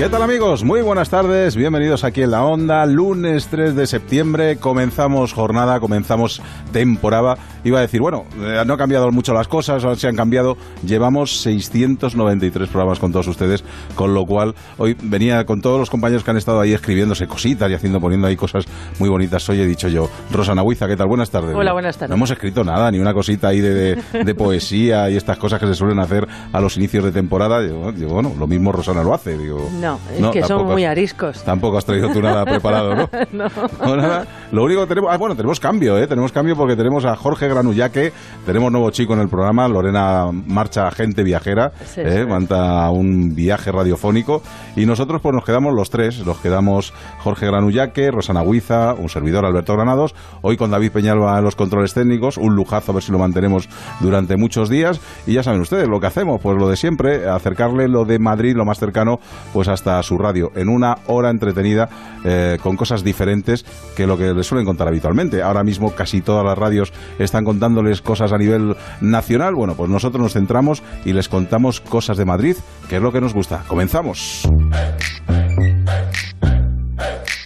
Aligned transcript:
¿Qué 0.00 0.08
tal 0.08 0.22
amigos? 0.22 0.64
Muy 0.64 0.80
buenas 0.80 1.10
tardes, 1.10 1.56
bienvenidos 1.56 2.04
aquí 2.04 2.22
en 2.22 2.30
la 2.30 2.42
onda, 2.42 2.86
lunes 2.86 3.48
3 3.48 3.76
de 3.76 3.86
septiembre, 3.86 4.56
comenzamos 4.56 5.34
jornada, 5.34 5.78
comenzamos 5.78 6.40
temporada. 6.72 7.36
Iba 7.64 7.80
a 7.80 7.82
decir, 7.82 8.00
bueno, 8.00 8.24
eh, 8.38 8.62
no 8.66 8.72
han 8.72 8.78
cambiado 8.78 9.10
mucho 9.12 9.34
las 9.34 9.46
cosas, 9.46 9.84
se 10.00 10.08
han 10.08 10.16
cambiado, 10.16 10.56
llevamos 10.86 11.42
693 11.42 12.70
programas 12.70 12.98
con 12.98 13.12
todos 13.12 13.26
ustedes, 13.26 13.62
con 13.94 14.14
lo 14.14 14.24
cual 14.24 14.54
hoy 14.78 14.96
venía 15.02 15.44
con 15.44 15.60
todos 15.60 15.78
los 15.78 15.90
compañeros 15.90 16.24
que 16.24 16.30
han 16.30 16.38
estado 16.38 16.60
ahí 16.60 16.72
escribiéndose 16.72 17.26
cositas 17.26 17.70
y 17.70 17.74
haciendo, 17.74 18.00
poniendo 18.00 18.26
ahí 18.26 18.36
cosas 18.36 18.64
muy 18.98 19.10
bonitas. 19.10 19.46
Hoy 19.50 19.60
he 19.60 19.66
dicho 19.66 19.88
yo, 19.88 20.08
Rosana 20.32 20.62
Huiza, 20.62 20.88
¿qué 20.88 20.96
tal? 20.96 21.08
Buenas 21.08 21.28
tardes. 21.28 21.54
Hola, 21.54 21.74
buenas 21.74 21.98
tardes. 21.98 22.08
No 22.08 22.16
hemos 22.16 22.30
escrito 22.30 22.64
nada, 22.64 22.90
ni 22.90 23.00
una 23.00 23.12
cosita 23.12 23.48
ahí 23.48 23.60
de, 23.60 23.96
de, 23.96 24.34
poesía 24.34 25.10
y 25.10 25.16
estas 25.18 25.36
cosas 25.36 25.60
que 25.60 25.66
se 25.66 25.74
suelen 25.74 25.98
hacer 25.98 26.26
a 26.54 26.58
los 26.58 26.78
inicios 26.78 27.04
de 27.04 27.12
temporada. 27.12 27.60
Digo, 27.60 27.92
bueno, 28.08 28.32
lo 28.38 28.46
mismo 28.46 28.72
Rosana 28.72 29.02
lo 29.02 29.12
hace, 29.12 29.36
digo. 29.36 29.68
No, 29.78 29.89
es 30.16 30.26
que 30.28 30.42
son 30.42 30.66
muy 30.66 30.84
ariscos. 30.84 31.42
Tampoco 31.44 31.78
has 31.78 31.84
traído 31.84 32.10
tú 32.12 32.20
nada 32.20 32.44
preparado, 32.44 32.94
¿no? 32.94 33.10
no. 33.32 33.96
nada. 33.96 34.26
Lo 34.52 34.64
único 34.64 34.82
que 34.82 34.88
tenemos, 34.88 35.10
ah, 35.12 35.16
bueno, 35.16 35.36
tenemos 35.36 35.60
cambio, 35.60 35.96
¿eh? 35.98 36.06
Tenemos 36.06 36.32
cambio 36.32 36.56
porque 36.56 36.76
tenemos 36.76 37.04
a 37.04 37.16
Jorge 37.16 37.48
Granullaque, 37.48 38.12
tenemos 38.46 38.72
nuevo 38.72 38.90
chico 38.90 39.14
en 39.14 39.20
el 39.20 39.28
programa, 39.28 39.68
Lorena 39.68 40.30
marcha 40.32 40.88
agente 40.88 41.22
viajera, 41.22 41.72
Sí, 41.84 42.00
¿eh? 42.00 42.22
sí. 42.22 42.26
manta 42.26 42.90
un 42.90 43.34
viaje 43.34 43.70
radiofónico 43.72 44.42
y 44.76 44.86
nosotros 44.86 45.20
pues 45.20 45.34
nos 45.34 45.44
quedamos 45.44 45.74
los 45.74 45.90
tres, 45.90 46.24
nos 46.26 46.38
quedamos 46.38 46.92
Jorge 47.18 47.46
Granullaque, 47.46 48.10
Rosana 48.10 48.42
Huiza, 48.42 48.94
un 48.94 49.08
servidor 49.08 49.44
Alberto 49.44 49.74
Granados, 49.74 50.14
hoy 50.42 50.56
con 50.56 50.70
David 50.70 50.92
Peñalba 50.92 51.38
en 51.38 51.44
los 51.44 51.56
controles 51.56 51.94
técnicos, 51.94 52.36
un 52.36 52.54
lujazo 52.56 52.92
a 52.92 52.94
ver 52.94 53.02
si 53.02 53.12
lo 53.12 53.18
mantenemos 53.18 53.68
durante 54.00 54.36
muchos 54.36 54.68
días 54.68 55.00
y 55.26 55.34
ya 55.34 55.42
saben 55.42 55.60
ustedes 55.60 55.88
lo 55.88 56.00
que 56.00 56.06
hacemos, 56.06 56.40
pues 56.40 56.56
lo 56.58 56.68
de 56.68 56.76
siempre, 56.76 57.28
acercarle 57.28 57.88
lo 57.88 58.04
de 58.04 58.18
Madrid 58.18 58.54
lo 58.56 58.64
más 58.64 58.78
cercano 58.78 59.20
pues 59.52 59.68
hasta 59.70 60.02
su 60.02 60.18
radio 60.18 60.52
en 60.54 60.68
una 60.68 60.98
hora 61.06 61.30
entretenida 61.30 61.88
eh, 62.24 62.58
con 62.62 62.76
cosas 62.76 63.02
diferentes 63.02 63.64
que 63.96 64.06
lo 64.06 64.16
que 64.18 64.32
les 64.32 64.46
suelen 64.46 64.66
contar 64.66 64.88
habitualmente. 64.88 65.42
Ahora 65.42 65.64
mismo 65.64 65.94
casi 65.94 66.20
todas 66.20 66.44
las 66.44 66.58
radios 66.58 66.92
están 67.18 67.44
contándoles 67.44 68.02
cosas 68.02 68.32
a 68.32 68.38
nivel 68.38 68.76
nacional. 69.00 69.54
Bueno, 69.54 69.74
pues 69.74 69.90
nosotros 69.90 70.22
nos 70.22 70.32
centramos 70.32 70.82
y 71.04 71.12
les 71.12 71.28
contamos 71.28 71.80
cosas 71.80 72.16
de 72.16 72.24
Madrid, 72.24 72.56
que 72.88 72.96
es 72.96 73.02
lo 73.02 73.12
que 73.12 73.20
nos 73.20 73.34
gusta. 73.34 73.62
Comenzamos. 73.68 74.42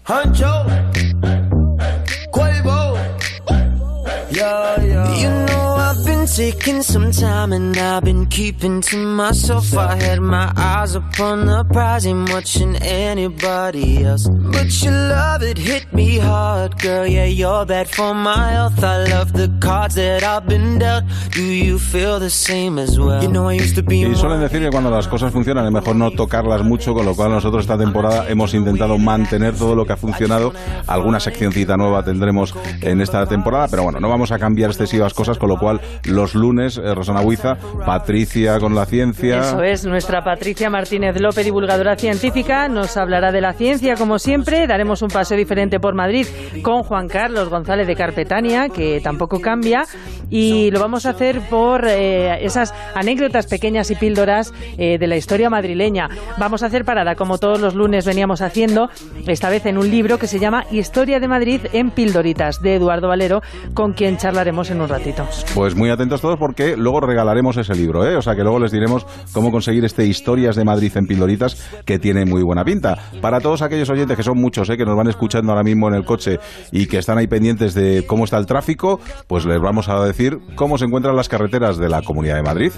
Hancho, 0.06 0.63
taking 6.34 6.82
some 6.82 7.12
time 7.12 7.52
and 7.52 7.77
I've 7.77 8.02
been 8.02 8.27
keeping 8.27 8.80
to 8.90 8.96
myself. 8.96 9.72
I 9.77 9.94
had 9.94 10.20
my 10.20 10.52
eyes 10.56 10.96
upon 10.96 11.46
the 11.46 11.64
prize, 11.64 12.06
ain't 12.06 12.28
watching 12.32 12.74
anybody 12.82 14.02
else. 14.02 14.26
But 14.28 14.82
your 14.82 14.92
love 14.92 15.44
it 15.44 15.58
hit 15.58 15.92
me 15.92 16.18
hard, 16.18 16.80
girl. 16.80 17.06
Yeah, 17.06 17.26
you're 17.26 17.64
bad 17.66 17.88
for 17.88 18.14
my 18.14 18.50
health. 18.50 18.82
I 18.82 19.04
love 19.04 19.32
the 19.32 19.48
cards 19.60 19.94
that 19.94 20.24
I've 20.24 20.48
been 20.48 20.80
dealt. 20.80 21.04
Do 21.30 21.42
you 21.42 21.78
feel 21.78 22.18
the 22.18 22.30
same 22.30 22.80
as 22.80 22.98
well? 22.98 23.22
You 23.22 23.28
know 23.28 23.48
I 23.48 23.54
used 23.54 23.76
to 23.76 23.82
be. 23.82 24.00
Y 24.00 24.16
suelen 24.16 24.41
decir 24.41 24.60
que 24.60 24.70
cuando 24.70 24.91
las 24.91 25.06
cosas 25.06 25.32
funcionan 25.32 25.66
es 25.66 25.72
mejor 25.72 25.94
no 25.94 26.10
tocarlas 26.10 26.64
mucho, 26.64 26.94
con 26.94 27.04
lo 27.04 27.14
cual 27.14 27.30
nosotros 27.30 27.62
esta 27.62 27.78
temporada 27.78 28.28
hemos 28.28 28.54
intentado 28.54 28.98
mantener 28.98 29.54
todo 29.54 29.76
lo 29.76 29.86
que 29.86 29.92
ha 29.92 29.96
funcionado. 29.96 30.52
Alguna 30.88 31.20
seccioncita 31.20 31.76
nueva 31.76 32.02
tendremos 32.02 32.54
en 32.80 33.00
esta 33.00 33.24
temporada, 33.26 33.69
pero 33.69 33.84
bueno, 33.84 34.00
no 34.00 34.08
vamos 34.08 34.32
a 34.32 34.38
cambiar 34.41 34.70
excesivas 34.70 35.14
cosas, 35.14 35.38
con 35.38 35.48
lo 35.48 35.58
cual 35.58 35.80
los 36.04 36.23
lunes, 36.33 36.78
eh, 36.78 36.94
Rosana 36.94 37.20
Huiza, 37.20 37.56
Patricia 37.84 38.58
con 38.58 38.75
la 38.75 38.86
ciencia. 38.86 39.41
Eso 39.41 39.62
es, 39.62 39.84
nuestra 39.84 40.25
Patricia 40.25 40.70
Martínez 40.70 41.20
López, 41.20 41.44
divulgadora 41.44 41.97
científica, 41.97 42.69
nos 42.69 42.97
hablará 42.97 43.33
de 43.33 43.42
la 43.42 43.53
ciencia 43.53 43.97
como 43.97 44.19
siempre. 44.19 44.66
Daremos 44.66 45.03
un 45.03 45.09
paseo 45.09 45.37
diferente 45.37 45.81
por 45.81 45.94
Madrid 45.94 46.26
con 46.62 46.82
Juan 46.84 47.09
Carlos 47.09 47.50
González 47.50 47.87
de 47.87 47.97
Carpetania, 47.97 48.69
que 48.69 49.00
tampoco 49.03 49.41
cambia, 49.41 49.84
y 50.31 50.71
lo 50.71 50.81
vamos 50.81 51.04
a 51.06 51.10
hacer 51.10 51.41
por 51.50 51.87
eh, 51.87 52.44
esas 52.44 52.72
anécdotas 52.94 53.47
pequeñas 53.47 53.91
y 53.91 53.97
píldoras 53.97 54.54
eh, 54.78 54.98
de 54.98 55.06
la 55.06 55.16
historia 55.16 55.50
madrileña. 55.50 56.09
Vamos 56.38 56.62
a 56.62 56.66
hacer 56.66 56.84
parada, 56.84 57.15
como 57.16 57.38
todos 57.38 57.60
los 57.60 57.75
lunes 57.75 58.06
veníamos 58.06 58.41
haciendo, 58.41 58.88
esta 59.27 59.50
vez 59.50 59.66
en 59.66 59.78
un 59.78 59.91
libro 59.91 60.19
que 60.19 60.27
se 60.27 60.38
llama 60.38 60.65
Historia 60.71 61.21
de 61.21 61.28
Madrid 61.28 61.60
en 61.72 61.91
píldoritas, 61.91 62.60
de 62.62 62.77
Eduardo 62.77 63.09
Valero, 63.09 63.43
con 63.75 63.93
quien 63.93 64.16
charlaremos 64.16 64.71
en 64.71 64.81
un 64.81 64.88
ratito. 64.88 65.27
Pues 65.54 65.75
muy 65.75 65.91
atentos 66.14 66.20
todos 66.20 66.38
porque 66.38 66.76
luego 66.76 67.00
regalaremos 67.00 67.56
ese 67.56 67.75
libro, 67.75 68.06
¿eh? 68.06 68.16
O 68.16 68.22
sea 68.22 68.34
que 68.34 68.42
luego 68.42 68.58
les 68.58 68.72
diremos 68.72 69.06
cómo 69.32 69.50
conseguir 69.50 69.84
este 69.84 70.06
Historias 70.06 70.56
de 70.56 70.64
Madrid 70.64 70.92
en 70.97 71.06
Pildoritas 71.06 71.56
que 71.84 71.98
tiene 71.98 72.25
muy 72.25 72.42
buena 72.42 72.64
pinta. 72.64 72.97
Para 73.20 73.41
todos 73.41 73.62
aquellos 73.62 73.91
oyentes 73.91 74.16
que 74.16 74.22
son 74.22 74.38
muchos, 74.38 74.69
¿eh? 74.70 74.76
Que 74.76 74.84
nos 74.84 74.97
van 74.97 75.08
escuchando 75.08 75.53
ahora 75.53 75.64
mismo 75.64 75.88
en 75.88 75.94
el 75.94 76.04
coche 76.04 76.38
y 76.70 76.86
que 76.86 76.98
están 76.98 77.19
ahí 77.19 77.26
pendientes 77.26 77.74
de 77.74 78.04
cómo 78.06 78.24
está 78.24 78.38
el 78.38 78.47
tráfico, 78.47 79.00
pues 79.26 79.44
les 79.44 79.60
vamos 79.60 79.88
a 79.88 80.04
decir 80.04 80.38
cómo 80.54 80.78
se 80.78 80.84
encuentran 80.84 81.16
las 81.16 81.28
carreteras 81.28 81.78
de 81.78 81.88
la 81.88 82.03
Comunidad 82.03 82.36
de 82.36 82.42
Madrid. 82.42 82.72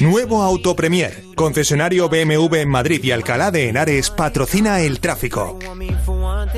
Nuevo 0.00 0.42
Auto 0.42 0.74
Premier, 0.74 1.22
concesionario 1.36 2.08
BMW 2.08 2.56
en 2.56 2.68
Madrid 2.68 3.00
y 3.04 3.12
Alcalá 3.12 3.50
de 3.50 3.68
Henares 3.68 4.10
patrocina 4.10 4.80
el 4.80 5.00
tráfico. 5.00 5.58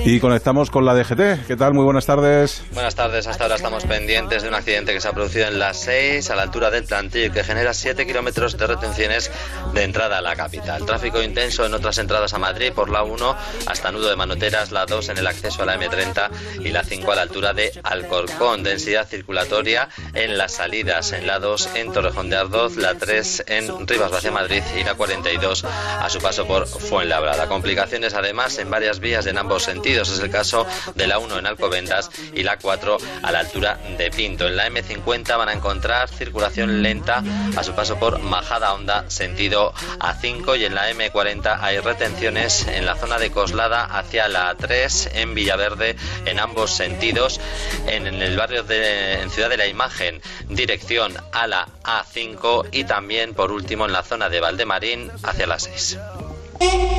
Y 0.04 0.20
conectamos 0.20 0.70
con 0.70 0.84
la 0.84 0.94
DGT. 0.94 1.46
¿Qué 1.46 1.56
tal? 1.56 1.74
Muy 1.74 1.84
buenas 1.84 2.06
tardes. 2.06 2.64
Buenas 2.72 2.94
tardes, 2.94 3.26
hasta 3.26 3.44
ahora 3.44 3.56
estamos 3.56 3.84
pendientes 3.84 4.42
de 4.42 4.48
un 4.48 4.54
accidente 4.54 4.92
que 4.92 5.00
se 5.00 5.08
ha 5.08 5.12
producido 5.12 5.46
en 5.48 5.58
la 5.58 5.74
6 5.82 6.30
a 6.30 6.36
la 6.36 6.42
altura 6.42 6.70
del 6.70 6.84
plantil 6.84 7.32
que 7.32 7.42
genera 7.42 7.74
7 7.74 8.06
kilómetros 8.06 8.56
de 8.56 8.68
retenciones 8.68 9.32
de 9.74 9.82
entrada 9.82 10.18
a 10.18 10.20
la 10.20 10.36
capital. 10.36 10.86
Tráfico 10.86 11.20
intenso 11.20 11.66
en 11.66 11.74
otras 11.74 11.98
entradas 11.98 12.32
a 12.34 12.38
Madrid 12.38 12.72
por 12.72 12.88
la 12.88 13.02
1 13.02 13.36
hasta 13.66 13.90
Nudo 13.90 14.08
de 14.08 14.14
Manoteras, 14.14 14.70
la 14.70 14.86
2 14.86 15.08
en 15.08 15.18
el 15.18 15.26
acceso 15.26 15.64
a 15.64 15.66
la 15.66 15.76
M30 15.76 16.30
y 16.60 16.68
la 16.68 16.84
5 16.84 17.10
a 17.10 17.16
la 17.16 17.22
altura 17.22 17.52
de 17.52 17.72
Alcorcón. 17.82 18.62
Densidad 18.62 19.08
circulatoria 19.08 19.88
en 20.14 20.38
las 20.38 20.52
salidas 20.52 21.10
en 21.10 21.26
la 21.26 21.40
2 21.40 21.70
en 21.74 21.92
Torrejón 21.92 22.30
de 22.30 22.36
Ardoz, 22.36 22.76
la 22.76 22.94
3 22.94 23.44
en 23.48 23.88
Rivas 23.88 24.12
hacia 24.12 24.30
Madrid 24.30 24.62
y 24.78 24.84
la 24.84 24.94
42 24.94 25.64
a 25.64 26.08
su 26.08 26.20
paso 26.20 26.46
por 26.46 26.68
Fuenlabrada. 26.68 27.48
Complicaciones 27.48 28.14
además 28.14 28.58
en 28.58 28.70
varias 28.70 29.00
vías 29.00 29.26
en 29.26 29.36
ambos 29.36 29.64
sentidos. 29.64 30.10
Es 30.10 30.20
el 30.20 30.30
caso 30.30 30.64
de 30.94 31.08
la 31.08 31.18
1 31.18 31.40
en 31.40 31.46
Alcobendas 31.46 32.08
y 32.34 32.44
la 32.44 32.56
4 32.58 32.98
a 33.24 33.32
la 33.32 33.40
altura 33.40 33.80
de 33.98 34.10
Pinto. 34.12 34.46
En 34.46 34.56
la 34.56 34.68
M50 34.68 35.36
van 35.36 35.48
a 35.48 35.52
encontrar 35.52 35.71
circulación 36.08 36.82
lenta 36.82 37.22
a 37.56 37.62
su 37.62 37.74
paso 37.74 37.98
por 37.98 38.18
Majada 38.18 38.74
Honda, 38.74 39.08
sentido 39.08 39.72
A5 40.00 40.58
y 40.58 40.64
en 40.64 40.74
la 40.74 40.90
M40 40.90 41.58
hay 41.60 41.78
retenciones 41.78 42.66
en 42.68 42.84
la 42.84 42.96
zona 42.96 43.18
de 43.18 43.30
Coslada 43.30 43.84
hacia 43.84 44.28
la 44.28 44.54
A3 44.56 45.10
en 45.14 45.34
Villaverde 45.34 45.96
en 46.26 46.40
ambos 46.40 46.72
sentidos. 46.72 47.40
En, 47.86 48.06
en 48.06 48.20
el 48.20 48.36
barrio 48.36 48.62
de 48.62 49.20
en 49.22 49.30
Ciudad 49.30 49.48
de 49.48 49.56
la 49.56 49.66
Imagen, 49.66 50.20
dirección 50.48 51.14
a 51.32 51.46
la 51.46 51.68
A5 51.84 52.68
y 52.72 52.84
también 52.84 53.34
por 53.34 53.50
último 53.52 53.86
en 53.86 53.92
la 53.92 54.02
zona 54.02 54.28
de 54.28 54.40
Valdemarín 54.40 55.10
hacia 55.22 55.46
la 55.46 55.58
6. 55.58 55.98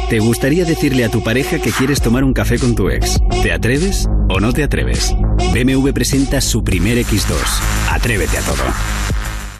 ¿Te 0.09 0.19
gustaría 0.19 0.65
decirle 0.65 1.05
a 1.05 1.09
tu 1.09 1.23
pareja 1.23 1.59
que 1.59 1.71
quieres 1.71 2.01
tomar 2.01 2.23
un 2.23 2.33
café 2.33 2.59
con 2.59 2.75
tu 2.75 2.89
ex? 2.89 3.19
¿Te 3.41 3.51
atreves 3.51 4.07
o 4.29 4.39
no 4.39 4.53
te 4.53 4.63
atreves? 4.63 5.15
BMW 5.53 5.89
presenta 5.91 6.39
su 6.41 6.63
primer 6.63 6.97
X2. 6.99 7.33
Atrévete 7.89 8.37
a 8.37 8.41
todo. 8.41 8.63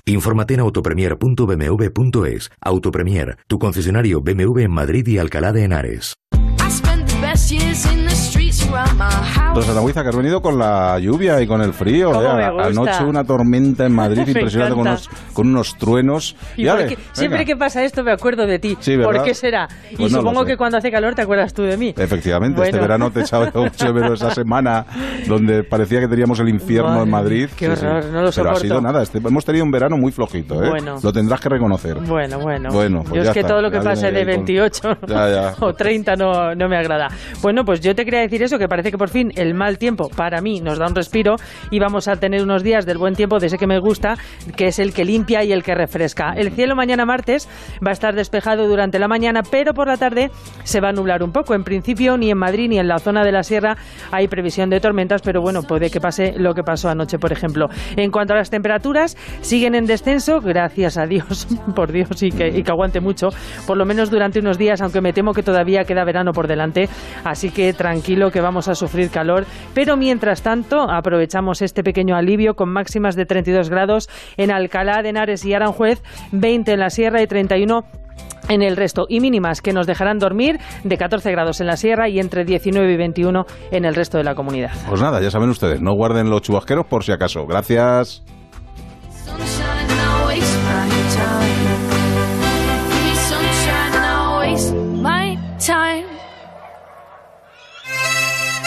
Infórmate 0.06 0.56
en 0.56 0.60
autopremier.bmw.es. 0.60 2.52
Autopremier, 2.62 3.38
tu 3.48 3.58
concesionario 3.58 4.22
BMW 4.22 4.60
en 4.60 4.72
Madrid 4.72 5.08
y 5.08 5.18
Alcalá 5.18 5.54
de 5.54 5.64
Henares. 5.64 6.16
Rosana 9.54 9.82
Huiza, 9.82 10.02
que 10.04 10.10
has 10.10 10.16
venido 10.16 10.42
con 10.42 10.58
la 10.58 10.98
lluvia 11.00 11.40
y 11.42 11.48
con 11.48 11.62
el 11.62 11.74
frío. 11.74 12.12
¿Cómo 12.12 12.40
¿eh? 12.40 12.44
Anoche 12.44 13.04
una 13.04 13.24
tormenta 13.24 13.86
en 13.86 13.94
Madrid 13.96 14.28
impresionante 14.28 14.74
con 14.76 14.88
unos, 14.88 15.10
con 15.34 15.48
unos 15.48 15.78
truenos. 15.78 16.36
Y 16.58 16.68
ale, 16.68 16.86
porque 16.88 16.98
siempre 17.14 17.46
que 17.46 17.56
pasa 17.56 17.84
esto 17.84 18.04
me 18.04 18.12
acuerdo 18.12 18.46
de 18.48 18.60
ti. 18.60 18.78
¿Por 19.04 19.24
qué 19.24 19.34
será? 19.34 19.68
y 19.92 19.96
Pues 19.96 20.12
no 20.12 20.20
supongo 20.20 20.46
que 20.46 20.58
cuando 20.58 20.78
hace 20.78 20.92
calor 20.92 21.14
te 21.16 21.22
acuerdas 21.22 21.54
tú 21.54 21.64
de 21.64 21.78
mí. 21.78 21.94
Efectivamente, 21.98 22.62
este 22.64 22.80
verano 22.80 23.12
te 23.12 23.20
he 23.20 23.24
echado 23.24 23.46
mucho 23.64 23.86
de 23.86 23.94
menos 23.94 24.22
esa 24.22 24.34
semana 24.34 24.86
donde 25.28 25.64
parecía 25.64 26.00
que 26.00 26.08
teníamos 26.08 26.40
el 26.40 26.50
infierno 26.50 26.90
Madre 26.90 27.04
en 27.04 27.10
Madrid. 27.12 27.50
qué 27.56 27.70
horror, 27.70 28.06
no 28.06 28.12
lo 28.12 28.12
Pero 28.12 28.28
ha 28.28 28.32
soporto. 28.32 28.60
sido 28.60 28.82
nada, 28.82 29.04
este- 29.04 29.20
hemos 29.20 29.46
tenido 29.46 29.64
un 29.66 29.72
verano 29.72 29.98
muy 29.98 30.12
flojito, 30.12 30.64
¿eh? 30.64 30.70
Bueno. 30.70 30.98
Lo 31.02 31.14
tendrás 31.14 31.40
que 31.40 31.50
reconocer. 31.50 31.98
Bueno, 32.00 32.40
bueno. 32.40 32.70
Bueno, 32.72 33.04
pues 33.04 33.14
yo 33.16 33.22
es 33.22 33.30
que 33.30 33.40
está. 33.42 33.50
todo 33.54 33.62
lo 33.62 33.70
que 33.72 33.80
pase 33.82 34.12
de 34.12 34.20
ahí 34.20 34.26
con- 34.26 34.46
28 34.46 34.98
Ya, 35.08 35.30
ya. 35.30 35.54
o 35.60 35.74
30 35.74 36.16
no, 36.16 36.56
no 36.56 36.68
me 36.68 36.78
agrada. 36.78 37.08
Bueno, 37.42 37.64
pues 37.64 37.80
yo 37.82 37.94
te 37.96 38.04
quería 38.06 38.22
decir 38.22 38.42
eso, 38.44 38.53
que 38.58 38.68
parece 38.68 38.92
que 38.92 38.98
por 38.98 39.10
fin 39.10 39.32
el 39.36 39.54
mal 39.54 39.78
tiempo 39.78 40.10
para 40.10 40.42
mí 40.42 40.62
nos 40.62 40.78
da 40.78 40.88
un 40.88 40.96
respiro 40.96 41.36
y 41.72 41.80
vamos 41.80 42.08
a 42.08 42.16
tener 42.16 42.44
unos 42.44 42.64
días 42.64 42.86
del 42.86 42.98
buen 42.98 43.16
tiempo 43.16 43.40
de 43.40 43.48
ese 43.48 43.58
que 43.58 43.68
me 43.68 43.80
gusta, 43.80 44.16
que 44.56 44.68
es 44.68 44.80
el 44.80 44.94
que 44.94 45.06
limpia 45.06 45.44
y 45.44 45.52
el 45.52 45.64
que 45.64 45.76
refresca. 45.76 46.34
El 46.36 46.52
cielo 46.52 46.76
mañana 46.76 47.06
martes 47.06 47.48
va 47.86 47.90
a 47.90 47.94
estar 47.94 48.16
despejado 48.16 48.68
durante 48.68 49.00
la 49.00 49.08
mañana, 49.08 49.42
pero 49.50 49.74
por 49.74 49.88
la 49.88 49.98
tarde 49.98 50.32
se 50.64 50.82
va 50.82 50.90
a 50.90 50.92
nublar 50.92 51.24
un 51.24 51.32
poco. 51.32 51.54
En 51.54 51.64
principio, 51.64 52.18
ni 52.18 52.30
en 52.32 52.38
Madrid 52.38 52.70
ni 52.70 52.80
en 52.80 52.88
la 52.88 53.00
zona 53.00 53.24
de 53.24 53.32
la 53.32 53.44
sierra 53.44 53.76
hay 54.12 54.28
previsión 54.28 54.70
de 54.70 54.80
tormentas, 54.80 55.22
pero 55.22 55.42
bueno, 55.42 55.62
puede 55.64 55.90
que 55.90 56.00
pase 56.00 56.34
lo 56.38 56.54
que 56.54 56.64
pasó 56.64 56.90
anoche, 56.90 57.18
por 57.18 57.32
ejemplo. 57.32 57.68
En 57.96 58.12
cuanto 58.12 58.34
a 58.34 58.38
las 58.38 58.50
temperaturas, 58.50 59.16
siguen 59.42 59.76
en 59.76 59.86
descenso, 59.86 60.40
gracias 60.40 60.98
a 60.98 61.06
Dios, 61.06 61.48
por 61.76 61.92
Dios, 61.92 62.22
y 62.24 62.32
que, 62.32 62.48
y 62.48 62.64
que 62.64 62.72
aguante 62.72 63.00
mucho, 63.00 63.30
por 63.68 63.78
lo 63.78 63.86
menos 63.86 64.10
durante 64.10 64.40
unos 64.40 64.58
días, 64.58 64.82
aunque 64.82 65.02
me 65.02 65.14
temo 65.14 65.34
que 65.34 65.44
todavía 65.44 65.84
queda 65.84 66.04
verano 66.04 66.32
por 66.32 66.48
delante, 66.48 66.90
así 67.24 67.50
que 67.50 67.74
tranquilo 67.74 68.32
que 68.32 68.42
vamos 68.44 68.68
a 68.68 68.76
sufrir 68.76 69.10
calor, 69.10 69.46
pero 69.74 69.98
mientras 69.98 70.44
tanto 70.44 70.90
aprovechamos 70.92 71.62
este 71.62 71.84
pequeño 71.84 72.16
alivio 72.16 72.54
con 72.54 72.72
máximas 72.72 73.16
de 73.16 73.26
32 73.26 73.70
grados 73.70 74.10
en 74.38 74.52
Alcalá 74.52 75.02
de 75.02 75.10
Henares 75.10 75.46
y 75.46 75.54
Aranjuez, 75.54 76.04
20 76.32 76.74
en 76.74 76.80
la 76.80 76.90
Sierra 76.90 77.22
y 77.22 77.28
31 77.28 77.84
en 78.50 78.62
el 78.62 78.76
resto 78.76 79.06
y 79.08 79.20
mínimas 79.20 79.62
que 79.62 79.74
nos 79.74 79.88
dejarán 79.88 80.20
dormir 80.20 80.60
de 80.84 80.98
14 80.98 81.32
grados 81.32 81.62
en 81.62 81.68
la 81.68 81.78
sierra 81.78 82.10
y 82.10 82.20
entre 82.20 82.44
19 82.44 82.92
y 82.92 82.98
21 82.98 83.46
en 83.72 83.86
el 83.86 83.96
resto 83.96 84.18
de 84.18 84.26
la 84.26 84.36
comunidad. 84.36 84.72
Pues 84.88 85.02
nada, 85.02 85.22
ya 85.22 85.32
saben 85.32 85.50
ustedes, 85.50 85.82
no 85.82 85.94
guarden 85.94 86.30
los 86.30 86.42
chubasqueros 86.42 86.86
por 86.86 87.04
si 87.04 87.12
acaso. 87.12 87.46
Gracias. 87.48 88.24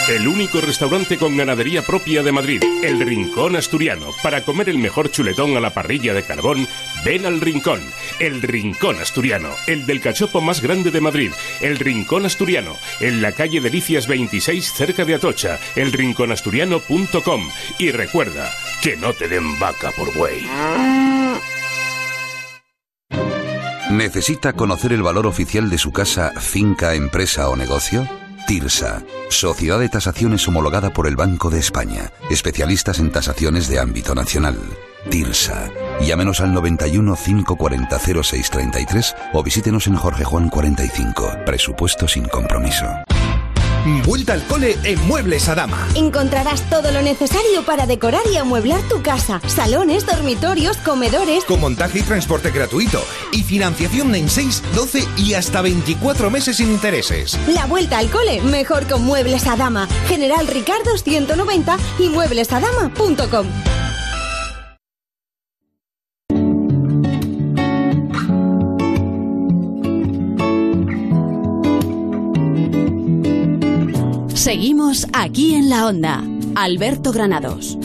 El 0.09 0.25
único 0.25 0.61
restaurante 0.61 1.17
con 1.17 1.35
ganadería 1.35 1.81
propia 1.81 2.23
de 2.23 2.31
Madrid, 2.31 2.63
El 2.81 3.01
Rincón 3.01 3.57
Asturiano. 3.57 4.11
Para 4.23 4.41
comer 4.41 4.69
el 4.69 4.77
mejor 4.77 5.11
chuletón 5.11 5.57
a 5.57 5.59
la 5.59 5.71
parrilla 5.71 6.13
de 6.13 6.23
carbón, 6.23 6.65
ven 7.03 7.25
al 7.25 7.41
Rincón. 7.41 7.81
El 8.17 8.41
Rincón 8.41 9.01
Asturiano, 9.01 9.49
el 9.67 9.85
del 9.85 9.99
cachopo 9.99 10.39
más 10.39 10.61
grande 10.61 10.91
de 10.91 11.01
Madrid. 11.01 11.31
El 11.59 11.77
Rincón 11.77 12.25
Asturiano, 12.25 12.73
en 13.01 13.21
la 13.21 13.33
calle 13.33 13.59
Delicias 13.59 14.07
26 14.07 14.71
cerca 14.71 15.03
de 15.03 15.15
Atocha. 15.15 15.59
Elrinconasturiano.com. 15.75 17.49
Y 17.77 17.91
recuerda, 17.91 18.49
que 18.81 18.95
no 18.95 19.11
te 19.11 19.27
den 19.27 19.59
vaca 19.59 19.91
por 19.91 20.13
buey. 20.13 20.47
¿Necesita 23.91 24.53
conocer 24.53 24.93
el 24.93 25.03
valor 25.03 25.27
oficial 25.27 25.69
de 25.69 25.77
su 25.77 25.91
casa, 25.91 26.31
finca, 26.39 26.95
empresa 26.95 27.49
o 27.49 27.57
negocio? 27.57 28.07
TIRSA, 28.47 29.03
Sociedad 29.29 29.77
de 29.77 29.89
Tasaciones 29.89 30.47
homologada 30.47 30.91
por 30.91 31.05
el 31.05 31.17
Banco 31.17 31.49
de 31.49 31.59
España, 31.59 32.13
especialistas 32.29 32.97
en 32.99 33.11
tasaciones 33.11 33.67
de 33.67 33.77
ámbito 33.77 34.15
nacional. 34.15 34.57
TIRSA. 35.09 35.69
Llámenos 35.99 36.39
al 36.39 36.53
91 36.53 37.17
540 37.17 37.99
0633 37.99 39.15
o 39.33 39.43
visítenos 39.43 39.87
en 39.87 39.97
Jorge 39.97 40.23
Juan 40.23 40.47
45. 40.47 41.39
Presupuesto 41.45 42.07
sin 42.07 42.23
compromiso. 42.29 42.85
Vuelta 44.05 44.33
al 44.33 44.43
cole 44.47 44.77
en 44.83 45.01
Muebles 45.07 45.47
Adama. 45.47 45.87
Encontrarás 45.95 46.69
todo 46.69 46.91
lo 46.91 47.01
necesario 47.01 47.63
para 47.65 47.85
decorar 47.85 48.21
y 48.31 48.37
amueblar 48.37 48.81
tu 48.89 49.01
casa. 49.01 49.41
Salones, 49.47 50.05
dormitorios, 50.05 50.77
comedores. 50.77 51.45
Con 51.45 51.61
montaje 51.61 51.99
y 51.99 52.01
transporte 52.03 52.51
gratuito. 52.51 53.01
Y 53.31 53.43
financiación 53.43 54.13
en 54.15 54.29
6, 54.29 54.63
12 54.75 55.03
y 55.17 55.33
hasta 55.33 55.61
24 55.61 56.29
meses 56.29 56.57
sin 56.57 56.69
intereses. 56.71 57.37
La 57.47 57.65
vuelta 57.65 57.97
al 57.97 58.09
cole, 58.09 58.41
mejor 58.41 58.87
con 58.87 59.03
Muebles 59.03 59.47
Adama. 59.47 59.87
General 60.07 60.45
Ricardo 60.47 60.97
190 60.97 61.77
y 61.99 62.09
mueblesadama.com. 62.09 63.47
Seguimos 74.47 75.05
aquí 75.11 75.55
en 75.55 75.69
la 75.69 75.87
onda. 75.87 76.23
Alberto 76.55 77.11
Granados. 77.11 77.77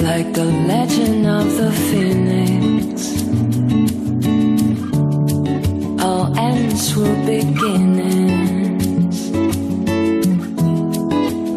like 0.00 0.32
the 0.32 0.44
legend 0.68 1.26
of 1.26 1.56
the 1.56 1.72
phoenix. 1.88 3.20
All 6.00 6.38
ends 6.38 6.94
were 6.94 7.16
beginnings. 7.26 9.18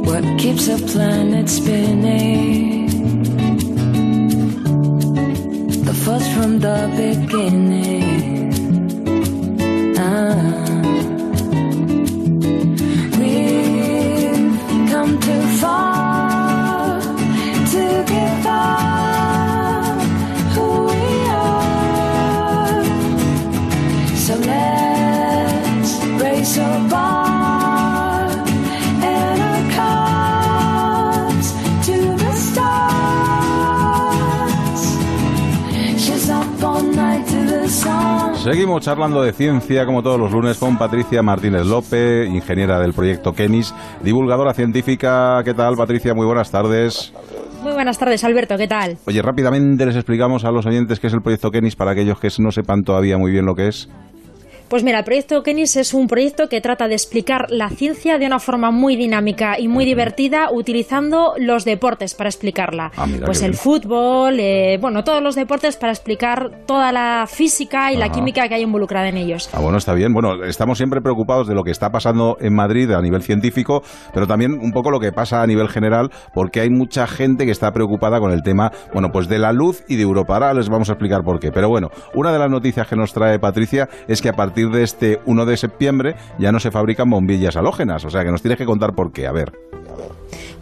What 0.08 0.24
keeps 0.40 0.68
a 0.70 0.78
planet 0.92 1.48
spinning? 1.48 2.88
The 5.86 5.94
first 5.94 6.32
from 6.32 6.62
the 6.62 6.90
beginning. 6.98 8.37
Ah. 10.00 10.77
Seguimos 38.50 38.82
charlando 38.82 39.22
de 39.22 39.34
ciencia 39.34 39.86
como 39.86 40.02
todos 40.02 40.18
los 40.18 40.32
lunes 40.32 40.58
con 40.58 40.78
Patricia 40.78 41.22
Martínez 41.22 41.66
López, 41.66 42.30
ingeniera 42.30 42.80
del 42.80 42.94
proyecto 42.94 43.34
Kenis, 43.34 43.74
divulgadora 44.02 44.54
científica. 44.54 45.42
¿Qué 45.44 45.54
tal, 45.54 45.76
Patricia? 45.76 46.14
Muy 46.14 46.26
buenas 46.26 46.50
tardes. 46.50 47.12
Muy 47.62 47.74
buenas 47.74 47.98
tardes, 47.98 48.24
Alberto, 48.24 48.56
¿qué 48.56 48.70
tal? 48.70 48.98
Oye, 49.06 49.22
rápidamente 49.22 49.86
les 49.86 49.98
explicamos 49.98 50.46
a 50.46 50.52
los 50.52 50.66
oyentes 50.66 51.02
qué 51.02 51.08
es 51.08 51.14
el 51.14 51.22
proyecto 51.22 51.52
Kenis 51.52 51.76
para 51.76 51.92
aquellos 51.92 52.22
que 52.22 52.30
no 52.40 52.54
sepan 52.54 52.84
todavía 52.84 53.18
muy 53.18 53.32
bien 53.32 53.46
lo 53.46 53.54
que 53.54 53.68
es. 53.68 53.90
Pues 54.70 54.84
mira, 54.84 55.00
el 55.00 55.06
proyecto 55.06 55.44
Kenis 55.44 55.78
es 55.78 55.94
un 55.94 56.08
proyecto 56.08 56.50
que 56.50 56.60
trata 56.60 56.90
de 56.90 56.94
explicar 56.94 57.46
la 57.50 57.70
ciencia 57.70 58.18
de 58.18 58.26
una 58.26 58.40
forma 58.40 58.70
muy 58.70 58.98
dinámica 58.98 59.58
y 59.58 59.70
muy 59.70 59.86
divertida 59.86 60.50
utilizando 60.52 61.36
los 61.38 61.64
deportes 61.64 62.16
para 62.16 62.30
explicarla. 62.30 62.92
Ah, 62.98 63.06
pues 63.26 63.44
el 63.44 63.52
bien. 63.52 63.62
fútbol, 63.62 64.38
eh, 64.42 64.78
bueno, 64.82 65.06
todos 65.06 65.24
los 65.24 65.36
deportes 65.36 65.78
para 65.78 65.94
explicar 65.94 66.66
toda 66.66 66.92
la 66.92 67.28
física 67.28 67.94
y 67.94 67.98
la 67.98 68.10
química 68.10 68.50
que 68.50 68.56
hay 68.56 68.64
involucrada 68.64 69.08
en 69.08 69.16
ellos. 69.16 69.50
Ah, 69.54 69.62
bueno, 69.62 69.78
está 69.78 69.94
bien. 69.94 70.14
Bueno, 70.14 70.44
estamos 70.44 70.78
siempre 70.78 71.00
preocupados 71.00 71.48
de 71.48 71.56
lo 71.56 71.64
que 71.64 71.72
está 71.72 71.90
pasando 71.90 72.36
en 72.42 72.54
Madrid 72.54 72.92
a 72.92 73.02
nivel 73.02 73.22
científico, 73.22 73.84
pero 74.14 74.28
también 74.28 74.52
un 74.52 74.74
poco 74.74 74.92
lo 74.92 75.00
que 75.00 75.14
pasa 75.14 75.42
a 75.42 75.48
nivel 75.48 75.70
general, 75.70 76.10
porque 76.34 76.60
hay 76.60 76.70
mucha 76.70 77.08
gente 77.08 77.46
que 77.46 77.52
está 77.52 77.72
preocupada 77.72 78.20
con 78.20 78.34
el 78.34 78.44
tema, 78.44 78.74
bueno, 78.92 79.12
pues 79.14 79.30
de 79.30 79.40
la 79.40 79.54
luz 79.54 79.86
y 79.88 79.96
de 79.96 80.04
Europa. 80.04 80.34
Ahora 80.34 80.54
les 80.54 80.68
vamos 80.68 80.90
a 80.90 80.94
explicar 80.94 81.22
por 81.24 81.40
qué. 81.40 81.54
Pero 81.54 81.70
bueno, 81.70 81.88
una 82.16 82.34
de 82.34 82.40
las 82.40 82.50
noticias 82.50 82.86
que 82.86 82.98
nos 82.98 83.14
trae 83.14 83.40
Patricia 83.40 83.88
es 84.10 84.22
que 84.22 84.28
a 84.28 84.34
partir 84.34 84.57
de 84.66 84.84
este 84.84 85.22
1 85.26 85.46
de 85.46 85.58
septiembre 85.58 86.16
ya 86.40 86.52
no 86.52 86.60
se 86.60 86.72
fabrican 86.72 87.10
bombillas 87.10 87.56
halógenas. 87.56 88.04
O 88.06 88.10
sea, 88.10 88.24
que 88.24 88.32
nos 88.32 88.42
tienes 88.42 88.58
que 88.58 88.66
contar 88.66 88.94
por 88.94 89.12
qué. 89.12 89.28
A 89.28 89.32
ver. 89.32 89.54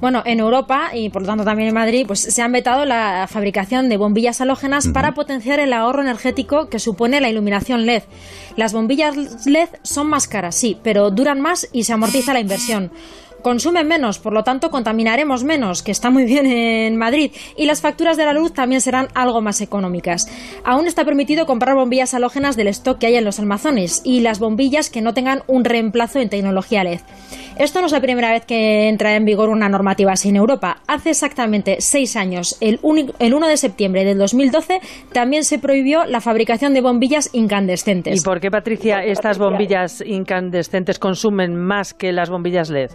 Bueno, 0.01 0.21
en 0.25 0.39
Europa 0.39 0.91
y 0.93 1.09
por 1.09 1.21
lo 1.21 1.27
tanto 1.27 1.43
también 1.45 1.69
en 1.69 1.73
Madrid, 1.73 2.05
pues 2.05 2.19
se 2.19 2.41
ha 2.41 2.47
vetado 2.47 2.85
la 2.85 3.27
fabricación 3.29 3.89
de 3.89 3.97
bombillas 3.97 4.41
halógenas 4.41 4.87
para 4.89 5.13
potenciar 5.13 5.59
el 5.59 5.73
ahorro 5.73 6.01
energético 6.01 6.69
que 6.69 6.79
supone 6.79 7.21
la 7.21 7.29
iluminación 7.29 7.85
LED. 7.85 8.03
Las 8.57 8.73
bombillas 8.73 9.15
LED 9.45 9.69
son 9.83 10.07
más 10.07 10.27
caras, 10.27 10.55
sí, 10.55 10.77
pero 10.83 11.11
duran 11.11 11.39
más 11.41 11.69
y 11.71 11.85
se 11.85 11.93
amortiza 11.93 12.33
la 12.33 12.41
inversión. 12.41 12.91
Consumen 13.45 13.87
menos, 13.87 14.17
por 14.17 14.33
lo 14.33 14.43
tanto 14.43 14.71
contaminaremos 14.71 15.43
menos, 15.43 15.83
que 15.83 15.91
está 15.91 16.09
muy 16.09 16.25
bien 16.25 16.47
en 16.47 16.97
Madrid, 16.97 17.31
y 17.55 17.67
las 17.67 17.79
facturas 17.79 18.17
de 18.17 18.25
la 18.25 18.33
luz 18.33 18.53
también 18.53 18.81
serán 18.81 19.07
algo 19.13 19.39
más 19.39 19.61
económicas. 19.61 20.27
Aún 20.63 20.87
está 20.87 21.05
permitido 21.05 21.45
comprar 21.45 21.75
bombillas 21.75 22.15
halógenas 22.15 22.55
del 22.55 22.69
stock 22.69 22.97
que 22.97 23.05
hay 23.05 23.17
en 23.17 23.23
los 23.23 23.37
almacenes 23.37 24.01
y 24.03 24.21
las 24.21 24.39
bombillas 24.39 24.89
que 24.89 25.03
no 25.03 25.13
tengan 25.13 25.43
un 25.45 25.63
reemplazo 25.63 26.19
en 26.19 26.29
tecnología 26.29 26.83
LED. 26.83 27.01
Esto 27.59 27.81
no 27.81 27.85
es 27.85 27.91
la 27.91 28.01
primera 28.01 28.31
vez 28.31 28.47
que 28.47 28.89
entra 28.89 29.15
en 29.15 29.25
vigor 29.25 29.49
una 29.49 29.69
normativa 29.69 30.13
así 30.13 30.29
en 30.29 30.37
Europa. 30.37 30.77
Hace 30.87 31.11
exactamente 31.11 31.77
seis 31.81 32.15
años, 32.15 32.57
el, 32.61 32.79
el 33.19 33.33
1 33.35 33.47
de 33.47 33.57
septiembre 33.57 34.05
del 34.05 34.17
2012, 34.17 34.81
también 35.13 35.43
se 35.43 35.59
prohibió 35.59 36.05
la 36.05 36.19
fabricación 36.19 36.73
de 36.73 36.81
bombillas 36.81 37.29
incandescentes. 37.31 38.19
¿Y 38.19 38.25
por 38.25 38.39
qué, 38.39 38.49
Patricia, 38.49 39.03
estas 39.03 39.37
bombillas 39.37 40.01
incandescentes 40.03 40.97
consumen 40.97 41.55
más 41.55 41.93
que 41.93 42.11
las 42.11 42.31
bombillas 42.31 42.71
LED? 42.71 42.89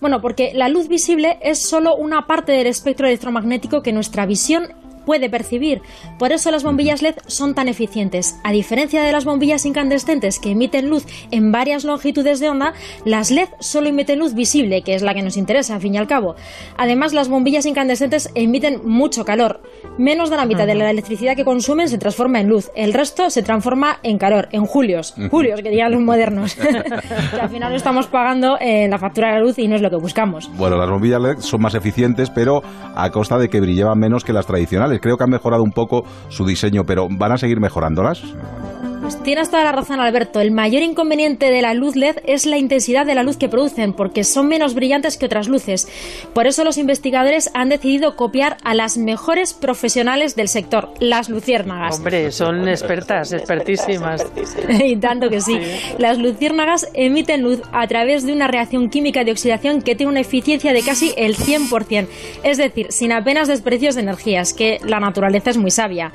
Bueno, 0.00 0.20
porque 0.20 0.52
la 0.54 0.68
luz 0.68 0.88
visible 0.88 1.38
es 1.42 1.58
solo 1.58 1.96
una 1.96 2.26
parte 2.26 2.52
del 2.52 2.66
espectro 2.68 3.06
electromagnético 3.06 3.82
que 3.82 3.92
nuestra 3.92 4.26
visión 4.26 4.72
puede 5.08 5.30
percibir. 5.30 5.80
Por 6.18 6.32
eso 6.32 6.50
las 6.50 6.64
bombillas 6.64 7.00
LED 7.00 7.14
son 7.26 7.54
tan 7.54 7.66
eficientes. 7.66 8.38
A 8.44 8.52
diferencia 8.52 9.02
de 9.02 9.10
las 9.10 9.24
bombillas 9.24 9.64
incandescentes 9.64 10.38
que 10.38 10.50
emiten 10.50 10.90
luz 10.90 11.06
en 11.30 11.50
varias 11.50 11.84
longitudes 11.84 12.40
de 12.40 12.50
onda, 12.50 12.74
las 13.06 13.30
LED 13.30 13.48
solo 13.58 13.88
emiten 13.88 14.18
luz 14.18 14.34
visible, 14.34 14.82
que 14.82 14.94
es 14.94 15.00
la 15.00 15.14
que 15.14 15.22
nos 15.22 15.38
interesa, 15.38 15.76
al 15.76 15.80
fin 15.80 15.94
y 15.94 15.96
al 15.96 16.06
cabo. 16.06 16.34
Además, 16.76 17.14
las 17.14 17.30
bombillas 17.30 17.64
incandescentes 17.64 18.30
emiten 18.34 18.82
mucho 18.84 19.24
calor. 19.24 19.62
Menos 19.96 20.28
de 20.28 20.36
la 20.36 20.44
mitad 20.44 20.66
de 20.66 20.74
la 20.74 20.90
electricidad 20.90 21.34
que 21.34 21.44
consumen 21.46 21.88
se 21.88 21.96
transforma 21.96 22.40
en 22.40 22.48
luz. 22.50 22.70
El 22.76 22.92
resto 22.92 23.30
se 23.30 23.42
transforma 23.42 24.00
en 24.02 24.18
calor, 24.18 24.50
en 24.52 24.66
julios. 24.66 25.14
Julios, 25.30 25.62
que 25.62 25.70
dirían 25.70 25.92
los 25.92 26.02
modernos. 26.02 26.54
que 26.54 27.40
al 27.40 27.48
final 27.48 27.70
lo 27.70 27.78
estamos 27.78 28.08
pagando 28.08 28.58
en 28.60 28.90
la 28.90 28.98
factura 28.98 29.28
de 29.28 29.34
la 29.36 29.40
luz 29.40 29.58
y 29.58 29.68
no 29.68 29.74
es 29.74 29.80
lo 29.80 29.88
que 29.88 29.96
buscamos. 29.96 30.50
Bueno, 30.58 30.76
las 30.76 30.90
bombillas 30.90 31.22
LED 31.22 31.38
son 31.38 31.62
más 31.62 31.74
eficientes, 31.74 32.28
pero 32.28 32.62
a 32.94 33.10
costa 33.10 33.38
de 33.38 33.48
que 33.48 33.58
brillaban 33.58 33.98
menos 33.98 34.22
que 34.22 34.34
las 34.34 34.44
tradicionales. 34.44 34.97
Creo 35.00 35.16
que 35.16 35.24
han 35.24 35.30
mejorado 35.30 35.62
un 35.62 35.72
poco 35.72 36.04
su 36.28 36.46
diseño, 36.46 36.84
pero 36.84 37.08
¿van 37.10 37.32
a 37.32 37.38
seguir 37.38 37.60
mejorándolas? 37.60 38.22
Pues 39.00 39.22
tienes 39.22 39.50
toda 39.50 39.64
la 39.64 39.72
razón, 39.72 40.00
Alberto. 40.00 40.40
El 40.40 40.50
mayor 40.50 40.82
inconveniente 40.82 41.50
de 41.50 41.62
la 41.62 41.72
luz 41.74 41.94
LED 41.94 42.16
es 42.24 42.46
la 42.46 42.58
intensidad 42.58 43.06
de 43.06 43.14
la 43.14 43.22
luz 43.22 43.36
que 43.36 43.48
producen, 43.48 43.92
porque 43.92 44.24
son 44.24 44.48
menos 44.48 44.74
brillantes 44.74 45.16
que 45.16 45.26
otras 45.26 45.48
luces. 45.48 45.88
Por 46.34 46.46
eso 46.46 46.64
los 46.64 46.78
investigadores 46.78 47.50
han 47.54 47.68
decidido 47.68 48.16
copiar 48.16 48.56
a 48.64 48.74
las 48.74 48.98
mejores 48.98 49.54
profesionales 49.54 50.34
del 50.36 50.48
sector, 50.48 50.92
las 51.00 51.28
luciérnagas. 51.28 51.96
Hombre, 51.96 52.32
son 52.32 52.68
expertas, 52.68 53.32
expertísimas. 53.32 54.26
y 54.68 54.96
tanto 54.96 55.30
que 55.30 55.40
sí. 55.40 55.58
Las 55.98 56.18
luciérnagas 56.18 56.88
emiten 56.94 57.42
luz 57.42 57.62
a 57.72 57.86
través 57.86 58.26
de 58.26 58.32
una 58.32 58.48
reacción 58.48 58.90
química 58.90 59.24
de 59.24 59.32
oxidación 59.32 59.80
que 59.82 59.94
tiene 59.94 60.10
una 60.10 60.20
eficiencia 60.20 60.72
de 60.72 60.82
casi 60.82 61.12
el 61.16 61.36
100%, 61.36 62.08
es 62.42 62.58
decir, 62.58 62.88
sin 62.90 63.12
apenas 63.12 63.48
desprecios 63.48 63.94
de 63.94 64.00
energías, 64.00 64.52
que 64.52 64.80
la 64.84 64.98
naturaleza 64.98 65.50
es 65.50 65.56
muy 65.56 65.70
sabia. 65.70 66.12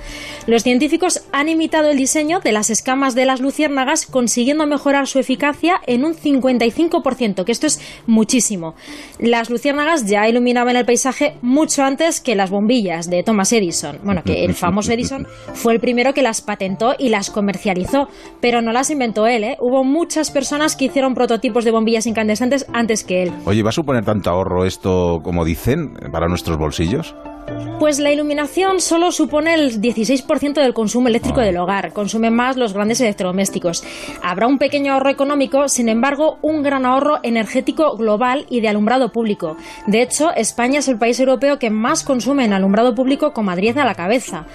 Los 0.48 0.64
científicos 0.64 1.24
han 1.32 1.50
imitado 1.50 1.90
el 1.90 1.98
diseño 1.98 2.40
de 2.40 2.52
las 2.52 2.70
escamas 2.74 3.16
de 3.16 3.26
las 3.26 3.40
luciérnagas, 3.40 4.06
consiguiendo 4.06 4.68
mejorar 4.68 5.08
su 5.08 5.20
eficacia 5.20 5.80
en 5.88 6.04
un 6.04 6.14
55%, 6.14 7.46
que 7.46 7.52
esto 7.54 7.68
es 7.68 7.80
muchísimo. 8.06 8.76
Las 9.20 9.50
luciérnagas 9.50 10.06
ya 10.06 10.28
iluminaban 10.28 10.76
el 10.76 10.86
paisaje 10.86 11.38
mucho 11.42 11.84
antes 11.84 12.20
que 12.20 12.36
las 12.36 12.50
bombillas 12.50 13.10
de 13.10 13.24
Thomas 13.24 13.54
Edison. 13.54 14.00
Bueno, 14.04 14.24
que 14.24 14.44
el 14.44 14.54
famoso 14.54 14.92
Edison 14.92 15.26
fue 15.54 15.74
el 15.74 15.80
primero 15.80 16.14
que 16.14 16.22
las 16.22 16.42
patentó 16.42 16.96
y 17.00 17.10
las 17.10 17.30
comercializó, 17.30 18.10
pero 18.42 18.62
no 18.62 18.74
las 18.74 18.90
inventó 18.90 19.28
él, 19.28 19.44
¿eh? 19.44 19.58
Hubo 19.62 19.84
muchas 19.84 20.32
personas 20.32 20.76
que 20.76 20.86
hicieron 20.86 21.14
prototipos 21.14 21.64
de 21.64 21.72
bombillas 21.72 22.08
incandescentes 22.08 22.66
antes 22.74 23.04
que 23.04 23.24
él. 23.24 23.32
Oye, 23.46 23.64
¿va 23.64 23.70
a 23.70 23.74
suponer 23.74 24.04
tanto 24.04 24.30
ahorro 24.30 24.66
esto, 24.66 25.22
como 25.24 25.46
dicen, 25.46 25.94
para 26.12 26.28
nuestros 26.28 26.58
bolsillos? 26.58 27.16
Pues 27.80 28.00
la 28.00 28.12
iluminación 28.12 28.80
solo 28.80 29.12
supone 29.12 29.54
el 29.56 29.82
16% 29.82 30.54
del 30.54 30.74
consumo 30.74 31.10
eléctrico 31.10 31.42
del 31.42 31.58
hogar, 31.58 31.92
consumen 31.92 32.34
más 32.34 32.56
los 32.56 32.74
grandes 32.74 33.02
electrodomésticos. 33.02 33.84
Habrá 34.22 34.48
un 34.48 34.58
pequeño 34.58 34.94
ahorro 34.94 35.10
económico, 35.10 35.68
sin 35.68 35.90
embargo, 35.90 36.38
un 36.42 36.64
gran 36.64 36.86
ahorro 36.86 37.20
energético 37.24 37.98
global 37.98 38.46
y 38.50 38.62
de 38.62 38.70
alumbrado 38.70 39.12
público. 39.12 39.58
De 39.86 40.02
hecho, 40.02 40.34
España 40.34 40.80
es 40.80 40.88
el 40.88 40.98
país 40.98 41.20
europeo 41.20 41.60
que 41.60 41.70
más 41.70 42.04
consume 42.04 42.46
en 42.46 42.54
alumbrado 42.54 42.96
público 42.96 43.34
con 43.34 43.46
Madrid 43.46 43.78
a 43.78 43.84
la 43.84 43.96
cabeza. 43.96 44.46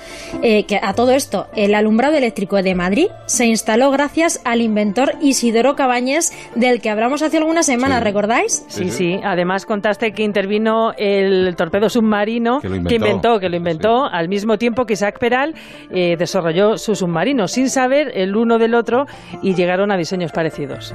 Eh, 0.43 0.65
que 0.65 0.81
a 0.83 0.95
todo 0.95 1.13
esto, 1.13 1.49
el 1.55 1.75
alumbrado 1.75 2.17
eléctrico 2.17 2.63
de 2.63 2.75
Madrid 2.75 3.09
se 3.27 3.45
instaló 3.45 3.91
gracias 3.91 4.41
al 4.45 4.63
inventor 4.63 5.17
Isidoro 5.21 5.77
Cabañes, 5.77 6.33
del 6.55 6.81
que 6.81 6.89
hablamos 6.89 7.23
hace 7.23 7.37
algunas 7.37 7.67
semanas, 7.67 8.03
¿recordáis? 8.03 8.65
Sí, 8.69 8.91
sí. 8.91 9.21
Además 9.23 9.67
contaste 9.67 10.13
que 10.13 10.23
intervino 10.23 10.93
el 10.97 11.55
torpedo 11.57 11.89
submarino 11.89 12.61
Que 12.61 12.69
lo 12.69 12.77
que 12.89 12.97
inventó. 12.97 13.39
que 13.39 13.49
lo 13.49 13.57
inventó 13.57 14.05
al 14.05 14.29
mismo 14.29 14.59
tiempo 14.59 14.87
que 14.87 14.95
Isaac 14.95 15.19
Peral 15.19 15.55
eh, 15.91 16.17
desarrolló 16.19 16.79
su 16.79 16.95
submarino, 16.95 17.49
sin 17.49 17.71
saber 17.71 18.11
el 18.15 18.37
uno 18.37 18.59
del 18.59 18.75
otro 18.75 19.07
y 19.43 19.55
llegaron 19.55 19.91
a 19.93 19.97
diseños 19.97 20.33
parecidos. 20.33 20.95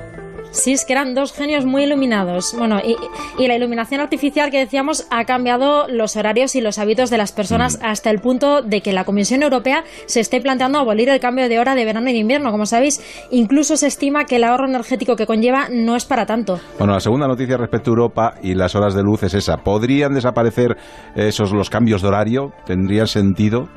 Sí, 0.53 0.71
es 0.71 0.85
que 0.85 0.93
eran 0.93 1.15
dos 1.15 1.33
genios 1.33 1.65
muy 1.65 1.83
iluminados. 1.83 2.55
Bueno, 2.57 2.79
y, 2.79 2.95
y 3.41 3.47
la 3.47 3.55
iluminación 3.55 4.01
artificial 4.01 4.51
que 4.51 4.59
decíamos 4.59 5.07
ha 5.09 5.25
cambiado 5.25 5.87
los 5.89 6.15
horarios 6.15 6.55
y 6.55 6.61
los 6.61 6.77
hábitos 6.77 7.09
de 7.09 7.17
las 7.17 7.31
personas 7.31 7.79
hasta 7.81 8.11
el 8.11 8.19
punto 8.19 8.61
de 8.61 8.81
que 8.81 8.93
la 8.93 9.03
Comisión 9.03 9.41
Europea 9.41 9.83
se 10.05 10.19
esté 10.19 10.39
planteando 10.41 10.77
abolir 10.77 11.09
el 11.09 11.19
cambio 11.19 11.49
de 11.49 11.59
hora 11.59 11.73
de 11.73 11.85
verano 11.85 12.09
y 12.09 12.13
de 12.13 12.19
invierno. 12.19 12.51
Como 12.51 12.67
sabéis, 12.67 13.01
incluso 13.31 13.77
se 13.77 13.87
estima 13.87 14.25
que 14.25 14.35
el 14.35 14.43
ahorro 14.43 14.67
energético 14.67 15.15
que 15.15 15.25
conlleva 15.25 15.69
no 15.71 15.95
es 15.95 16.05
para 16.05 16.25
tanto. 16.25 16.59
Bueno, 16.77 16.93
la 16.93 16.99
segunda 16.99 17.27
noticia 17.27 17.57
respecto 17.57 17.89
a 17.89 17.93
Europa 17.93 18.35
y 18.43 18.53
las 18.53 18.75
horas 18.75 18.93
de 18.93 19.01
luz 19.01 19.23
es 19.23 19.33
esa. 19.33 19.57
¿Podrían 19.57 20.13
desaparecer 20.13 20.77
esos 21.15 21.51
los 21.51 21.71
cambios 21.71 22.03
de 22.03 22.07
horario? 22.09 22.53
¿Tendrían 22.65 23.07
sentido? 23.07 23.69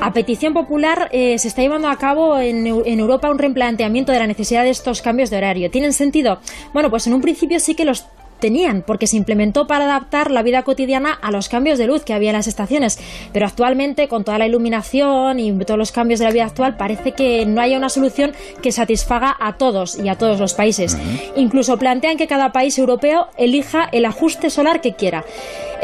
A 0.00 0.12
petición 0.12 0.52
popular 0.52 1.08
eh, 1.12 1.38
se 1.38 1.48
está 1.48 1.62
llevando 1.62 1.88
a 1.88 1.96
cabo 1.96 2.38
en, 2.38 2.66
Eu- 2.66 2.82
en 2.84 3.00
Europa 3.00 3.30
un 3.30 3.38
replanteamiento 3.38 4.12
de 4.12 4.18
la 4.18 4.26
necesidad 4.26 4.62
de 4.62 4.70
estos 4.70 5.00
cambios 5.00 5.30
de 5.30 5.38
horario. 5.38 5.70
¿Tienen 5.70 5.92
sentido? 5.92 6.40
Bueno, 6.72 6.90
pues 6.90 7.06
en 7.06 7.14
un 7.14 7.22
principio 7.22 7.58
sí 7.58 7.74
que 7.74 7.84
los 7.86 8.04
tenían, 8.38 8.82
porque 8.86 9.06
se 9.06 9.16
implementó 9.16 9.66
para 9.66 9.86
adaptar 9.86 10.30
la 10.30 10.42
vida 10.42 10.64
cotidiana 10.64 11.14
a 11.22 11.30
los 11.30 11.48
cambios 11.48 11.78
de 11.78 11.86
luz 11.86 12.04
que 12.04 12.12
había 12.12 12.30
en 12.30 12.36
las 12.36 12.46
estaciones. 12.46 12.98
Pero 13.32 13.46
actualmente, 13.46 14.06
con 14.06 14.24
toda 14.24 14.36
la 14.36 14.46
iluminación 14.46 15.40
y 15.40 15.50
todos 15.64 15.78
los 15.78 15.92
cambios 15.92 16.18
de 16.20 16.26
la 16.26 16.32
vida 16.32 16.44
actual, 16.44 16.76
parece 16.76 17.12
que 17.12 17.46
no 17.46 17.62
haya 17.62 17.78
una 17.78 17.88
solución 17.88 18.32
que 18.60 18.72
satisfaga 18.72 19.34
a 19.40 19.54
todos 19.56 19.98
y 19.98 20.08
a 20.10 20.18
todos 20.18 20.38
los 20.40 20.52
países. 20.52 20.98
Incluso 21.36 21.78
plantean 21.78 22.18
que 22.18 22.26
cada 22.26 22.52
país 22.52 22.76
europeo 22.78 23.28
elija 23.38 23.88
el 23.92 24.04
ajuste 24.04 24.50
solar 24.50 24.82
que 24.82 24.92
quiera. 24.94 25.24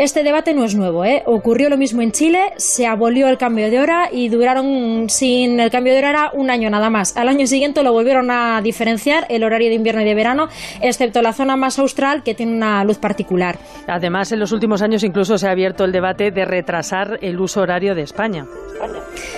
Este 0.00 0.23
debate 0.23 0.54
no 0.54 0.64
es 0.64 0.75
nuevo, 0.75 1.04
¿eh? 1.04 1.23
Ocurrió 1.26 1.69
lo 1.69 1.76
mismo 1.76 2.00
en 2.00 2.11
Chile, 2.11 2.54
se 2.57 2.87
abolió 2.87 3.28
el 3.28 3.37
cambio 3.37 3.71
de 3.71 3.80
hora 3.80 4.09
y 4.11 4.30
duraron 4.30 5.11
sin 5.11 5.61
el 5.61 5.71
cambio 5.71 5.92
de 5.92 5.99
hora 5.99 6.30
un 6.33 6.49
año 6.49 6.71
nada 6.71 6.88
más. 6.88 7.14
Al 7.19 7.28
año 7.28 7.47
siguiente 7.47 7.83
lo 7.83 7.92
volvieron 7.92 8.30
a 8.30 8.62
diferenciar 8.62 9.26
el 9.28 9.45
horario 9.45 9.69
de 9.69 9.75
invierno 9.75 10.00
y 10.00 10.07
de 10.07 10.14
verano, 10.14 10.49
excepto 10.80 11.21
la 11.21 11.35
zona 11.35 11.54
más 11.57 11.78
austral 11.78 12.23
que 12.23 12.33
tiene 12.33 12.57
una 12.57 12.83
luz 12.83 12.97
particular. 12.97 13.59
Además, 13.87 14.33
en 14.33 14.40
los 14.40 14.52
últimos 14.52 14.80
años 14.80 15.04
incluso 15.04 15.37
se 15.37 15.47
ha 15.47 15.50
abierto 15.50 15.85
el 15.85 15.92
debate 15.92 16.30
de 16.30 16.47
retrasar 16.47 17.19
el 17.21 17.38
uso 17.38 17.61
horario 17.61 17.95
de 17.95 18.00
España. 18.00 18.47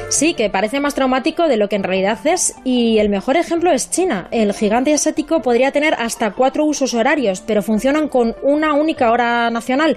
Sí, 0.09 0.35
que 0.35 0.50
parece 0.50 0.81
más 0.81 0.95
traumático 0.95 1.49
de 1.49 1.57
lo 1.57 1.69
que 1.69 1.76
en 1.76 1.83
realidad 1.83 2.19
es. 2.26 2.55
Y 2.64 2.99
el 2.99 3.09
mejor 3.09 3.37
ejemplo 3.37 3.71
es 3.71 3.91
China. 3.91 4.29
El 4.31 4.52
gigante 4.52 4.93
asiático 4.93 5.41
podría 5.43 5.73
tener 5.73 5.95
hasta 5.95 6.33
cuatro 6.33 6.64
usos 6.64 6.95
horarios, 6.95 7.43
pero 7.47 7.62
funcionan 7.62 8.09
con 8.09 8.37
una 8.43 8.75
única 8.75 9.11
hora 9.11 9.50
nacional. 9.50 9.97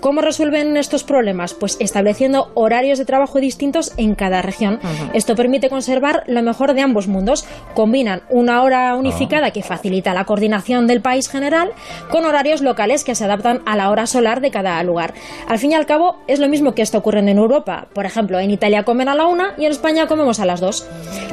¿Cómo 0.00 0.20
resuelven 0.20 0.76
estos 0.76 1.04
problemas? 1.04 1.54
Pues 1.54 1.76
estableciendo 1.80 2.50
horarios 2.54 2.98
de 2.98 3.04
trabajo 3.04 3.40
distintos 3.40 3.92
en 3.96 4.14
cada 4.14 4.42
región. 4.42 4.78
Esto 5.14 5.34
permite 5.34 5.68
conservar 5.68 6.22
lo 6.26 6.42
mejor 6.42 6.74
de 6.74 6.82
ambos 6.82 7.08
mundos. 7.08 7.44
Combinan 7.74 8.22
una 8.30 8.62
hora 8.62 8.94
unificada 8.94 9.50
que 9.50 9.62
facilita 9.62 10.14
la 10.14 10.24
coordinación 10.24 10.86
del 10.86 11.00
país 11.00 11.28
general 11.28 11.72
con 12.10 12.24
horarios 12.24 12.60
locales 12.60 13.04
que 13.04 13.14
se 13.14 13.24
adaptan 13.24 13.62
a 13.66 13.76
la 13.76 13.90
hora 13.90 14.06
solar 14.06 14.40
de 14.40 14.50
cada 14.50 14.82
lugar. 14.82 15.14
Al 15.48 15.58
fin 15.58 15.72
y 15.72 15.74
al 15.74 15.86
cabo, 15.86 16.18
es 16.28 16.38
lo 16.38 16.48
mismo 16.48 16.74
que 16.74 16.82
está 16.82 16.98
ocurriendo 16.98 17.30
en 17.30 17.38
Europa. 17.38 17.88
Por 17.92 18.06
ejemplo, 18.06 18.38
en 18.38 18.50
Italia 18.50 18.84
comen 18.84 19.08
a 19.08 19.14
la 19.16 19.26
una 19.26 19.54
y 19.56 19.64
en 19.64 19.72
España 19.72 20.06
comemos 20.06 20.40
a 20.40 20.46
las 20.46 20.60
dos. 20.60 20.86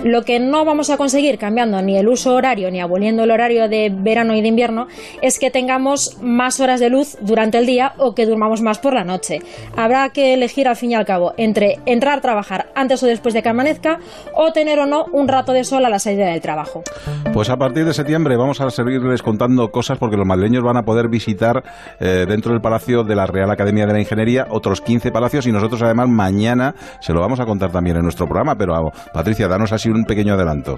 Lo 0.04 0.24
que 0.24 0.40
no 0.40 0.66
vamos 0.66 0.90
a 0.90 0.98
conseguir 0.98 1.38
cambiando 1.38 1.82
ni 1.82 1.98
el 1.98 2.08
uso 2.08 2.34
horario 2.34 2.72
ni 2.72 2.82
aboliendo 2.82 3.24
el 3.24 3.32
horario 3.32 3.70
de 3.70 3.92
verano 3.94 4.36
y 4.36 4.42
de 4.42 4.48
invierno 4.48 4.88
es 5.22 5.40
que 5.40 5.52
tengamos 5.52 6.18
más 6.22 6.60
horas 6.60 6.80
de 6.80 6.90
luz 6.90 7.18
durante 7.22 7.58
el 7.58 7.66
día 7.66 7.94
o 7.98 8.14
que 8.16 8.26
durmamos 8.26 8.62
más 8.62 8.80
por 8.80 8.94
la 8.94 9.04
noche. 9.04 9.42
Habrá 9.76 10.10
que 10.10 10.34
elegir 10.34 10.68
al 10.68 10.76
fin 10.76 10.92
y 10.92 10.96
al 10.96 11.06
cabo 11.06 11.34
entre 11.38 11.80
entrar 11.86 12.18
a 12.18 12.22
trabajar 12.22 12.68
antes 12.76 13.02
o 13.04 13.08
después 13.08 13.34
de 13.34 13.42
que 13.42 13.50
amanezca 13.50 14.00
o 14.36 14.52
tener 14.52 14.80
o 14.80 14.86
no 14.86 15.06
un 15.12 15.28
rato 15.28 15.54
de 15.54 15.64
sol 15.64 15.86
a 15.86 15.90
la 15.90 16.00
salida 16.00 16.28
del 16.28 16.42
trabajo. 16.42 16.84
Pues 17.34 17.50
a 17.50 17.58
partir 17.58 17.86
de 17.86 17.94
septiembre 17.94 18.38
vamos 18.38 18.62
a 18.62 18.70
seguirles 18.70 19.22
contando 19.22 19.72
cosas 19.72 19.98
porque 19.98 20.18
los 20.18 20.26
madrileños 20.26 20.64
van 20.64 20.78
a 20.78 20.84
poder 20.84 21.08
visitar 21.08 21.64
eh, 22.00 22.26
dentro 22.28 22.52
del 22.52 22.62
Palacio 22.62 23.04
de 23.04 23.16
la 23.16 23.26
Real 23.26 23.50
Academia 23.50 23.86
de 23.86 23.94
la 23.94 24.00
Ingeniería 24.00 24.48
otros 24.50 24.82
15 24.82 25.12
palacios 25.12 25.48
y 25.48 25.52
nosotros 25.52 25.82
además 25.82 26.10
mañana 26.10 26.76
se 27.00 27.14
lo 27.14 27.20
vamos 27.20 27.40
a 27.40 27.46
contar 27.46 27.72
también 27.74 27.98
en 27.98 28.04
nuestro 28.04 28.26
programa. 28.26 28.56
Pero 28.56 28.74
Patricia, 29.14 29.50
danos 29.50 29.74
así 29.74 29.90
un 29.90 30.06
pequeño 30.06 30.36
adelanto. 30.36 30.78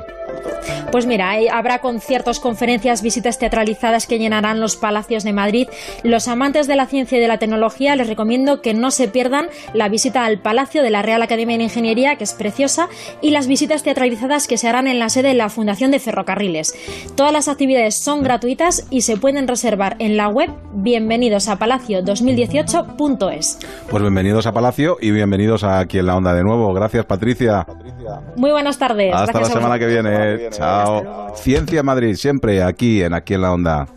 Pues 0.91 1.05
mira, 1.05 1.33
habrá 1.51 1.79
conciertos, 1.79 2.39
conferencias, 2.39 3.01
visitas 3.01 3.37
teatralizadas 3.37 4.07
que 4.07 4.17
llenarán 4.17 4.61
los 4.61 4.77
palacios 4.77 5.23
de 5.23 5.33
Madrid. 5.33 5.67
Los 6.03 6.27
amantes 6.27 6.67
de 6.67 6.75
la 6.75 6.85
ciencia 6.85 7.17
y 7.17 7.21
de 7.21 7.27
la 7.27 7.37
tecnología 7.37 7.95
les 7.95 8.07
recomiendo 8.07 8.61
que 8.61 8.73
no 8.73 8.91
se 8.91 9.07
pierdan 9.07 9.47
la 9.73 9.89
visita 9.89 10.25
al 10.25 10.39
Palacio 10.39 10.83
de 10.83 10.89
la 10.89 11.01
Real 11.01 11.21
Academia 11.21 11.57
de 11.57 11.65
Ingeniería, 11.65 12.15
que 12.15 12.23
es 12.23 12.33
preciosa, 12.33 12.87
y 13.21 13.31
las 13.31 13.47
visitas 13.47 13.83
teatralizadas 13.83 14.47
que 14.47 14.57
se 14.57 14.69
harán 14.69 14.87
en 14.87 14.99
la 14.99 15.09
sede 15.09 15.29
de 15.29 15.33
la 15.33 15.49
Fundación 15.49 15.91
de 15.91 15.99
Ferrocarriles. 15.99 16.73
Todas 17.15 17.33
las 17.33 17.47
actividades 17.47 17.95
son 17.95 18.23
gratuitas 18.23 18.87
y 18.89 19.01
se 19.01 19.17
pueden 19.17 19.47
reservar 19.47 19.95
en 19.99 20.17
la 20.17 20.29
web 20.29 20.49
bienvenidos 20.73 21.49
a 21.49 21.57
palacio2018.es. 21.57 23.59
Pues 23.89 24.01
bienvenidos 24.01 24.47
a 24.47 24.51
Palacio 24.51 24.97
y 25.01 25.11
bienvenidos 25.11 25.63
a 25.63 25.79
aquí 25.79 25.99
en 25.99 26.05
la 26.05 26.15
onda 26.15 26.33
de 26.33 26.43
nuevo. 26.43 26.73
Gracias, 26.73 26.84
Patricia. 27.05 27.65
Muy 28.35 28.51
buenas 28.51 28.77
tardes. 28.77 29.13
Hasta 29.13 29.39
la 29.39 29.39
Gracias 29.39 29.53
semana 29.53 29.79
que 29.79 29.87
viene. 29.87 30.49
Chao. 30.51 31.33
Ciencia 31.35 31.83
Madrid, 31.83 32.15
siempre 32.15 32.63
aquí 32.63 33.03
en 33.03 33.13
Aquí 33.13 33.33
en 33.33 33.41
la 33.41 33.53
Onda. 33.53 33.87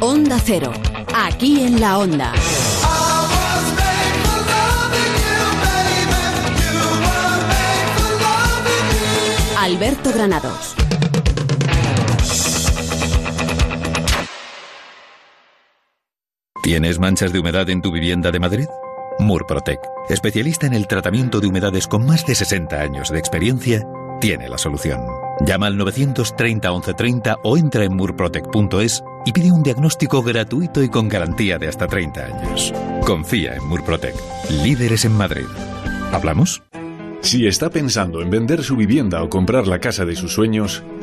Onda 0.00 0.36
Onda 0.36 0.38
Cero, 0.44 0.72
aquí 1.14 1.62
en 1.62 1.80
la 1.80 1.98
Onda. 1.98 2.32
Alberto 9.58 10.12
Granados. 10.14 10.85
¿Tienes 16.66 16.98
manchas 16.98 17.32
de 17.32 17.38
humedad 17.38 17.70
en 17.70 17.80
tu 17.80 17.92
vivienda 17.92 18.32
de 18.32 18.40
Madrid? 18.40 18.66
Murprotec, 19.20 19.78
especialista 20.08 20.66
en 20.66 20.72
el 20.72 20.88
tratamiento 20.88 21.38
de 21.38 21.46
humedades 21.46 21.86
con 21.86 22.04
más 22.04 22.26
de 22.26 22.34
60 22.34 22.80
años 22.80 23.08
de 23.08 23.20
experiencia, 23.20 23.86
tiene 24.20 24.48
la 24.48 24.58
solución. 24.58 24.98
Llama 25.46 25.68
al 25.68 25.76
930 25.76 26.68
1130 26.68 27.36
o 27.44 27.56
entra 27.56 27.84
en 27.84 27.94
murprotec.es 27.94 29.04
y 29.24 29.30
pide 29.30 29.52
un 29.52 29.62
diagnóstico 29.62 30.24
gratuito 30.24 30.82
y 30.82 30.88
con 30.88 31.08
garantía 31.08 31.56
de 31.56 31.68
hasta 31.68 31.86
30 31.86 32.24
años. 32.24 32.74
Confía 33.06 33.54
en 33.54 33.64
Murprotec, 33.68 34.16
líderes 34.50 35.04
en 35.04 35.12
Madrid. 35.12 35.46
¿Hablamos? 36.10 36.64
Si 37.20 37.46
está 37.46 37.70
pensando 37.70 38.20
en 38.22 38.30
vender 38.30 38.64
su 38.64 38.74
vivienda 38.74 39.22
o 39.22 39.28
comprar 39.28 39.68
la 39.68 39.78
casa 39.78 40.04
de 40.04 40.16
sus 40.16 40.32
sueños, 40.32 40.82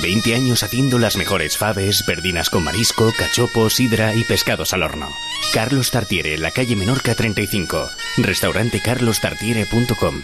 20 0.00 0.34
años 0.34 0.62
haciendo 0.62 0.98
las 0.98 1.16
mejores 1.16 1.56
faves, 1.58 2.04
verdinas 2.06 2.50
con 2.50 2.64
marisco, 2.64 3.12
cachopo, 3.16 3.68
sidra 3.70 4.14
y 4.14 4.24
pescados 4.24 4.72
al 4.72 4.82
horno. 4.82 5.08
Carlos 5.52 5.90
Tartiere, 5.90 6.38
la 6.38 6.50
calle 6.50 6.76
Menorca 6.76 7.14
35. 7.14 7.90
Restaurante 8.18 8.80
carlostartiere.com. 8.80 10.22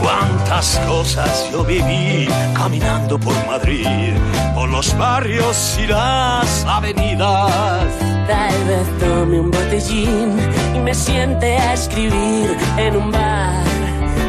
Cuántas 0.00 0.78
cosas 0.86 1.50
yo 1.52 1.64
viví 1.64 2.28
caminando 2.54 3.18
por 3.18 3.34
Madrid, 3.46 4.12
por 4.54 4.68
los 4.68 4.96
barrios 4.98 5.78
y 5.82 5.86
las 5.86 6.64
avenidas. 6.66 7.86
Tal 8.26 8.64
vez 8.64 8.98
tome 8.98 9.40
un 9.40 9.50
botellín 9.50 10.38
y 10.74 10.78
me 10.80 10.94
siente 10.94 11.56
a 11.56 11.74
escribir 11.74 12.56
en 12.76 12.96
un 12.96 13.10
bar. 13.10 13.79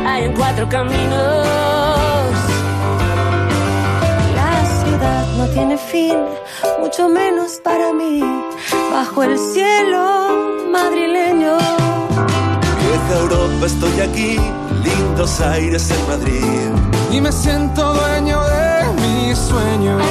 Hay 0.05 0.23
en 0.25 0.33
cuatro 0.33 0.67
caminos. 0.69 1.47
La 4.35 4.65
ciudad 4.83 5.25
no 5.37 5.45
tiene 5.47 5.77
fin, 5.77 6.17
mucho 6.79 7.09
menos 7.09 7.59
para 7.63 7.93
mí, 7.93 8.21
bajo 8.91 9.23
el 9.23 9.37
cielo 9.37 10.29
madrileño. 10.71 11.57
Vieja 12.81 13.19
Europa, 13.19 13.65
estoy 13.65 13.99
aquí, 14.01 14.39
lindos 14.83 15.39
aires 15.41 15.91
en 15.91 16.07
Madrid. 16.07 16.71
y 17.11 17.21
me 17.21 17.31
siento 17.31 17.93
dueño 17.93 18.41
de 18.43 18.83
mis 19.01 19.37
sueños. 19.37 20.01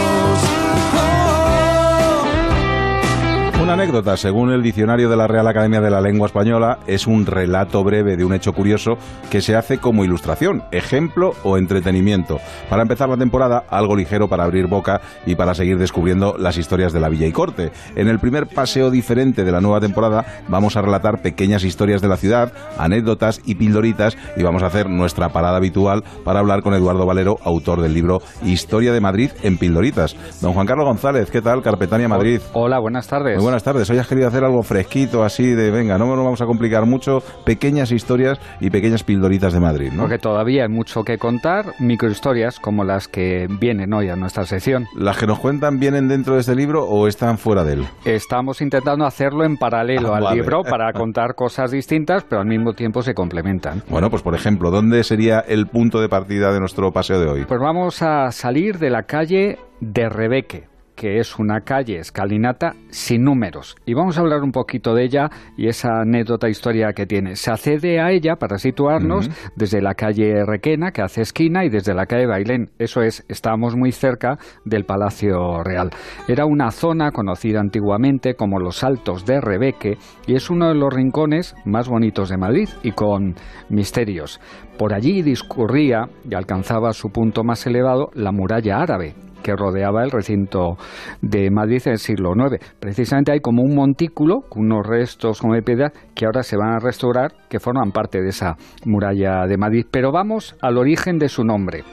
Una 3.70 3.84
anécdota, 3.84 4.16
según 4.16 4.50
el 4.50 4.64
diccionario 4.64 5.08
de 5.08 5.16
la 5.16 5.28
Real 5.28 5.46
Academia 5.46 5.80
de 5.80 5.92
la 5.92 6.00
Lengua 6.00 6.26
Española, 6.26 6.80
es 6.88 7.06
un 7.06 7.24
relato 7.24 7.84
breve 7.84 8.16
de 8.16 8.24
un 8.24 8.34
hecho 8.34 8.52
curioso 8.52 8.98
que 9.30 9.40
se 9.40 9.54
hace 9.54 9.78
como 9.78 10.04
ilustración, 10.04 10.64
ejemplo 10.72 11.34
o 11.44 11.56
entretenimiento. 11.56 12.40
Para 12.68 12.82
empezar 12.82 13.08
la 13.08 13.16
temporada, 13.16 13.62
algo 13.70 13.94
ligero 13.94 14.26
para 14.26 14.42
abrir 14.42 14.66
boca 14.66 15.00
y 15.24 15.36
para 15.36 15.54
seguir 15.54 15.78
descubriendo 15.78 16.34
las 16.36 16.58
historias 16.58 16.92
de 16.92 16.98
la 16.98 17.08
Villa 17.08 17.28
y 17.28 17.32
Corte. 17.32 17.70
En 17.94 18.08
el 18.08 18.18
primer 18.18 18.48
paseo 18.48 18.90
diferente 18.90 19.44
de 19.44 19.52
la 19.52 19.60
nueva 19.60 19.78
temporada, 19.78 20.24
vamos 20.48 20.76
a 20.76 20.82
relatar 20.82 21.22
pequeñas 21.22 21.62
historias 21.62 22.02
de 22.02 22.08
la 22.08 22.16
ciudad, 22.16 22.52
anécdotas 22.76 23.40
y 23.44 23.54
pildoritas 23.54 24.18
y 24.36 24.42
vamos 24.42 24.64
a 24.64 24.66
hacer 24.66 24.90
nuestra 24.90 25.28
parada 25.28 25.58
habitual 25.58 26.02
para 26.24 26.40
hablar 26.40 26.62
con 26.62 26.74
Eduardo 26.74 27.06
Valero, 27.06 27.38
autor 27.44 27.82
del 27.82 27.94
libro 27.94 28.20
Historia 28.42 28.92
de 28.92 29.00
Madrid 29.00 29.30
en 29.44 29.58
pildoritas. 29.58 30.16
Don 30.40 30.54
Juan 30.54 30.66
Carlos 30.66 30.86
González, 30.86 31.30
¿qué 31.30 31.40
tal? 31.40 31.62
Carpetania 31.62 32.08
Madrid. 32.08 32.40
Hola, 32.52 32.80
buenas 32.80 33.06
tardes. 33.06 33.36
Muy 33.36 33.44
buenas 33.44 33.59
tardes. 33.62 33.88
Hoy 33.90 33.98
has 33.98 34.06
querido 34.08 34.28
hacer 34.28 34.44
algo 34.44 34.62
fresquito, 34.62 35.22
así 35.24 35.54
de, 35.54 35.70
venga, 35.70 35.98
no 35.98 36.06
nos 36.06 36.24
vamos 36.24 36.40
a 36.42 36.46
complicar 36.46 36.86
mucho, 36.86 37.22
pequeñas 37.44 37.92
historias 37.92 38.38
y 38.60 38.70
pequeñas 38.70 39.02
pildoritas 39.04 39.52
de 39.52 39.60
Madrid, 39.60 39.90
¿no? 39.92 40.02
Porque 40.02 40.18
todavía 40.18 40.62
hay 40.64 40.68
mucho 40.68 41.02
que 41.02 41.18
contar, 41.18 41.66
microhistorias 41.78 42.58
como 42.58 42.84
las 42.84 43.08
que 43.08 43.46
vienen 43.60 43.92
hoy 43.92 44.08
a 44.08 44.16
nuestra 44.16 44.44
sección. 44.44 44.86
¿Las 44.96 45.18
que 45.18 45.26
nos 45.26 45.38
cuentan 45.38 45.78
vienen 45.78 46.08
dentro 46.08 46.34
de 46.34 46.40
este 46.40 46.54
libro 46.54 46.84
o 46.84 47.06
están 47.06 47.38
fuera 47.38 47.64
de 47.64 47.74
él? 47.74 47.86
Estamos 48.04 48.60
intentando 48.62 49.04
hacerlo 49.04 49.44
en 49.44 49.56
paralelo 49.56 50.14
Ah, 50.14 50.18
al 50.18 50.24
vale. 50.24 50.36
libro 50.40 50.62
para 50.62 50.92
contar 50.94 51.34
cosas 51.34 51.70
distintas, 51.70 52.24
pero 52.24 52.40
al 52.40 52.46
mismo 52.48 52.72
tiempo 52.74 53.02
se 53.02 53.14
complementan. 53.14 53.82
Bueno, 53.88 54.08
pues 54.10 54.22
por 54.22 54.34
ejemplo, 54.34 54.70
¿dónde 54.70 55.02
sería 55.04 55.40
el 55.40 55.66
punto 55.66 56.00
de 56.00 56.08
partida 56.08 56.52
de 56.52 56.60
nuestro 56.60 56.92
paseo 56.92 57.20
de 57.20 57.26
hoy? 57.28 57.44
Pues 57.46 57.60
vamos 57.60 58.02
a 58.02 58.30
salir 58.32 58.78
de 58.78 58.90
la 58.90 59.02
calle 59.02 59.58
de 59.80 60.08
Rebeque 60.08 60.69
que 61.00 61.18
es 61.18 61.38
una 61.38 61.62
calle 61.62 61.96
escalinata 61.96 62.74
sin 62.90 63.24
números. 63.24 63.74
Y 63.86 63.94
vamos 63.94 64.18
a 64.18 64.20
hablar 64.20 64.42
un 64.42 64.52
poquito 64.52 64.94
de 64.94 65.04
ella 65.04 65.30
y 65.56 65.66
esa 65.66 66.02
anécdota 66.02 66.50
historia 66.50 66.92
que 66.92 67.06
tiene. 67.06 67.36
Se 67.36 67.50
accede 67.50 67.98
a 68.00 68.10
ella 68.10 68.36
para 68.36 68.58
situarnos 68.58 69.30
desde 69.56 69.80
la 69.80 69.94
calle 69.94 70.44
Requena, 70.44 70.90
que 70.90 71.00
hace 71.00 71.22
esquina, 71.22 71.64
y 71.64 71.70
desde 71.70 71.94
la 71.94 72.04
calle 72.04 72.26
Bailén. 72.26 72.68
Eso 72.78 73.00
es, 73.00 73.24
estábamos 73.30 73.76
muy 73.76 73.92
cerca 73.92 74.36
del 74.66 74.84
Palacio 74.84 75.62
Real. 75.64 75.88
Era 76.28 76.44
una 76.44 76.70
zona 76.70 77.12
conocida 77.12 77.60
antiguamente 77.60 78.34
como 78.34 78.58
los 78.58 78.84
Altos 78.84 79.24
de 79.24 79.40
Rebeque 79.40 79.96
y 80.26 80.34
es 80.34 80.50
uno 80.50 80.68
de 80.68 80.74
los 80.74 80.92
rincones 80.92 81.54
más 81.64 81.88
bonitos 81.88 82.28
de 82.28 82.36
Madrid 82.36 82.68
y 82.82 82.92
con 82.92 83.36
misterios. 83.70 84.38
Por 84.76 84.92
allí 84.92 85.22
discurría 85.22 86.10
y 86.28 86.34
alcanzaba 86.34 86.92
su 86.92 87.08
punto 87.08 87.42
más 87.42 87.66
elevado 87.66 88.10
la 88.14 88.32
muralla 88.32 88.80
árabe, 88.80 89.14
que 89.42 89.56
rodeaba 89.56 90.02
el 90.02 90.10
recinto 90.10 90.76
de 91.20 91.50
Madrid 91.50 91.82
en 91.86 91.92
el 91.92 91.98
siglo 91.98 92.32
IX. 92.34 92.64
Precisamente 92.78 93.32
hay 93.32 93.40
como 93.40 93.62
un 93.62 93.74
montículo, 93.74 94.44
unos 94.54 94.86
restos 94.86 95.40
como 95.40 95.54
de 95.54 95.62
piedra, 95.62 95.92
que 96.14 96.26
ahora 96.26 96.42
se 96.42 96.56
van 96.56 96.74
a 96.74 96.78
restaurar, 96.78 97.32
que 97.48 97.60
forman 97.60 97.92
parte 97.92 98.20
de 98.20 98.28
esa 98.28 98.56
muralla 98.84 99.46
de 99.46 99.56
Madrid. 99.56 99.86
Pero 99.90 100.12
vamos 100.12 100.56
al 100.60 100.78
origen 100.78 101.18
de 101.18 101.28
su 101.28 101.44
nombre. 101.44 101.84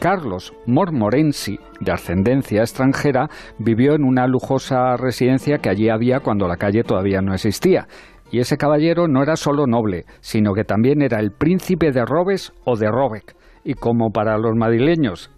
Carlos 0.00 0.54
Mormorensi, 0.66 1.58
de 1.80 1.92
ascendencia 1.92 2.62
extranjera, 2.62 3.28
vivió 3.58 3.94
en 3.94 4.04
una 4.04 4.26
lujosa 4.26 4.96
residencia 4.96 5.58
que 5.58 5.68
allí 5.68 5.90
había 5.90 6.20
cuando 6.20 6.48
la 6.48 6.56
calle 6.56 6.84
todavía 6.84 7.20
no 7.20 7.34
existía. 7.34 7.86
Y 8.30 8.38
ese 8.38 8.56
caballero 8.56 9.08
no 9.08 9.22
era 9.22 9.36
solo 9.36 9.66
noble, 9.66 10.04
sino 10.20 10.54
que 10.54 10.64
también 10.64 11.02
era 11.02 11.20
el 11.20 11.32
príncipe 11.32 11.92
de 11.92 12.06
Robes 12.06 12.52
o 12.64 12.76
de 12.76 12.88
Robec. 12.88 13.36
Y 13.62 13.74
como 13.74 14.10
para 14.10 14.38
los 14.38 14.56
madrileños 14.56 15.30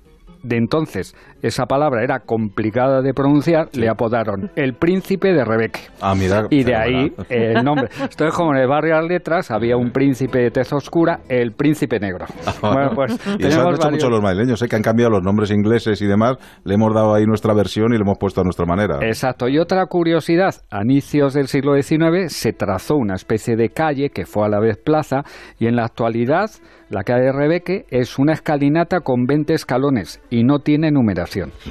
de 0.45 0.57
entonces 0.57 1.15
esa 1.43 1.67
palabra 1.67 2.03
era 2.03 2.21
complicada 2.21 3.03
de 3.03 3.13
pronunciar, 3.13 3.69
le 3.75 3.89
apodaron 3.89 4.51
el 4.57 4.75
príncipe 4.75 5.33
de 5.33 5.45
Rebeque. 5.45 5.81
Ah, 6.01 6.15
mira. 6.15 6.47
Y 6.51 6.65
de 6.65 6.75
ahí 6.75 7.13
eh, 7.29 7.55
el 7.57 7.65
nombre. 7.65 7.89
Esto 8.09 8.27
es 8.27 8.35
como 8.35 8.55
en 8.55 8.61
el 8.63 8.69
barrio 8.69 8.95
de 8.95 9.01
las 9.03 9.11
letras, 9.11 9.51
había 9.51 9.77
un 9.77 9.91
príncipe 9.91 10.39
de 10.39 10.51
tez 10.51 10.73
oscura, 10.73 11.21
el 11.29 11.53
príncipe 11.53 11.99
negro. 11.99 12.27
Bueno, 12.63 12.91
pues 12.95 13.13
y 13.39 13.47
eso 13.47 13.61
han 13.61 13.75
hecho 13.75 13.83
varios- 13.83 13.91
mucho 13.91 14.09
los 14.11 14.23
madrileños, 14.23 14.63
¿eh? 14.63 14.69
que 14.69 14.77
han 14.77 14.83
cambiado 14.83 15.11
los 15.11 15.23
nombres 15.23 15.51
ingleses 15.51 16.01
y 16.01 16.07
demás, 16.07 16.37
le 16.65 16.75
hemos 16.75 16.95
dado 16.95 17.15
ahí 17.15 17.27
nuestra 17.27 17.53
versión 17.55 17.93
y 17.93 17.97
lo 17.99 18.05
hemos 18.05 18.19
puesto 18.19 18.41
a 18.41 18.45
nuestra 18.45 18.65
manera. 18.67 18.99
Exacto. 19.03 19.49
Y 19.49 19.59
otra 19.59 19.85
curiosidad, 19.87 20.55
a 20.71 20.83
inicios 20.83 21.35
del 21.35 21.49
siglo 21.49 21.75
XIX 21.75 22.33
se 22.33 22.53
trazó 22.53 22.97
una 22.97 23.15
especie 23.15 23.57
de 23.57 23.71
calle 23.71 24.11
que 24.11 24.25
fue 24.27 24.47
a 24.47 24.49
la 24.49 24.61
vez 24.61 24.77
plaza 24.77 25.23
y 25.59 25.67
en 25.67 25.77
la 25.77 25.85
actualidad 25.85 26.51
la 26.89 27.05
calle 27.05 27.25
de 27.25 27.33
Rebeque 27.33 27.87
es 27.91 28.19
una 28.19 28.35
escalinata 28.35 29.01
con 29.01 29.25
20 29.25 29.55
escalones 29.55 30.21
y 30.29 30.45
no 30.45 30.59
tiene 30.59 30.91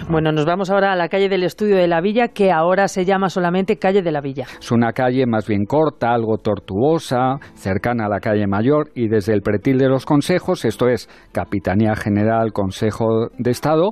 Bueno, 0.10 0.32
nos 0.32 0.46
vamos 0.46 0.70
ahora 0.70 0.92
a 0.92 0.96
la 0.96 1.10
calle 1.10 1.30
del 1.30 1.44
Estudio 1.44 1.76
de 1.76 1.88
la 1.88 2.02
Villa, 2.02 2.30
que 2.30 2.52
ahora 2.52 2.88
se 2.88 3.06
llama 3.06 3.30
solamente 3.30 3.78
calle 3.78 4.02
de 4.02 4.12
la 4.12 4.22
Villa. 4.22 4.46
Es 4.60 4.72
una 4.72 4.94
calle 4.94 5.26
más 5.26 5.48
bien 5.48 5.66
corta, 5.66 6.14
algo 6.14 6.38
tortuosa, 6.38 7.38
cercana 7.54 8.06
a 8.06 8.10
la 8.10 8.20
calle 8.20 8.48
Mayor 8.48 8.90
y 8.96 9.08
desde 9.08 9.34
el 9.34 9.42
pretil 9.42 9.78
de 9.78 9.90
los 9.90 10.06
consejos, 10.06 10.66
esto 10.66 10.88
es 10.88 11.10
Capitanía 11.32 11.96
General, 11.96 12.52
Consejo 12.54 13.30
de 13.38 13.52
Estado, 13.52 13.92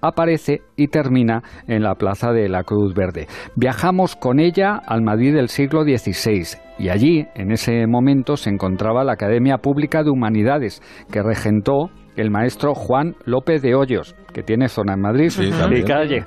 aparece 0.00 0.62
y 0.76 0.88
termina 0.88 1.42
en 1.66 1.82
la 1.82 1.94
Plaza 1.94 2.32
de 2.32 2.48
la 2.48 2.64
Cruz 2.64 2.94
Verde. 2.94 3.26
Viajamos 3.56 4.16
con 4.16 4.40
ella 4.40 4.76
al 4.76 5.02
Madrid 5.02 5.34
del 5.34 5.48
siglo 5.48 5.82
XVI 5.82 6.58
y 6.78 6.88
allí, 6.88 7.26
en 7.34 7.50
ese 7.52 7.86
momento, 7.86 8.36
se 8.36 8.50
encontraba 8.50 9.04
la 9.04 9.12
Academia 9.12 9.58
Pública 9.58 10.02
de 10.02 10.10
Humanidades, 10.10 10.82
que 11.12 11.22
regentó 11.22 11.90
el 12.20 12.30
maestro 12.30 12.74
Juan 12.74 13.16
López 13.24 13.62
de 13.62 13.74
Hoyos, 13.74 14.14
que 14.32 14.42
tiene 14.42 14.68
zona 14.68 14.94
en 14.94 15.00
Madrid 15.00 15.30
Sí, 15.30 15.50
y 15.50 15.82
calle. 15.82 16.24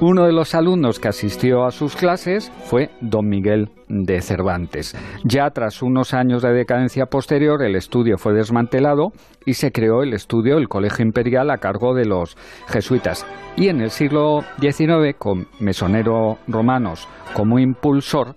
Uno 0.00 0.24
de 0.24 0.32
los 0.32 0.54
alumnos 0.54 0.98
que 0.98 1.08
asistió 1.08 1.64
a 1.64 1.70
sus 1.70 1.96
clases 1.96 2.50
fue 2.64 2.90
don 3.00 3.28
Miguel 3.28 3.70
de 3.88 4.20
Cervantes. 4.20 4.96
Ya 5.24 5.50
tras 5.50 5.82
unos 5.82 6.12
años 6.14 6.42
de 6.42 6.52
decadencia 6.52 7.06
posterior, 7.06 7.62
el 7.62 7.76
estudio 7.76 8.18
fue 8.18 8.32
desmantelado 8.32 9.12
y 9.46 9.54
se 9.54 9.70
creó 9.70 10.02
el 10.02 10.12
estudio, 10.12 10.58
el 10.58 10.68
Colegio 10.68 11.04
Imperial, 11.04 11.50
a 11.50 11.58
cargo 11.58 11.94
de 11.94 12.04
los 12.04 12.36
jesuitas. 12.68 13.26
Y 13.56 13.68
en 13.68 13.80
el 13.80 13.90
siglo 13.90 14.44
XIX, 14.60 15.16
con 15.18 15.46
Mesonero 15.60 16.38
Romanos 16.48 17.08
como 17.34 17.58
impulsor, 17.58 18.34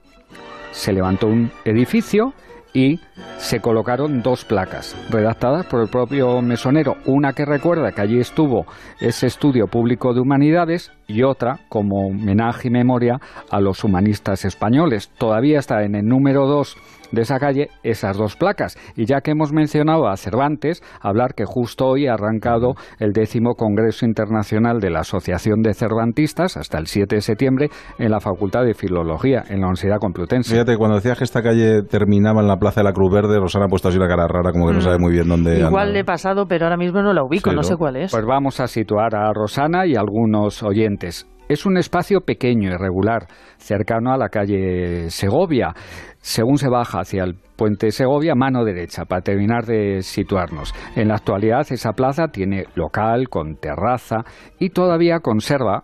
se 0.72 0.94
levantó 0.94 1.28
un 1.28 1.52
edificio 1.64 2.34
y 2.76 3.00
se 3.38 3.62
colocaron 3.62 4.22
dos 4.22 4.44
placas 4.44 4.96
redactadas 5.10 5.66
por 5.66 5.82
el 5.82 5.88
propio 5.88 6.42
mesonero, 6.42 6.98
una 7.06 7.34
que 7.34 7.46
recuerda 7.46 7.94
que 7.94 8.02
allí 8.02 8.20
estuvo 8.20 8.68
ese 9.00 9.28
estudio 9.28 9.68
público 9.68 10.14
de 10.14 10.20
humanidades 10.20 10.92
y 11.08 11.24
otra 11.24 11.60
como 11.70 12.08
homenaje 12.08 12.68
y 12.68 12.72
memoria 12.72 13.22
a 13.50 13.62
los 13.62 13.84
humanistas 13.84 14.44
españoles. 14.44 15.10
Todavía 15.18 15.60
está 15.60 15.84
en 15.84 15.96
el 15.96 16.06
número 16.06 16.48
2 16.48 16.76
de 17.16 17.24
esa 17.24 17.40
calle 17.40 17.70
esas 17.84 18.18
dos 18.18 18.36
placas. 18.36 18.78
Y 18.96 19.06
ya 19.06 19.22
que 19.22 19.32
hemos 19.32 19.52
mencionado 19.52 20.08
a 20.08 20.16
Cervantes, 20.18 20.84
hablar 21.02 21.34
que 21.34 21.46
justo 21.46 21.88
hoy 21.88 22.06
ha 22.08 22.14
arrancado 22.14 22.76
el 23.00 23.12
décimo 23.14 23.56
Congreso 23.56 24.06
Internacional 24.06 24.80
de 24.80 24.92
la 24.92 25.00
Asociación 25.00 25.62
de 25.64 25.74
Cervantistas, 25.74 26.58
hasta 26.58 26.78
el 26.78 26.88
7 26.88 27.16
de 27.16 27.22
septiembre, 27.22 27.70
en 27.98 28.12
la 28.12 28.20
Facultad 28.20 28.64
de 28.64 28.74
Filología, 28.76 29.44
en 29.50 29.62
la 29.62 29.68
Universidad 29.68 30.00
Complutense. 30.00 30.52
Fíjate, 30.52 30.78
cuando 30.78 30.98
decías 30.98 31.18
que 31.18 31.24
esta 31.24 31.42
calle 31.42 31.82
terminaba 31.84 32.42
en 32.42 32.48
la 32.48 32.58
Plaza 32.58 32.82
de 32.82 32.86
la 32.86 32.94
Cruz 32.94 33.12
Verde, 33.12 33.40
Rosana 33.40 33.66
ha 33.66 33.70
puesto 33.70 33.88
así 33.90 33.98
una 33.98 34.08
cara 34.08 34.28
rara, 34.28 34.52
como 34.52 34.68
que 34.68 34.74
no 34.74 34.80
Mm. 34.80 34.82
sabe 34.84 35.00
muy 35.00 35.14
bien 35.14 35.28
dónde 35.28 35.60
Igual 35.60 35.94
le 35.94 36.00
he 36.02 36.04
pasado, 36.06 36.46
pero 36.48 36.66
ahora 36.66 36.78
mismo 36.78 37.02
no 37.02 37.14
la 37.14 37.24
ubico, 37.24 37.50
Sí, 37.50 37.56
no 37.56 37.62
¿no? 37.62 37.64
sé 37.64 37.76
cuál 37.78 37.96
es. 37.96 38.12
Pues 38.12 38.26
vamos 38.26 38.60
a 38.60 38.68
situar 38.68 39.16
a 39.16 39.32
Rosana 39.34 39.86
y 39.86 39.96
a 39.96 40.00
algunos 40.02 40.62
oyentes. 40.64 41.26
Es 41.48 41.68
un 41.68 41.78
espacio 41.78 42.22
pequeño, 42.22 42.72
irregular, 42.72 43.28
cercano 43.58 44.12
a 44.12 44.18
la 44.18 44.30
calle 44.30 45.12
Segovia. 45.12 45.76
Según 46.18 46.58
se 46.58 46.70
baja 46.70 47.02
hacia 47.02 47.24
el 47.24 47.36
puente 47.56 47.92
Segovia, 47.92 48.34
mano 48.34 48.66
derecha, 48.66 49.06
para 49.06 49.22
terminar 49.22 49.66
de 49.66 50.02
situarnos. 50.02 50.74
En 50.96 51.10
la 51.10 51.16
actualidad 51.16 51.68
esa 51.70 51.92
plaza 51.92 52.30
tiene 52.30 52.66
local 52.74 53.30
con 53.30 53.58
terraza 53.58 54.24
y 54.60 54.72
todavía 54.72 55.20
conserva 55.20 55.84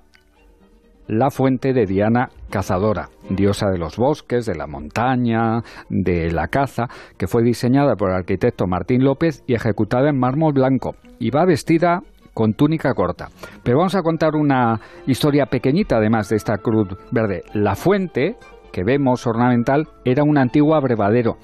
la 1.08 1.30
fuente 1.30 1.74
de 1.74 1.86
Diana 1.86 2.30
Cazadora, 2.50 3.10
diosa 3.30 3.70
de 3.70 3.78
los 3.78 3.98
bosques, 3.98 4.48
de 4.48 4.56
la 4.56 4.66
montaña, 4.66 5.62
de 5.90 6.32
la 6.32 6.48
caza, 6.48 6.88
que 7.18 7.28
fue 7.28 7.44
diseñada 7.44 7.96
por 7.96 8.10
el 8.10 8.16
arquitecto 8.16 8.66
Martín 8.66 9.04
López 9.04 9.44
y 9.46 9.54
ejecutada 9.54 10.10
en 10.10 10.18
mármol 10.18 10.54
blanco. 10.54 10.96
Y 11.20 11.30
va 11.30 11.46
vestida 11.46 12.02
con 12.34 12.54
túnica 12.54 12.94
corta. 12.94 13.30
Pero 13.64 13.78
vamos 13.78 13.96
a 13.96 14.02
contar 14.02 14.36
una 14.36 14.80
historia 15.08 15.46
pequeñita 15.46 15.98
además 15.98 16.30
de 16.30 16.38
esta 16.38 16.58
cruz 16.58 16.88
verde. 17.12 17.44
La 17.54 17.76
fuente 17.76 18.38
que 18.72 18.84
vemos 18.84 19.28
ornamental 19.28 19.88
era 20.06 20.24
un 20.24 20.38
antiguo 20.38 20.76
abrevadero. 20.76 21.38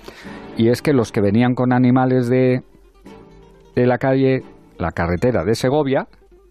Y 0.56 0.70
es 0.70 0.82
que 0.82 0.94
los 0.94 1.12
que 1.12 1.22
venían 1.22 1.56
con 1.56 1.74
animales 1.74 2.30
de, 2.30 2.64
de 3.76 3.86
la 3.86 3.98
calle, 3.98 4.44
la 4.78 4.92
carretera 4.92 5.44
de 5.44 5.56
Segovia, 5.56 6.08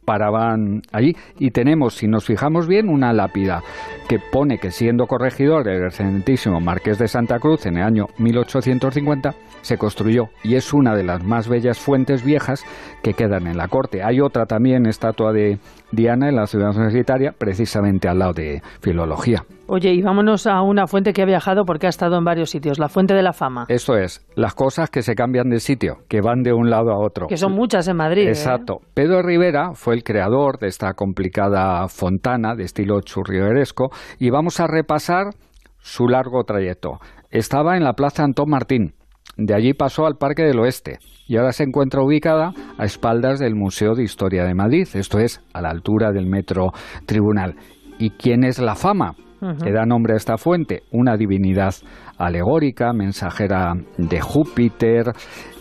paraban 0.06 0.80
allí 0.92 1.14
y 1.38 1.50
tenemos, 1.50 1.96
si 1.96 2.06
nos 2.06 2.24
fijamos 2.24 2.66
bien, 2.66 2.88
una 2.88 3.12
lápida 3.12 3.62
que 4.08 4.18
pone 4.18 4.56
que 4.56 4.70
siendo 4.70 5.06
corregidor 5.06 5.68
el 5.68 5.84
excelentísimo 5.84 6.60
Marqués 6.60 6.98
de 6.98 7.08
Santa 7.08 7.38
Cruz 7.38 7.66
en 7.66 7.76
el 7.76 7.82
año 7.82 8.06
1850 8.18 9.34
se 9.60 9.76
construyó 9.76 10.30
y 10.42 10.54
es 10.54 10.72
una 10.72 10.94
de 10.94 11.02
las 11.02 11.22
más 11.24 11.48
bellas 11.48 11.78
fuentes 11.78 12.24
viejas 12.24 12.64
que 13.02 13.14
quedan 13.14 13.48
en 13.48 13.58
la 13.58 13.68
corte. 13.68 14.02
Hay 14.02 14.20
otra 14.20 14.46
también, 14.46 14.86
estatua 14.86 15.32
de 15.32 15.58
Diana 15.92 16.28
en 16.28 16.36
la 16.36 16.46
ciudad 16.46 16.70
universitaria, 16.70 17.32
precisamente 17.36 18.08
al 18.08 18.18
lado 18.18 18.32
de 18.32 18.60
Filología. 18.80 19.44
Oye, 19.68 19.92
y 19.92 20.02
vámonos 20.02 20.46
a 20.46 20.62
una 20.62 20.86
fuente 20.86 21.12
que 21.12 21.22
ha 21.22 21.26
viajado 21.26 21.64
porque 21.64 21.86
ha 21.86 21.88
estado 21.88 22.18
en 22.18 22.24
varios 22.24 22.50
sitios, 22.50 22.78
la 22.78 22.88
Fuente 22.88 23.14
de 23.14 23.22
la 23.22 23.32
Fama, 23.32 23.66
Esto 23.68 23.96
es, 23.96 24.24
las 24.36 24.54
cosas 24.54 24.90
que 24.90 25.02
se 25.02 25.14
cambian 25.14 25.48
de 25.48 25.58
sitio, 25.60 25.98
que 26.08 26.20
van 26.20 26.42
de 26.42 26.52
un 26.52 26.70
lado 26.70 26.92
a 26.92 26.98
otro. 26.98 27.26
que 27.26 27.36
son 27.36 27.52
muchas 27.52 27.88
en 27.88 27.96
Madrid. 27.96 28.26
¿eh? 28.26 28.28
Exacto. 28.28 28.78
Pedro 28.94 29.22
Rivera 29.22 29.72
fue 29.74 29.94
el 29.94 30.04
creador 30.04 30.58
de 30.58 30.68
esta 30.68 30.92
complicada 30.94 31.86
fontana 31.88 32.54
de 32.54 32.64
estilo 32.64 33.00
churrigueresco 33.00 33.90
y 34.18 34.30
vamos 34.30 34.60
a 34.60 34.66
repasar 34.66 35.30
su 35.78 36.08
largo 36.08 36.44
trayecto. 36.44 36.98
Estaba 37.30 37.76
en 37.76 37.84
la 37.84 37.92
Plaza 37.94 38.24
Antón 38.24 38.50
Martín. 38.50 38.94
De 39.36 39.54
allí 39.54 39.74
pasó 39.74 40.06
al 40.06 40.16
Parque 40.16 40.42
del 40.42 40.58
Oeste 40.58 40.98
y 41.28 41.36
ahora 41.36 41.52
se 41.52 41.64
encuentra 41.64 42.02
ubicada 42.02 42.52
a 42.78 42.84
espaldas 42.84 43.38
del 43.38 43.54
Museo 43.54 43.94
de 43.94 44.04
Historia 44.04 44.44
de 44.44 44.54
Madrid, 44.54 44.88
esto 44.94 45.18
es, 45.18 45.42
a 45.52 45.60
la 45.60 45.70
altura 45.70 46.12
del 46.12 46.26
Metro 46.26 46.72
Tribunal. 47.04 47.56
¿Y 47.98 48.10
quién 48.10 48.44
es 48.44 48.58
la 48.58 48.74
fama? 48.74 49.14
Que 49.62 49.70
da 49.70 49.84
nombre 49.84 50.14
a 50.14 50.16
esta 50.16 50.38
fuente, 50.38 50.82
una 50.90 51.16
divinidad 51.16 51.74
alegórica, 52.16 52.92
mensajera 52.92 53.74
de 53.98 54.20
Júpiter, 54.20 55.12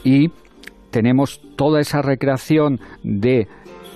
y 0.03 0.29
tenemos 0.91 1.41
toda 1.57 1.81
esa 1.81 2.01
recreación 2.01 2.79
de 3.03 3.47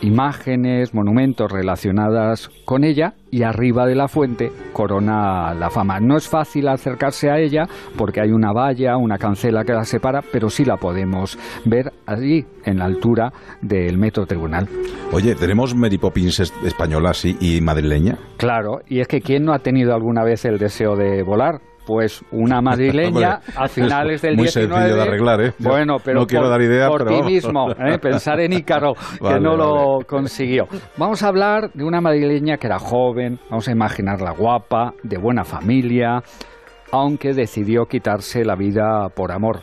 imágenes, 0.02 0.94
monumentos 0.94 1.52
relacionadas 1.52 2.50
con 2.66 2.84
ella 2.84 3.14
y 3.32 3.44
arriba 3.44 3.86
de 3.86 3.96
la 3.96 4.08
fuente 4.08 4.52
corona 4.74 5.54
la 5.54 5.70
fama. 5.70 6.00
No 6.00 6.18
es 6.18 6.28
fácil 6.28 6.68
acercarse 6.68 7.30
a 7.30 7.38
ella 7.40 7.68
porque 7.98 8.22
hay 8.22 8.32
una 8.32 8.52
valla, 8.52 8.98
una 8.98 9.18
cancela 9.18 9.64
que 9.64 9.74
la 9.74 9.84
separa, 9.84 10.22
pero 10.32 10.50
sí 10.50 10.66
la 10.66 10.78
podemos 10.78 11.38
ver 11.66 11.92
allí 12.06 12.46
en 12.66 12.80
la 12.80 12.86
altura 12.86 13.32
del 13.62 13.98
metro 13.98 14.26
tribunal. 14.26 14.68
Oye, 15.12 15.36
¿tenemos 15.36 15.76
Mary 15.76 15.98
Poppins 15.98 16.40
es- 16.40 16.54
española 16.66 17.14
sí, 17.14 17.38
y 17.40 17.62
madrileña? 17.62 18.18
Claro, 18.38 18.80
y 18.88 19.00
es 19.00 19.08
que 19.08 19.22
¿quién 19.22 19.44
no 19.44 19.54
ha 19.54 19.60
tenido 19.60 19.94
alguna 19.94 20.24
vez 20.24 20.46
el 20.46 20.58
deseo 20.58 20.96
de 20.96 21.24
volar? 21.24 21.62
Pues 21.90 22.24
una 22.30 22.62
madrileña 22.62 23.40
a 23.56 23.68
finales 23.68 24.22
del 24.22 24.36
muy 24.36 24.44
19... 24.44 24.70
sencillo 24.70 24.96
de 24.96 25.02
arreglar, 25.02 25.42
¿eh? 25.42 25.54
Bueno, 25.58 25.98
pero 26.06 26.20
No 26.20 26.28
quiero 26.28 26.44
por, 26.44 26.52
dar 26.52 26.62
idea, 26.62 26.88
por 26.88 27.04
pero 27.04 27.18
ti 27.18 27.24
mismo, 27.24 27.72
¿eh? 27.80 27.98
pensar 27.98 28.40
en 28.42 28.54
Ícaro, 28.54 28.94
que 28.94 29.24
Vale, 29.24 29.40
no 29.40 29.58
lo 29.58 30.06
consiguió. 30.06 30.68
Vamos 30.98 31.24
a 31.24 31.30
hablar 31.30 31.72
de 31.74 31.84
una 31.84 32.00
madrileña 32.00 32.58
que 32.58 32.68
era 32.68 32.78
joven, 32.78 33.40
vamos 33.50 33.68
a 33.68 33.72
imaginarla 33.72 34.34
guapa, 34.38 34.94
de 35.02 35.18
buena 35.18 35.44
familia, 35.44 36.22
aunque 36.92 37.34
decidió 37.34 37.86
quitarse 37.86 38.44
la 38.46 38.56
vida 38.56 39.10
por 39.16 39.32
amor, 39.32 39.62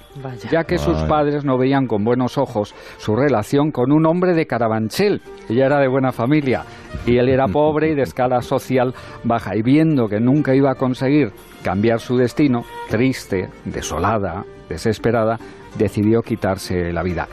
ya 0.51 0.65
que 0.65 0.79
sus 0.79 0.97
padres 1.05 1.45
no 1.45 1.59
veían 1.59 1.87
con 1.87 2.05
buenos 2.05 2.39
ojos 2.39 2.75
su 2.99 3.17
relación 3.17 3.71
con 3.71 3.93
un 3.93 4.07
hombre 4.07 4.35
de 4.35 4.47
Carabanchel. 4.47 5.21
Ella 5.49 5.67
era 5.67 5.79
de 5.79 5.89
buena 5.89 6.13
familia 6.13 6.65
y 7.07 7.19
él 7.19 7.29
era 7.29 7.47
pobre 7.53 7.91
y 7.91 7.95
de 7.95 8.03
escala 8.03 8.43
social 8.43 8.95
baja. 9.25 9.57
Y 9.57 9.63
viendo 9.63 10.09
que 10.09 10.21
nunca 10.21 10.55
iba 10.55 10.71
a 10.71 10.75
conseguir 10.75 11.33
cambiar 11.67 11.99
su 11.99 12.17
destino, 12.17 12.63
triste, 12.89 13.49
desolada, 13.65 14.45
desesperada, 14.69 15.37
decidió 15.77 16.23
quitarse 16.23 16.93
la 16.93 17.03
vida. 17.03 17.27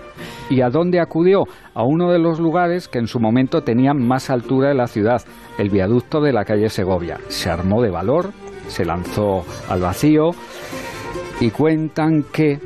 ¿Y 0.49 0.61
a 0.61 0.71
dónde 0.71 0.99
acudió? 0.99 1.43
A 1.75 1.83
uno 1.83 2.11
de 2.11 2.17
los 2.17 2.39
lugares 2.39 2.87
que 2.87 2.97
en 2.97 3.05
su 3.05 3.19
momento 3.19 3.61
tenían 3.61 3.99
más 3.99 4.31
altura 4.31 4.69
de 4.69 4.73
la 4.73 4.87
ciudad, 4.87 5.21
el 5.59 5.69
viaducto 5.69 6.19
de 6.19 6.33
la 6.33 6.45
calle 6.45 6.69
Segovia. 6.69 7.19
Se 7.27 7.51
armó 7.51 7.83
de 7.83 7.91
valor, 7.91 8.31
se 8.69 8.85
lanzó 8.85 9.45
al 9.69 9.81
vacío 9.81 10.31
y 11.39 11.51
cuentan 11.51 12.23
que 12.23 12.59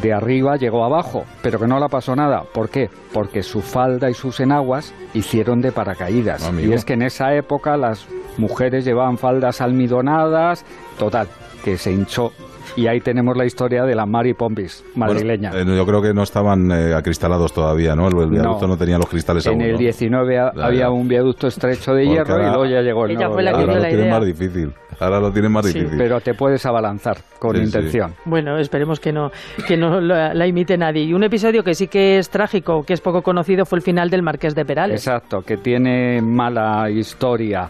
de 0.00 0.12
arriba 0.12 0.54
llegó 0.54 0.84
abajo, 0.84 1.24
pero 1.42 1.58
que 1.58 1.66
no 1.66 1.80
la 1.80 1.88
pasó 1.88 2.14
nada. 2.14 2.44
¿Por 2.54 2.70
qué? 2.70 2.88
Porque 3.12 3.42
su 3.42 3.62
falda 3.62 4.08
y 4.10 4.14
sus 4.14 4.38
enaguas 4.38 4.94
hicieron 5.12 5.60
de 5.60 5.72
paracaídas. 5.72 6.46
Amigo. 6.46 6.70
Y 6.70 6.74
es 6.74 6.84
que 6.84 6.92
en 6.92 7.02
esa 7.02 7.34
época 7.34 7.76
las 7.76 8.06
mujeres 8.38 8.84
llevaban 8.84 9.18
faldas 9.18 9.60
almidonadas, 9.60 10.64
total, 10.98 11.28
que 11.64 11.76
se 11.76 11.92
hinchó. 11.92 12.32
Y 12.76 12.88
ahí 12.88 13.00
tenemos 13.00 13.36
la 13.36 13.44
historia 13.44 13.84
de 13.84 13.94
la 13.94 14.04
Mary 14.04 14.34
Pompis 14.34 14.82
madrileña. 14.96 15.50
Bueno, 15.52 15.74
eh, 15.74 15.76
yo 15.76 15.86
creo 15.86 16.02
que 16.02 16.12
no 16.12 16.24
estaban 16.24 16.72
eh, 16.72 16.92
acristalados 16.94 17.52
todavía, 17.52 17.94
¿no? 17.94 18.08
El, 18.08 18.18
el 18.18 18.30
viaducto 18.30 18.66
no, 18.66 18.76
tenía 18.76 18.96
los 18.98 19.06
cristales 19.06 19.46
en 19.46 19.52
aún, 19.52 19.62
el 19.62 19.72
¿no? 19.74 19.78
19 19.78 20.38
ha- 20.40 20.52
Ya, 20.56 20.64
había 20.64 20.80
ya. 20.80 20.90
un 20.90 21.06
viaducto 21.06 21.46
estrecho 21.46 21.94
de 21.94 22.04
Porque 22.04 22.14
hierro 22.16 22.40
y 22.40 22.46
luego 22.46 22.64
ya 22.66 22.80
llegó 22.80 23.04
el 23.04 23.10
Ella 23.12 23.18
nuevo 23.20 23.34
fue 23.34 23.42
la 23.44 23.50
que 23.52 23.56
viaducto. 23.58 23.72
dio 23.74 23.74
Ahora 23.74 23.80
la 23.80 23.86
lo 23.86 23.88
tienen 23.94 24.06
idea. 24.06 24.18
más 24.18 24.26
difícil. 24.26 24.72
Ahora 24.98 25.20
lo 25.20 25.32
tienen 25.32 25.52
más 25.52 25.66
Sí, 25.66 25.72
difícil. 25.74 25.98
pero 25.98 26.20
te 26.20 26.34
puedes 26.34 26.66
abalanzar 26.66 27.18
con 27.38 27.52
Sí, 27.54 27.58
sí. 27.60 27.64
intención. 27.66 28.14
Bueno, 28.24 28.58
esperemos 28.58 28.98
que 28.98 29.12
no, 29.12 29.30
que 29.68 29.76
no 29.76 30.00
la, 30.00 30.34
la 30.34 30.46
imite 30.46 30.76
nadie. 30.76 31.02
Y 31.04 31.14
un 31.14 31.22
episodio 31.22 31.62
que 31.62 31.74
sí 31.74 31.86
que 31.86 32.18
es 32.18 32.28
trágico, 32.30 32.82
que 32.84 32.94
es 32.94 33.00
poco 33.00 33.22
conocido, 33.22 33.66
fue 33.66 33.78
el 33.78 33.82
final 33.82 34.10
del 34.10 34.22
Marqués 34.22 34.54
de 34.56 34.64
Perales. 34.64 35.06
Exacto, 35.06 35.42
que 35.42 35.58
tiene 35.58 36.20
mala 36.22 36.90
historia. 36.90 37.68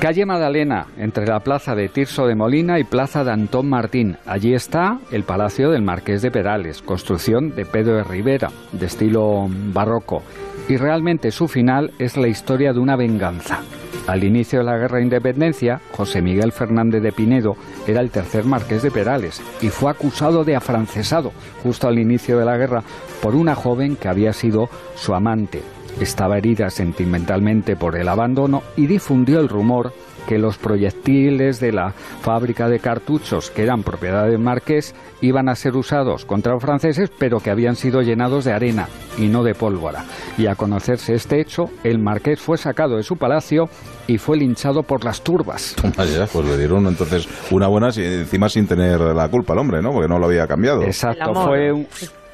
Calle 0.00 0.24
Magdalena, 0.24 0.86
entre 0.96 1.26
la 1.26 1.40
plaza 1.40 1.74
de 1.74 1.90
Tirso 1.90 2.26
de 2.26 2.34
Molina 2.34 2.78
y 2.78 2.84
plaza 2.84 3.22
de 3.22 3.32
Antón 3.32 3.68
Martín. 3.68 4.16
Allí 4.24 4.54
está 4.54 4.98
el 5.12 5.24
Palacio 5.24 5.70
del 5.70 5.82
Marqués 5.82 6.22
de 6.22 6.30
Perales, 6.30 6.80
construcción 6.80 7.54
de 7.54 7.66
Pedro 7.66 7.96
de 7.96 8.04
Rivera, 8.04 8.48
de 8.72 8.86
estilo 8.86 9.46
barroco. 9.50 10.22
Y 10.70 10.78
realmente 10.78 11.30
su 11.30 11.48
final 11.48 11.92
es 11.98 12.16
la 12.16 12.28
historia 12.28 12.72
de 12.72 12.78
una 12.78 12.96
venganza. 12.96 13.60
Al 14.06 14.24
inicio 14.24 14.60
de 14.60 14.64
la 14.64 14.78
Guerra 14.78 14.96
de 14.96 15.04
Independencia, 15.04 15.82
José 15.92 16.22
Miguel 16.22 16.52
Fernández 16.52 17.02
de 17.02 17.12
Pinedo 17.12 17.56
era 17.86 18.00
el 18.00 18.10
tercer 18.10 18.46
marqués 18.46 18.82
de 18.82 18.90
Perales 18.90 19.42
y 19.60 19.68
fue 19.68 19.90
acusado 19.90 20.44
de 20.44 20.56
afrancesado 20.56 21.30
justo 21.62 21.88
al 21.88 21.98
inicio 21.98 22.38
de 22.38 22.46
la 22.46 22.56
guerra 22.56 22.82
por 23.20 23.34
una 23.34 23.54
joven 23.54 23.96
que 23.96 24.08
había 24.08 24.32
sido 24.32 24.70
su 24.94 25.14
amante. 25.14 25.60
Estaba 26.00 26.38
herida 26.38 26.70
sentimentalmente 26.70 27.76
por 27.76 27.96
el 27.96 28.08
abandono 28.08 28.62
y 28.76 28.86
difundió 28.86 29.40
el 29.40 29.48
rumor 29.48 29.92
que 30.26 30.38
los 30.38 30.58
proyectiles 30.58 31.60
de 31.60 31.72
la 31.72 31.92
fábrica 32.20 32.68
de 32.68 32.78
cartuchos, 32.78 33.50
que 33.50 33.62
eran 33.62 33.82
propiedad 33.82 34.26
del 34.26 34.38
marqués, 34.38 34.94
iban 35.20 35.48
a 35.48 35.54
ser 35.54 35.76
usados 35.76 36.24
contra 36.24 36.52
los 36.52 36.62
franceses, 36.62 37.10
pero 37.18 37.40
que 37.40 37.50
habían 37.50 37.76
sido 37.76 38.02
llenados 38.02 38.44
de 38.44 38.52
arena 38.52 38.88
y 39.18 39.26
no 39.26 39.42
de 39.42 39.54
pólvora. 39.54 40.04
Y 40.38 40.46
a 40.46 40.54
conocerse 40.54 41.14
este 41.14 41.40
hecho, 41.40 41.70
el 41.84 41.98
marqués 41.98 42.40
fue 42.40 42.58
sacado 42.58 42.96
de 42.96 43.02
su 43.02 43.16
palacio 43.16 43.68
y 44.06 44.18
fue 44.18 44.36
linchado 44.36 44.82
por 44.82 45.04
las 45.04 45.22
turbas. 45.22 45.74
Pues 46.32 46.46
le 46.46 46.56
dieron 46.56 46.86
entonces 46.86 47.28
una 47.50 47.66
buena, 47.66 47.88
encima 47.88 48.48
sin 48.48 48.66
tener 48.66 49.00
la 49.00 49.28
culpa 49.28 49.52
al 49.52 49.58
hombre, 49.58 49.82
¿no? 49.82 49.90
Porque 49.90 50.08
no 50.08 50.18
lo 50.18 50.26
había 50.26 50.46
cambiado. 50.46 50.82
Exacto, 50.82 51.34
fue 51.34 51.72
un 51.72 51.86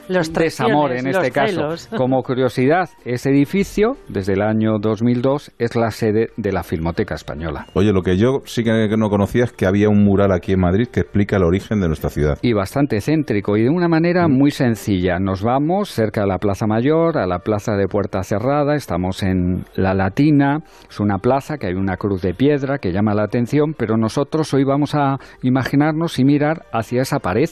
Los 0.09 0.33
desamor 0.33 0.93
en 0.93 1.09
este 1.09 1.31
caso. 1.31 1.55
celos. 1.55 1.87
Como 1.97 2.23
curiosidad, 2.23 2.89
ese 3.05 3.31
edificio, 3.31 3.97
desde 4.09 4.35
el 4.35 4.43
año 4.43 4.79
2002, 4.81 5.53
es 5.59 5.77
la 5.77 5.91
sede 5.91 6.29
de 6.37 6.53
la 6.53 6.63
Filmoteca 6.63 7.15
Española. 7.15 7.67
Oye, 7.75 7.93
lo 7.93 8.03
que 8.03 8.17
yo 8.17 8.41
sí 8.45 8.63
que 8.63 8.97
no 8.97 9.09
conocía 9.09 9.45
es 9.45 9.53
que 9.53 9.67
había 9.67 9.89
un 9.89 10.05
mural 10.05 10.33
aquí 10.33 10.53
en 10.53 10.61
Madrid 10.61 10.89
que 10.93 11.01
explica 11.01 11.37
el 11.37 11.45
origen 11.45 11.81
de 11.81 11.89
nuestra 11.89 12.11
ciudad. 12.11 12.39
y 12.43 12.53
bastante 12.53 13.01
céntrico 13.01 13.57
y 13.57 13.65
de 13.65 13.71
una 13.71 13.89
manera 13.89 14.29
muy 14.29 14.51
sencilla. 14.51 15.19
Nos 15.19 15.43
vamos 15.43 15.91
cerca 15.91 16.23
de 16.23 16.29
la 16.29 16.39
Plaza 16.39 16.67
Mayor, 16.67 17.19
a 17.19 17.27
la 17.27 17.41
Plaza 17.41 17.77
de 17.77 17.87
Puerta 17.89 18.23
Cerrada, 18.23 18.75
estamos 18.75 19.23
en 19.23 19.65
La 19.75 19.95
Latina, 19.95 20.61
es 20.89 21.01
una 21.01 21.19
plaza 21.19 21.57
que 21.59 21.67
hay 21.67 21.75
una 21.75 21.97
cruz 21.97 22.23
de 22.23 22.35
piedra 22.35 22.79
que 22.79 22.93
llama 22.93 23.15
la 23.15 23.25
atención, 23.25 23.75
pero 23.77 23.97
nosotros 23.97 24.53
hoy 24.55 24.65
vamos 24.65 24.95
a 24.95 25.19
imaginarnos 25.43 26.19
y 26.19 26.25
mirar 26.25 26.67
hacia 26.73 27.03
esa 27.03 27.19
pared 27.19 27.49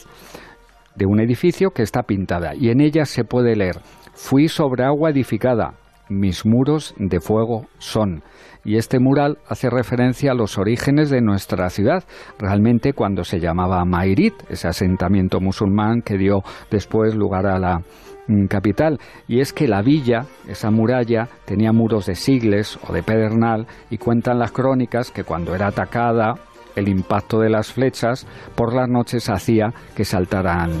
de 0.95 1.05
un 1.05 1.19
edificio 1.19 1.71
que 1.71 1.83
está 1.83 2.03
pintada 2.03 2.55
y 2.55 2.69
en 2.69 2.81
ella 2.81 3.05
se 3.05 3.23
puede 3.23 3.55
leer, 3.55 3.79
fui 4.13 4.47
sobre 4.47 4.83
agua 4.83 5.09
edificada, 5.09 5.73
mis 6.09 6.45
muros 6.45 6.93
de 6.97 7.19
fuego 7.19 7.65
son. 7.77 8.23
Y 8.63 8.77
este 8.77 8.99
mural 8.99 9.37
hace 9.47 9.69
referencia 9.69 10.31
a 10.31 10.35
los 10.35 10.57
orígenes 10.57 11.09
de 11.09 11.21
nuestra 11.21 11.69
ciudad, 11.69 12.03
realmente 12.39 12.93
cuando 12.93 13.23
se 13.23 13.39
llamaba 13.39 13.85
Mairit, 13.85 14.33
ese 14.49 14.67
asentamiento 14.67 15.39
musulmán 15.39 16.01
que 16.01 16.17
dio 16.17 16.41
después 16.71 17.15
lugar 17.15 17.45
a 17.45 17.59
la 17.59 17.81
mm, 18.27 18.47
capital. 18.47 18.99
Y 19.27 19.39
es 19.39 19.53
que 19.53 19.67
la 19.67 19.83
villa, 19.83 20.25
esa 20.47 20.71
muralla, 20.71 21.27
tenía 21.45 21.71
muros 21.73 22.07
de 22.07 22.15
sigles 22.15 22.79
o 22.87 22.93
de 22.93 23.03
pedernal 23.03 23.67
y 23.91 23.99
cuentan 23.99 24.39
las 24.39 24.51
crónicas 24.51 25.11
que 25.11 25.23
cuando 25.23 25.53
era 25.53 25.67
atacada 25.67 26.33
el 26.75 26.87
impacto 26.89 27.39
de 27.39 27.49
las 27.49 27.71
flechas 27.71 28.25
por 28.55 28.73
las 28.73 28.87
noches 28.89 29.29
hacía 29.29 29.73
que 29.95 30.05
saltaran 30.05 30.71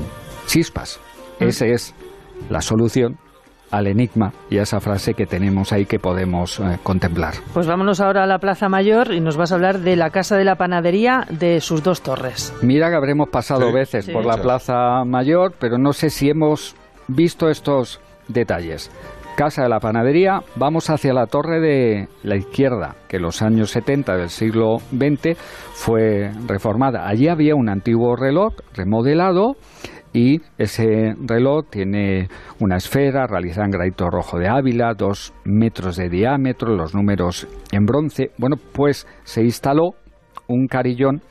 chispas. 0.47 0.99
Esa 1.39 1.65
es 1.65 1.93
la 2.49 2.61
solución 2.61 3.17
al 3.71 3.87
enigma 3.87 4.31
y 4.49 4.59
a 4.59 4.61
esa 4.61 4.79
frase 4.79 5.15
que 5.15 5.25
tenemos 5.25 5.73
ahí 5.73 5.85
que 5.85 5.99
podemos 5.99 6.59
eh, 6.59 6.77
contemplar. 6.83 7.33
Pues 7.53 7.67
vámonos 7.67 7.99
ahora 7.99 8.23
a 8.23 8.27
la 8.27 8.37
Plaza 8.39 8.69
Mayor 8.69 9.11
y 9.13 9.19
nos 9.19 9.35
vas 9.37 9.51
a 9.51 9.55
hablar 9.55 9.79
de 9.79 9.95
la 9.95 10.11
Casa 10.11 10.37
de 10.37 10.45
la 10.45 10.55
Panadería 10.55 11.25
de 11.29 11.59
sus 11.59 11.83
dos 11.83 12.01
torres. 12.01 12.53
Mira 12.61 12.89
que 12.89 12.95
habremos 12.95 13.27
pasado 13.29 13.67
Sí, 13.67 13.73
veces 13.73 14.05
sí. 14.05 14.11
por 14.13 14.25
la. 14.25 14.37
Plaza 14.37 15.03
Mayor, 15.05 15.53
pero 15.59 15.77
no 15.77 15.91
sé 15.93 16.09
si 16.09 16.29
hemos 16.29 16.75
visto 17.07 17.49
estos 17.49 17.99
detalles. 18.27 18.91
Casa 19.35 19.63
de 19.63 19.69
la 19.69 19.81
Panadería, 19.81 20.39
vamos 20.55 20.89
hacia 20.89 21.13
la 21.13 21.25
torre 21.25 21.59
de 21.59 22.07
la 22.23 22.37
izquierda, 22.37 22.95
que 23.09 23.17
en 23.17 23.23
los 23.23 23.41
años 23.41 23.69
70 23.71 24.15
del 24.15 24.29
siglo 24.29 24.77
XX 24.91 25.37
fue 25.73 26.31
reformada. 26.47 27.05
Allí 27.05 27.27
había 27.27 27.53
un 27.53 27.67
antiguo 27.67 28.15
reloj 28.15 28.53
remodelado 28.73 29.57
y 30.13 30.39
ese 30.57 31.15
reloj 31.19 31.65
tiene 31.69 32.29
una 32.61 32.77
esfera 32.77 33.27
realizada 33.27 33.65
en 33.65 33.71
granito 33.71 34.09
rojo 34.09 34.39
de 34.39 34.47
Ávila, 34.47 34.93
dos 34.93 35.33
metros 35.43 35.97
de 35.97 36.07
diámetro, 36.07 36.73
los 36.73 36.95
números 36.95 37.45
en 37.73 37.85
bronce. 37.85 38.31
Bueno, 38.37 38.55
pues 38.55 39.05
se 39.25 39.43
instaló 39.43 39.95
un 40.47 40.67
carillón 40.67 41.21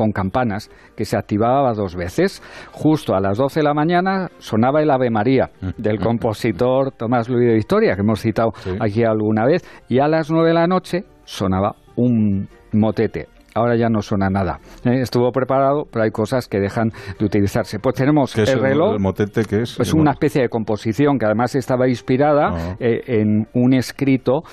con 0.00 0.12
campanas 0.12 0.70
que 0.96 1.04
se 1.04 1.14
activaba 1.18 1.74
dos 1.74 1.94
veces. 1.94 2.42
Justo 2.72 3.14
a 3.14 3.20
las 3.20 3.36
12 3.36 3.60
de 3.60 3.64
la 3.64 3.74
mañana 3.74 4.28
sonaba 4.38 4.80
el 4.80 4.90
Ave 4.90 5.10
María 5.10 5.50
del 5.76 5.98
compositor 5.98 6.90
Tomás 6.92 7.28
Luis 7.28 7.46
de 7.46 7.54
Victoria, 7.56 7.94
que 7.96 8.00
hemos 8.00 8.22
citado 8.22 8.52
aquí 8.80 9.04
alguna 9.04 9.44
vez, 9.44 9.62
y 9.90 9.98
a 9.98 10.08
las 10.08 10.30
9 10.30 10.48
de 10.48 10.54
la 10.54 10.66
noche 10.66 11.04
sonaba 11.24 11.74
un 11.96 12.48
motete. 12.72 13.28
Ahora 13.54 13.76
ya 13.76 13.90
no 13.90 14.00
suena 14.00 14.30
nada. 14.30 14.58
¿eh? 14.86 15.00
Estuvo 15.02 15.30
preparado, 15.32 15.84
pero 15.92 16.04
hay 16.04 16.10
cosas 16.12 16.48
que 16.48 16.60
dejan 16.60 16.92
de 17.18 17.24
utilizarse. 17.26 17.78
Pues 17.78 17.94
tenemos 17.96 18.32
¿Qué 18.32 18.44
es 18.44 18.54
el 18.54 18.60
reloj. 18.60 18.94
¿El 18.94 19.00
motete 19.00 19.44
qué 19.44 19.62
es? 19.62 19.78
Es 19.78 19.92
una 19.92 20.12
especie 20.12 20.40
de 20.40 20.48
composición 20.48 21.18
que 21.18 21.26
además 21.26 21.54
estaba 21.56 21.88
inspirada 21.88 22.52
Ah. 22.54 22.76
eh, 22.80 23.02
en 23.20 23.48
un 23.52 23.74
escrito 23.74 24.44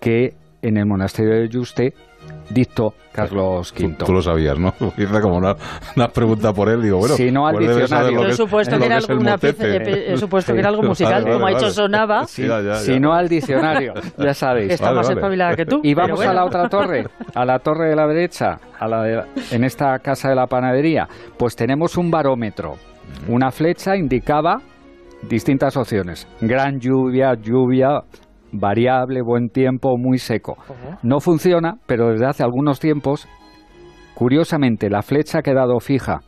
que 0.00 0.36
en 0.62 0.76
el 0.78 0.86
monasterio 0.86 1.34
de 1.34 1.48
Yuste 1.48 1.92
dictó 2.48 2.94
Carlos 3.12 3.72
V. 3.78 3.96
Tú 4.06 4.12
lo 4.12 4.22
sabías, 4.22 4.58
¿no? 4.58 4.72
Hice 4.96 5.20
como 5.20 5.36
una, 5.36 5.54
una 5.96 6.08
pregunta 6.08 6.52
por 6.52 6.68
él, 6.68 6.82
digo, 6.82 6.98
bueno... 6.98 7.16
Si 7.16 7.30
no 7.30 7.46
al 7.46 7.56
pues 7.56 7.76
diccionario. 7.76 8.22
Yo 8.28 8.32
supuesto 8.34 8.78
que 8.78 8.86
era 8.86 8.98
es 8.98 9.06
pieza- 9.06 10.16
supuesto 10.16 10.54
que 10.54 10.60
algo 10.60 10.78
Vale, 10.78 10.88
musical, 10.88 11.22
vale, 11.24 11.34
como 11.34 11.46
ha 11.46 11.50
dicho 11.50 11.70
sonaba. 11.70 12.24
Sí, 12.26 12.46
ya, 12.46 12.60
ya, 12.60 12.76
Si 12.76 12.92
ya. 12.92 13.00
no 13.00 13.12
al 13.12 13.28
diccionario, 13.28 13.94
ya 14.16 14.34
sabéis. 14.34 14.72
Está 14.72 14.92
más 14.92 15.10
espabilada 15.10 15.56
que 15.56 15.66
tú. 15.66 15.80
Y 15.82 15.94
vamos 15.94 16.20
a 16.20 16.32
la 16.32 16.44
otra 16.44 16.68
torre, 16.68 17.06
a 17.34 17.44
la 17.44 17.58
torre 17.58 17.88
de 17.90 17.96
la 17.96 18.06
derecha, 18.06 18.58
a 18.78 18.88
la 18.88 19.02
de- 19.02 19.24
en 19.50 19.64
esta 19.64 19.98
casa 19.98 20.28
de 20.28 20.34
la 20.36 20.46
panadería, 20.46 21.08
pues 21.36 21.56
tenemos 21.56 21.96
un 21.96 22.10
barómetro. 22.10 22.76
Una 23.28 23.50
flecha 23.50 23.96
indicaba 23.96 24.60
distintas 25.28 25.76
opciones. 25.76 26.26
Gran 26.40 26.78
lluvia, 26.78 27.34
lluvia 27.34 28.02
variable, 28.52 29.22
buen 29.22 29.48
tiempo, 29.48 29.96
muy 29.96 30.18
seco. 30.18 30.56
No 31.02 31.20
funciona, 31.20 31.74
pero 31.86 32.10
desde 32.10 32.26
hace 32.26 32.42
algunos 32.42 32.80
tiempos, 32.80 33.28
curiosamente, 34.14 34.90
la 34.90 35.02
flecha 35.02 35.38
ha 35.38 35.42
quedado 35.42 35.78
fija 35.80 36.20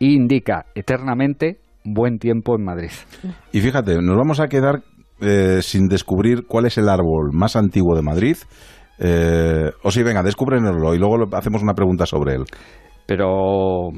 e 0.00 0.06
indica 0.06 0.66
eternamente 0.74 1.58
buen 1.84 2.18
tiempo 2.18 2.54
en 2.56 2.64
Madrid. 2.64 2.90
Y 3.52 3.60
fíjate, 3.60 4.00
nos 4.00 4.16
vamos 4.16 4.40
a 4.40 4.48
quedar 4.48 4.82
eh, 5.20 5.58
sin 5.62 5.88
descubrir 5.88 6.46
cuál 6.46 6.66
es 6.66 6.78
el 6.78 6.88
árbol 6.88 7.30
más 7.32 7.56
antiguo 7.56 7.94
de 7.96 8.02
Madrid. 8.02 8.36
Eh, 8.98 9.70
o 9.82 9.90
sí, 9.90 10.02
venga, 10.02 10.22
descúbrenoslo 10.22 10.94
y 10.94 10.98
luego 10.98 11.18
lo- 11.18 11.36
hacemos 11.36 11.62
una 11.62 11.74
pregunta 11.74 12.06
sobre 12.06 12.34
él. 12.36 12.44
Pero, 13.06 13.88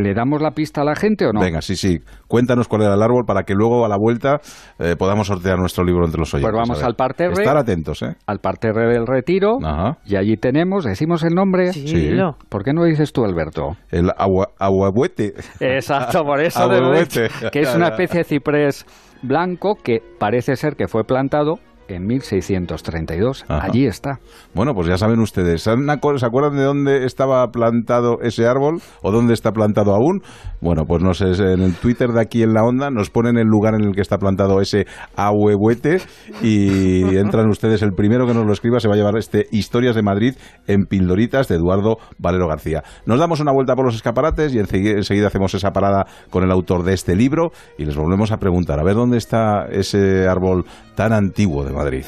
¿le 0.00 0.14
damos 0.14 0.42
la 0.42 0.52
pista 0.52 0.82
a 0.82 0.84
la 0.84 0.94
gente 0.94 1.26
o 1.26 1.32
no? 1.32 1.40
Venga, 1.40 1.60
sí, 1.60 1.76
sí. 1.76 2.00
Cuéntanos 2.26 2.68
cuál 2.68 2.82
era 2.82 2.94
el 2.94 3.02
árbol 3.02 3.24
para 3.26 3.42
que 3.42 3.54
luego 3.54 3.84
a 3.84 3.88
la 3.88 3.96
vuelta 3.98 4.40
eh, 4.78 4.96
podamos 4.98 5.26
sortear 5.26 5.58
nuestro 5.58 5.84
libro 5.84 6.04
entre 6.04 6.18
los 6.18 6.32
oyentes. 6.34 6.52
Pues 6.52 6.68
vamos 6.68 6.82
al 6.82 6.94
parterre. 6.94 7.32
Estar 7.32 7.56
atentos, 7.56 8.02
¿eh? 8.02 8.16
Al 8.26 8.38
parterre 8.38 8.92
del 8.92 9.06
retiro. 9.06 9.58
Y 10.04 10.16
allí 10.16 10.36
tenemos, 10.36 10.84
decimos 10.84 11.22
el 11.22 11.34
nombre. 11.34 11.72
Sí, 11.72 11.84
dilo. 11.84 12.36
¿Por 12.48 12.64
qué 12.64 12.72
no 12.72 12.84
dices 12.84 13.12
tú, 13.12 13.24
Alberto? 13.24 13.76
El 13.90 14.10
agua, 14.16 14.48
aguabuete. 14.58 15.34
Exacto, 15.60 16.24
por 16.24 16.40
eso 16.40 16.68
de 16.68 17.30
que 17.52 17.60
es 17.60 17.74
una 17.74 17.88
especie 17.90 18.18
de 18.18 18.24
ciprés 18.24 18.86
blanco 19.22 19.76
que 19.82 20.00
parece 20.18 20.56
ser 20.56 20.76
que 20.76 20.88
fue 20.88 21.04
plantado 21.04 21.56
en 21.96 22.06
1632. 22.06 23.44
Ajá. 23.48 23.66
Allí 23.66 23.86
está. 23.86 24.18
Bueno, 24.54 24.74
pues 24.74 24.86
ya 24.88 24.96
saben 24.98 25.20
ustedes. 25.20 25.62
¿Se 25.62 25.70
han 25.70 25.86
acu- 25.86 26.18
¿Se 26.18 26.26
acuerdan 26.26 26.56
de 26.56 26.64
dónde 26.64 27.04
estaba 27.04 27.46
plantado 27.48 28.18
ese 28.22 28.46
árbol 28.46 28.80
o 29.02 29.10
dónde 29.10 29.34
está 29.34 29.52
plantado 29.52 29.94
aún? 29.94 30.22
Bueno, 30.60 30.84
pues 30.86 31.02
no 31.02 31.14
sé, 31.14 31.26
en 31.26 31.62
el 31.62 31.74
Twitter 31.74 32.10
de 32.10 32.20
aquí 32.20 32.42
en 32.42 32.52
la 32.54 32.62
onda 32.64 32.90
nos 32.90 33.10
ponen 33.10 33.38
el 33.38 33.46
lugar 33.46 33.74
en 33.74 33.82
el 33.82 33.94
que 33.94 34.00
está 34.02 34.18
plantado 34.18 34.60
ese 34.60 34.86
ahuehuete 35.16 35.98
y 36.42 37.16
entran 37.16 37.48
ustedes. 37.48 37.82
El 37.82 37.92
primero 37.92 38.26
que 38.26 38.34
nos 38.34 38.46
lo 38.46 38.52
escriba 38.52 38.80
se 38.80 38.88
va 38.88 38.94
a 38.94 38.96
llevar 38.96 39.16
este 39.16 39.46
Historias 39.50 39.94
de 39.94 40.02
Madrid 40.02 40.34
en 40.66 40.84
Pildoritas 40.84 41.48
de 41.48 41.56
Eduardo 41.56 41.96
Valero 42.18 42.48
García. 42.48 42.82
Nos 43.06 43.18
damos 43.18 43.40
una 43.40 43.52
vuelta 43.52 43.74
por 43.74 43.84
los 43.84 43.94
escaparates 43.94 44.54
y 44.54 44.58
enseguida, 44.58 44.96
enseguida 44.96 45.28
hacemos 45.28 45.54
esa 45.54 45.70
parada 45.72 46.06
con 46.30 46.44
el 46.44 46.50
autor 46.50 46.82
de 46.84 46.94
este 46.94 47.16
libro 47.16 47.52
y 47.78 47.84
les 47.84 47.96
volvemos 47.96 48.32
a 48.32 48.38
preguntar 48.38 48.78
a 48.80 48.84
ver 48.84 48.94
dónde 48.94 49.18
está 49.18 49.66
ese 49.70 50.28
árbol 50.28 50.64
tan 50.94 51.12
antiguo 51.12 51.64
de 51.64 51.72
Madrid. 51.80 52.04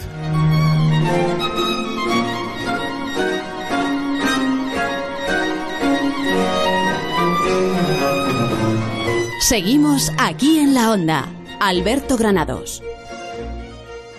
Seguimos 9.40 10.10
aquí 10.18 10.58
en 10.58 10.74
la 10.74 10.92
onda. 10.92 11.26
Alberto 11.58 12.18
Granados. 12.18 12.82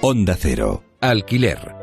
Onda 0.02 0.36
Cero. 0.40 0.84
Alquiler. 1.02 1.83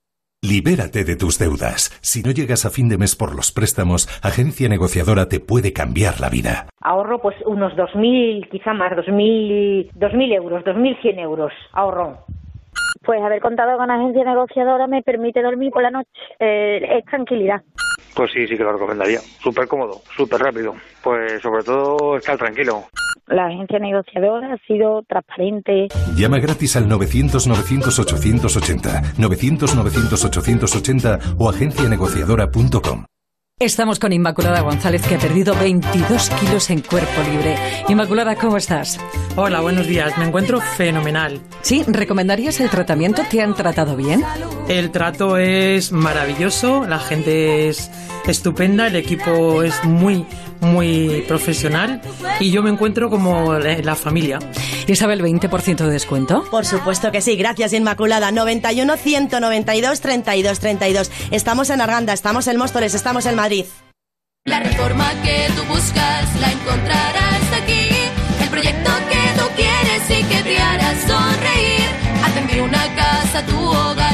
Libérate 0.43 1.03
de 1.03 1.15
tus 1.15 1.37
deudas. 1.37 1.95
Si 2.01 2.23
no 2.23 2.31
llegas 2.31 2.65
a 2.65 2.71
fin 2.71 2.89
de 2.89 2.97
mes 2.97 3.15
por 3.15 3.35
los 3.35 3.51
préstamos, 3.51 4.09
Agencia 4.23 4.67
Negociadora 4.69 5.29
te 5.29 5.39
puede 5.39 5.71
cambiar 5.71 6.19
la 6.19 6.29
vida. 6.29 6.65
Ahorro 6.81 7.21
pues 7.21 7.35
unos 7.45 7.73
2.000, 7.73 8.49
quizá 8.49 8.73
más, 8.73 8.91
2.000, 8.93 9.91
2.000 9.93 10.33
euros, 10.33 10.63
2.100 10.63 11.19
euros. 11.19 11.53
Ahorro. 11.73 12.25
Pues 13.05 13.21
haber 13.21 13.39
contado 13.39 13.77
con 13.77 13.91
agencia 13.91 14.23
negociadora 14.23 14.87
me 14.87 15.03
permite 15.03 15.43
dormir 15.43 15.71
por 15.71 15.83
la 15.83 15.91
noche. 15.91 16.09
Eh, 16.39 16.97
es 16.97 17.05
tranquilidad. 17.05 17.61
Pues 18.15 18.31
sí, 18.31 18.47
sí 18.47 18.57
que 18.57 18.63
lo 18.63 18.73
recomendaría. 18.73 19.19
Súper 19.19 19.67
cómodo, 19.67 20.01
súper 20.17 20.41
rápido. 20.41 20.73
Pues 21.03 21.39
sobre 21.43 21.63
todo 21.63 22.17
estar 22.17 22.39
tranquilo. 22.39 22.85
La 23.31 23.47
agencia 23.47 23.79
negociadora 23.79 24.53
ha 24.53 24.57
sido 24.67 25.01
transparente. 25.07 25.87
Llama 26.17 26.37
gratis 26.39 26.75
al 26.75 26.89
900-900-880, 26.89 29.15
900-900-880 29.15 31.35
o 31.37 31.49
agencianegociadora.com. 31.49 33.05
Estamos 33.57 33.99
con 33.99 34.11
Inmaculada 34.11 34.59
González, 34.61 35.07
que 35.07 35.15
ha 35.15 35.19
perdido 35.19 35.55
22 35.55 36.29
kilos 36.31 36.69
en 36.71 36.81
cuerpo 36.81 37.21
libre. 37.31 37.55
Inmaculada, 37.87 38.35
¿cómo 38.35 38.57
estás? 38.57 38.99
Hola, 39.35 39.61
buenos 39.61 39.87
días. 39.87 40.17
Me 40.17 40.25
encuentro 40.25 40.59
fenomenal. 40.59 41.39
¿Sí? 41.61 41.85
¿Recomendarías 41.87 42.59
el 42.59 42.71
tratamiento? 42.71 43.21
¿Te 43.29 43.39
han 43.41 43.53
tratado 43.53 43.95
bien? 43.95 44.23
El 44.67 44.89
trato 44.89 45.37
es 45.37 45.91
maravilloso, 45.91 46.87
la 46.87 46.97
gente 46.97 47.69
es 47.69 47.91
estupenda, 48.25 48.87
el 48.87 48.95
equipo 48.95 49.61
es 49.61 49.85
muy, 49.85 50.25
muy 50.61 51.23
profesional 51.27 52.01
y 52.39 52.51
yo 52.51 52.63
me 52.63 52.69
encuentro 52.69 53.09
como 53.09 53.53
la 53.53 53.95
familia. 53.95 54.39
¿Y 54.87 54.95
sabe 54.95 55.13
el 55.13 55.21
20% 55.21 55.75
de 55.75 55.91
descuento? 55.91 56.43
Por 56.49 56.65
supuesto 56.65 57.11
que 57.11 57.21
sí, 57.21 57.35
gracias 57.35 57.73
Inmaculada. 57.73 58.31
91 58.31 58.97
192 58.97 60.01
32 60.01 60.59
32. 60.59 61.11
Estamos 61.31 61.69
en 61.69 61.81
Arganda, 61.81 62.13
estamos 62.13 62.47
en 62.47 62.57
Móstoles, 62.57 62.93
estamos 62.93 63.25
en 63.25 63.35
Madrid. 63.35 63.65
La 64.45 64.59
reforma 64.59 65.07
que 65.23 65.47
tú 65.55 65.63
buscas 65.65 66.39
la 66.39 66.51
encontrarás 66.51 67.61
aquí. 67.61 67.89
El 68.41 68.49
proyecto 68.49 68.91
que 69.09 69.39
tú 69.39 69.47
quieres 69.55 70.09
y 70.09 70.23
que 70.23 70.43
te 70.43 70.57
hará 70.59 70.91
sonreír. 71.07 71.89
Atender 72.25 72.61
una 72.61 72.95
casa, 72.95 73.45
tu 73.45 73.57
hogar, 73.59 74.10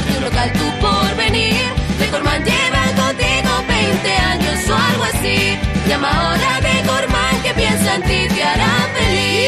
Llama 5.88 6.08
ahora 6.10 6.56
a 6.56 6.60
Decorman 6.60 7.42
que 7.42 7.54
piensa 7.54 7.94
en 7.96 8.02
ti, 8.02 8.28
te 8.34 8.42
hará 8.42 8.66
feliz. 8.94 9.38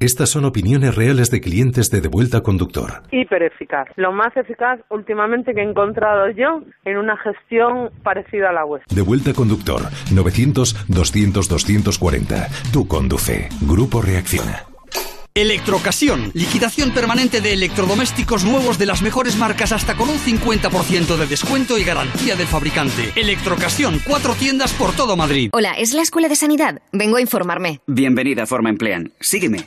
Estas 0.00 0.28
son 0.28 0.44
opiniones 0.44 0.94
reales 0.96 1.30
de 1.30 1.40
clientes 1.40 1.88
de 1.90 2.00
Devuelta 2.02 2.42
Conductor. 2.42 3.02
hiper 3.10 3.42
eficaz. 3.42 3.88
Lo 3.96 4.12
más 4.12 4.36
eficaz 4.36 4.78
últimamente 4.90 5.54
que 5.54 5.62
he 5.62 5.64
encontrado 5.64 6.28
yo 6.30 6.60
en 6.84 6.98
una 6.98 7.16
gestión 7.16 7.88
parecida 8.02 8.50
a 8.50 8.52
la 8.52 8.64
vuestra. 8.64 8.94
Devuelta 8.94 9.32
Conductor 9.32 9.80
900-200-240. 10.12 12.48
Tú 12.72 12.86
conduce. 12.86 13.48
Grupo 13.62 14.02
Reacciona. 14.02 14.64
Electrocasión, 15.36 16.30
liquidación 16.32 16.92
permanente 16.92 17.40
de 17.40 17.54
electrodomésticos 17.54 18.44
nuevos 18.44 18.78
de 18.78 18.86
las 18.86 19.02
mejores 19.02 19.36
marcas 19.36 19.72
hasta 19.72 19.96
con 19.96 20.08
un 20.08 20.16
50% 20.16 21.16
de 21.16 21.26
descuento 21.26 21.76
y 21.76 21.82
garantía 21.82 22.36
del 22.36 22.46
fabricante. 22.46 23.10
Electrocasión, 23.16 24.00
cuatro 24.06 24.36
tiendas 24.36 24.72
por 24.74 24.94
todo 24.94 25.16
Madrid. 25.16 25.50
Hola, 25.52 25.72
¿es 25.72 25.92
la 25.92 26.02
Escuela 26.02 26.28
de 26.28 26.36
Sanidad? 26.36 26.82
Vengo 26.92 27.16
a 27.16 27.20
informarme. 27.20 27.80
Bienvenida 27.88 28.44
a 28.44 28.46
Forma 28.46 28.68
Emplean. 28.68 29.12
Sígueme. 29.18 29.66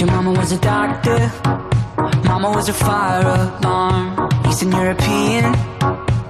Your 0.00 0.08
mama 0.08 0.32
was 0.32 0.50
a 0.50 0.58
doctor, 0.60 1.30
mama 2.24 2.50
was 2.52 2.70
a 2.70 2.72
fire 2.72 3.20
alarm. 3.20 4.30
Eastern 4.48 4.72
European, 4.72 5.44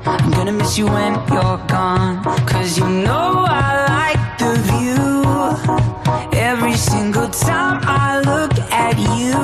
I'm 0.04 0.30
gonna 0.32 0.50
miss 0.50 0.76
you 0.76 0.86
when 0.86 1.12
you're 1.32 1.60
gone. 1.68 2.24
Cause 2.48 2.76
you 2.78 2.88
know 2.88 3.46
I 3.46 3.68
like 3.94 4.38
the 4.42 4.52
view. 4.70 6.40
Every 6.40 6.74
single 6.74 7.28
time 7.28 7.78
I 7.84 8.18
look 8.30 8.58
at 8.72 8.98
you, 9.20 9.38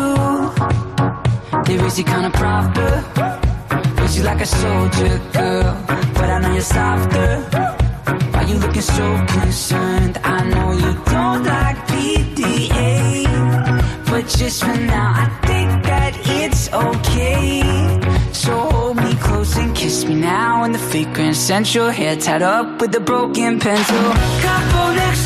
there 1.67 1.87
is 1.87 1.97
a 2.01 2.03
kind 2.03 2.27
of 2.27 2.33
proper. 2.33 3.05
Raise 4.01 4.19
you 4.19 4.25
like 4.25 4.41
a 4.41 4.47
soldier 4.47 5.21
girl, 5.35 5.85
but 6.15 6.29
I 6.35 6.41
know 6.41 6.53
you're 6.53 6.63
softer. 6.63 7.31
Why 8.33 8.43
you 8.43 8.59
looking 8.59 8.83
so 8.83 9.25
concerned? 9.29 10.19
I 10.25 10.43
know 10.51 10.73
you 10.73 10.93
don't 11.13 11.45
like 11.45 11.77
PDA. 11.87 13.26
Just 14.29 14.65
for 14.65 14.75
now, 14.75 15.13
I 15.15 15.27
think 15.47 15.85
that 15.85 16.13
it's 16.43 16.73
okay. 16.73 17.63
So 18.33 18.59
hold 18.71 18.97
me 18.97 19.15
close 19.15 19.57
and 19.57 19.75
kiss 19.75 20.05
me 20.05 20.15
now 20.15 20.65
in 20.65 20.73
the 20.73 20.79
fake 20.79 21.13
Grand 21.15 21.37
Central. 21.37 21.91
Hair 21.91 22.17
tied 22.17 22.43
up 22.43 22.81
with 22.81 22.95
a 22.97 23.01
broken 23.01 23.61
pencil. 23.61 23.97
Couple 24.43 24.95
next 24.95 25.26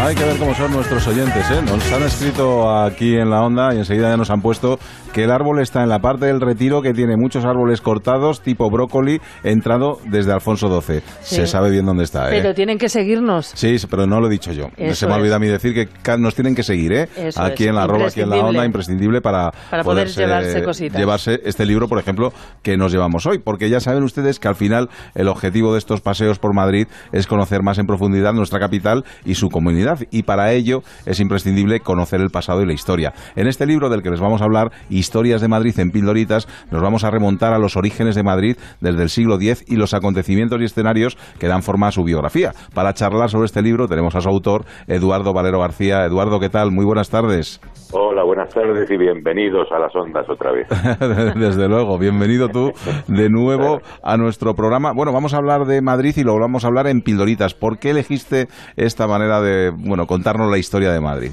Hay 0.00 0.14
que 0.14 0.24
ver 0.24 0.36
cómo 0.38 0.54
son 0.54 0.72
nuestros 0.72 1.06
oyentes, 1.08 1.50
¿eh? 1.50 1.60
Nos 1.66 1.92
han 1.92 2.02
escrito 2.04 2.70
aquí 2.70 3.14
en 3.16 3.28
la 3.28 3.42
onda 3.42 3.74
y 3.74 3.78
enseguida 3.78 4.08
ya 4.08 4.16
nos 4.16 4.30
han 4.30 4.40
puesto 4.40 4.78
que 5.12 5.24
el 5.24 5.30
árbol 5.30 5.60
está 5.60 5.82
en 5.82 5.88
la 5.90 5.98
parte 5.98 6.26
del 6.26 6.40
retiro 6.40 6.80
que 6.80 6.94
tiene 6.94 7.16
muchos 7.16 7.44
árboles 7.44 7.80
cortados, 7.82 8.40
tipo 8.40 8.70
brócoli, 8.70 9.20
entrado 9.42 9.98
desde 10.06 10.32
Alfonso 10.32 10.68
XII. 10.80 11.00
Sí. 11.20 11.34
Se 11.36 11.46
sabe 11.46 11.70
bien 11.70 11.84
dónde 11.84 12.04
está, 12.04 12.28
¿eh? 12.28 12.40
Pero 12.40 12.54
tienen 12.54 12.78
que 12.78 12.88
seguirnos. 12.88 13.50
Sí, 13.54 13.76
pero 13.90 14.06
no 14.06 14.20
lo 14.20 14.28
he 14.28 14.30
dicho 14.30 14.52
yo. 14.52 14.68
Eso 14.76 14.94
Se 14.94 15.06
me 15.06 15.12
es. 15.12 15.18
olvida 15.18 15.36
a 15.36 15.38
mí 15.40 15.48
decir 15.48 15.74
que 15.74 16.16
nos 16.16 16.34
tienen 16.34 16.54
que 16.54 16.62
seguir, 16.62 16.92
¿eh? 16.92 17.08
Eso 17.16 17.42
aquí 17.42 17.64
es, 17.64 17.68
en 17.70 17.74
la 17.74 17.82
arroba, 17.82 18.06
aquí 18.06 18.20
en 18.22 18.30
la 18.30 18.36
onda, 18.36 18.64
imprescindible 18.64 19.20
para, 19.20 19.50
Para 19.70 19.82
poder 19.82 20.06
poderse- 20.06 20.20
llevarse 20.20 20.62
cositas. 20.62 20.98
llevarse 20.98 21.40
este 21.44 21.66
libro, 21.66 21.88
por 21.88 21.98
ejemplo, 21.98 22.32
que 22.62 22.76
nos 22.76 22.92
llevamos 22.92 23.26
hoy. 23.26 23.38
Porque 23.40 23.68
ya 23.68 23.80
saben 23.80 24.04
ustedes 24.04 24.38
que 24.38 24.48
al 24.48 24.54
final 24.54 24.88
el 25.14 25.28
objetivo 25.28 25.72
de 25.72 25.78
estos 25.78 26.00
paseos 26.00 26.38
por 26.38 26.54
Madrid 26.54 26.86
es 27.12 27.26
conocer 27.26 27.62
más 27.62 27.78
en 27.78 27.86
profundidad 27.86 28.32
nuestra 28.32 28.58
capital 28.60 29.04
y 29.24 29.34
su 29.34 29.48
comunidad. 29.48 29.87
Y 30.10 30.22
para 30.22 30.52
ello 30.52 30.80
es 31.06 31.20
imprescindible 31.20 31.80
conocer 31.80 32.20
el 32.20 32.30
pasado 32.30 32.62
y 32.62 32.66
la 32.66 32.72
historia. 32.72 33.12
En 33.36 33.46
este 33.46 33.66
libro 33.66 33.88
del 33.88 34.02
que 34.02 34.10
les 34.10 34.20
vamos 34.20 34.40
a 34.40 34.44
hablar, 34.44 34.70
Historias 34.88 35.40
de 35.40 35.48
Madrid 35.48 35.78
en 35.78 35.90
pildoritas, 35.90 36.48
nos 36.70 36.82
vamos 36.82 37.04
a 37.04 37.10
remontar 37.10 37.52
a 37.52 37.58
los 37.58 37.76
orígenes 37.76 38.14
de 38.14 38.22
Madrid 38.22 38.56
desde 38.80 39.02
el 39.02 39.08
siglo 39.08 39.36
X 39.36 39.64
y 39.66 39.76
los 39.76 39.94
acontecimientos 39.94 40.60
y 40.60 40.64
escenarios 40.64 41.16
que 41.38 41.48
dan 41.48 41.62
forma 41.62 41.88
a 41.88 41.92
su 41.92 42.04
biografía. 42.04 42.52
Para 42.74 42.92
charlar 42.94 43.30
sobre 43.30 43.46
este 43.46 43.62
libro 43.62 43.88
tenemos 43.88 44.14
a 44.14 44.20
su 44.20 44.28
autor, 44.28 44.64
Eduardo 44.86 45.32
Valero 45.32 45.60
García. 45.60 46.04
Eduardo, 46.04 46.40
¿qué 46.40 46.48
tal? 46.48 46.70
Muy 46.70 46.84
buenas 46.84 47.10
tardes. 47.10 47.60
Hola, 47.92 48.22
buenas 48.22 48.52
tardes 48.52 48.90
y 48.90 48.96
bienvenidos 48.98 49.68
a 49.72 49.78
las 49.78 49.94
ondas 49.96 50.28
otra 50.28 50.52
vez. 50.52 50.68
Desde 51.36 51.68
luego, 51.68 51.98
bienvenido 51.98 52.48
tú 52.48 52.72
de 53.06 53.30
nuevo 53.30 53.80
a 54.02 54.16
nuestro 54.16 54.54
programa. 54.54 54.92
Bueno, 54.94 55.12
vamos 55.12 55.32
a 55.32 55.38
hablar 55.38 55.64
de 55.64 55.80
Madrid 55.80 56.12
y 56.16 56.22
lo 56.22 56.38
vamos 56.38 56.64
a 56.64 56.68
hablar 56.68 56.86
en 56.86 57.00
pildoritas. 57.00 57.54
¿Por 57.54 57.78
qué 57.78 57.90
elegiste 57.90 58.48
esta 58.76 59.06
manera 59.06 59.40
de, 59.40 59.70
bueno, 59.78 60.06
contarnos 60.06 60.50
la 60.50 60.58
historia 60.58 60.92
de 60.92 61.00
Madrid? 61.00 61.30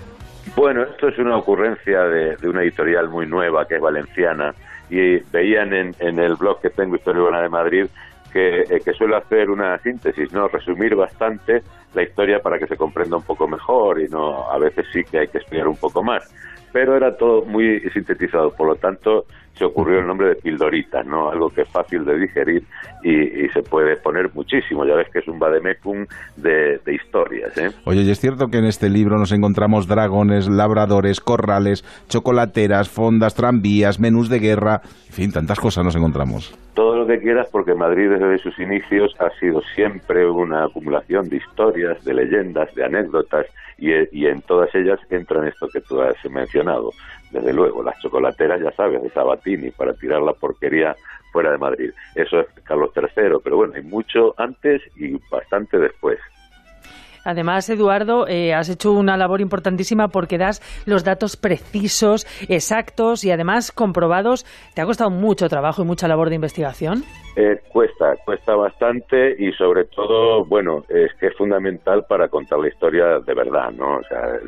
Bueno, 0.56 0.84
esto 0.84 1.08
es 1.08 1.18
una 1.18 1.38
ocurrencia 1.38 2.04
de, 2.04 2.48
una 2.48 2.62
editorial 2.62 3.10
muy 3.10 3.26
nueva 3.28 3.68
que 3.68 3.76
es 3.76 3.82
valenciana 3.82 4.54
y 4.90 5.18
veían 5.32 5.74
en, 5.74 6.20
el 6.20 6.36
blog 6.36 6.62
que 6.62 6.70
tengo, 6.70 6.96
Historia 6.96 7.24
Urbana 7.24 7.42
de 7.42 7.50
Madrid, 7.50 7.86
que, 8.32 8.62
eh, 8.62 8.82
que 8.84 8.94
suelo 8.94 9.18
hacer 9.18 9.50
una 9.50 9.78
síntesis, 9.80 10.32
¿no? 10.32 10.48
Resumir 10.48 10.96
bastante 10.96 11.64
la 11.96 12.04
historia 12.04 12.40
para 12.40 12.60
que 12.60 12.68
se 12.68 12.78
comprenda 12.78 13.18
un 13.18 13.24
poco 13.24 13.48
mejor 13.48 14.00
y 14.00 14.08
no 14.08 14.52
a 14.52 14.58
veces 14.60 14.86
sí 14.94 15.04
que 15.04 15.20
hay 15.20 15.28
que 15.28 15.40
explicar 15.40 15.68
un 15.68 15.78
poco 15.78 16.04
más 16.04 16.32
pero 16.76 16.98
era 16.98 17.16
todo 17.16 17.46
muy 17.46 17.80
sintetizado, 17.94 18.52
por 18.52 18.68
lo 18.68 18.76
tanto 18.76 19.24
se 19.54 19.64
ocurrió 19.64 20.00
el 20.00 20.08
nombre 20.08 20.28
de 20.28 20.36
pildorita, 20.36 21.04
¿no? 21.04 21.30
Algo 21.30 21.50
que 21.50 21.62
es 21.62 21.70
fácil 21.70 22.04
de 22.04 22.20
digerir 22.20 22.64
y, 23.02 23.48
se 23.54 23.64
puede 23.64 23.96
poner 23.96 24.30
muchísimo, 24.34 24.86
ya 24.86 24.96
ves 24.96 25.08
que 25.10 25.20
es 25.20 25.28
un 25.30 25.40
vademecum 25.40 26.06
de, 26.36 26.82
de 26.84 26.94
historias, 26.94 27.58
¿eh? 27.58 27.70
Oye, 27.86 28.02
y 28.02 28.12
es 28.12 28.20
cierto 28.20 28.48
que 28.50 28.58
en 28.58 28.66
este 28.66 28.90
libro 28.90 29.18
nos 29.18 29.32
encontramos 29.32 29.88
dragones, 29.88 30.50
labradores, 30.50 31.22
corrales, 31.22 31.86
chocolateras, 32.10 32.90
fondas, 32.90 33.36
tranvías, 33.36 33.98
menús 33.98 34.28
de 34.28 34.40
guerra, 34.40 34.82
en 34.84 35.14
fin, 35.14 35.32
tantas 35.32 35.62
cosas 35.62 35.86
nos 35.86 35.96
encontramos. 35.96 36.60
Todo 36.74 36.98
lo 36.98 37.08
que 37.08 37.20
quieras 37.20 37.48
porque 37.50 37.74
Madrid 37.74 38.10
desde 38.10 38.38
sus 38.40 38.60
inicios 38.60 39.16
ha 39.22 39.30
sido 39.40 39.62
siempre 39.76 40.30
una 40.30 40.66
acumulación 40.66 41.30
de 41.30 41.38
historias, 41.38 42.04
de 42.04 42.16
leyendas, 42.16 42.76
de 42.76 42.84
anécdotas 42.84 43.46
y, 43.78 44.26
en 44.26 44.42
todas 44.42 44.74
ellas 44.74 45.00
entran 45.10 45.48
esto 45.48 45.68
que 45.68 45.82
tú 45.82 46.02
has 46.02 46.16
mencionado. 46.30 46.92
Desde 47.32 47.54
luego, 47.54 47.84
las 47.84 48.00
chocolateras, 48.00 48.62
ya 48.62 48.72
sabes, 48.72 49.02
de 49.02 49.10
Sabatini, 49.10 49.72
para 49.72 49.94
tirar 49.94 50.22
la 50.22 50.34
porquería 50.34 50.96
fuera 51.32 51.52
de 51.52 51.58
Madrid. 51.58 51.92
Eso 52.16 52.40
es 52.40 52.48
Carlos 52.64 52.92
III, 52.96 53.40
pero 53.44 53.58
bueno, 53.58 53.74
hay 53.76 53.84
mucho 53.84 54.34
antes 54.38 54.82
y 54.96 55.20
bastante 55.30 55.78
después. 55.78 56.20
Además, 57.26 57.68
Eduardo, 57.70 58.28
eh, 58.28 58.54
has 58.54 58.70
hecho 58.70 58.94
una 58.94 59.18
labor 59.18 59.42
importantísima 59.42 60.08
porque 60.08 60.38
das 60.38 60.62
los 60.86 61.04
datos 61.04 61.36
precisos, 61.36 62.26
exactos 62.48 63.26
y 63.26 63.32
además 63.32 63.72
comprobados. 63.72 64.46
¿Te 64.76 64.82
ha 64.82 64.86
costado 64.86 65.10
mucho 65.10 65.50
trabajo 65.50 65.82
y 65.82 65.86
mucha 65.86 66.08
labor 66.08 66.30
de 66.30 66.36
investigación? 66.36 67.04
Eh, 67.36 67.60
cuesta, 67.74 68.16
cuesta 68.24 68.56
bastante 68.56 69.36
y 69.38 69.52
sobre 69.54 69.84
todo, 69.86 70.46
bueno, 70.46 70.86
es 70.88 71.14
que 71.16 71.28
es 71.28 71.36
fundamental 71.36 72.06
para 72.08 72.30
contar 72.30 72.60
la 72.60 72.70
historia 72.70 73.20
de 73.20 73.34
verdad, 73.34 73.72
¿no? 73.72 73.98
O 73.98 74.04
sea, 74.04 74.40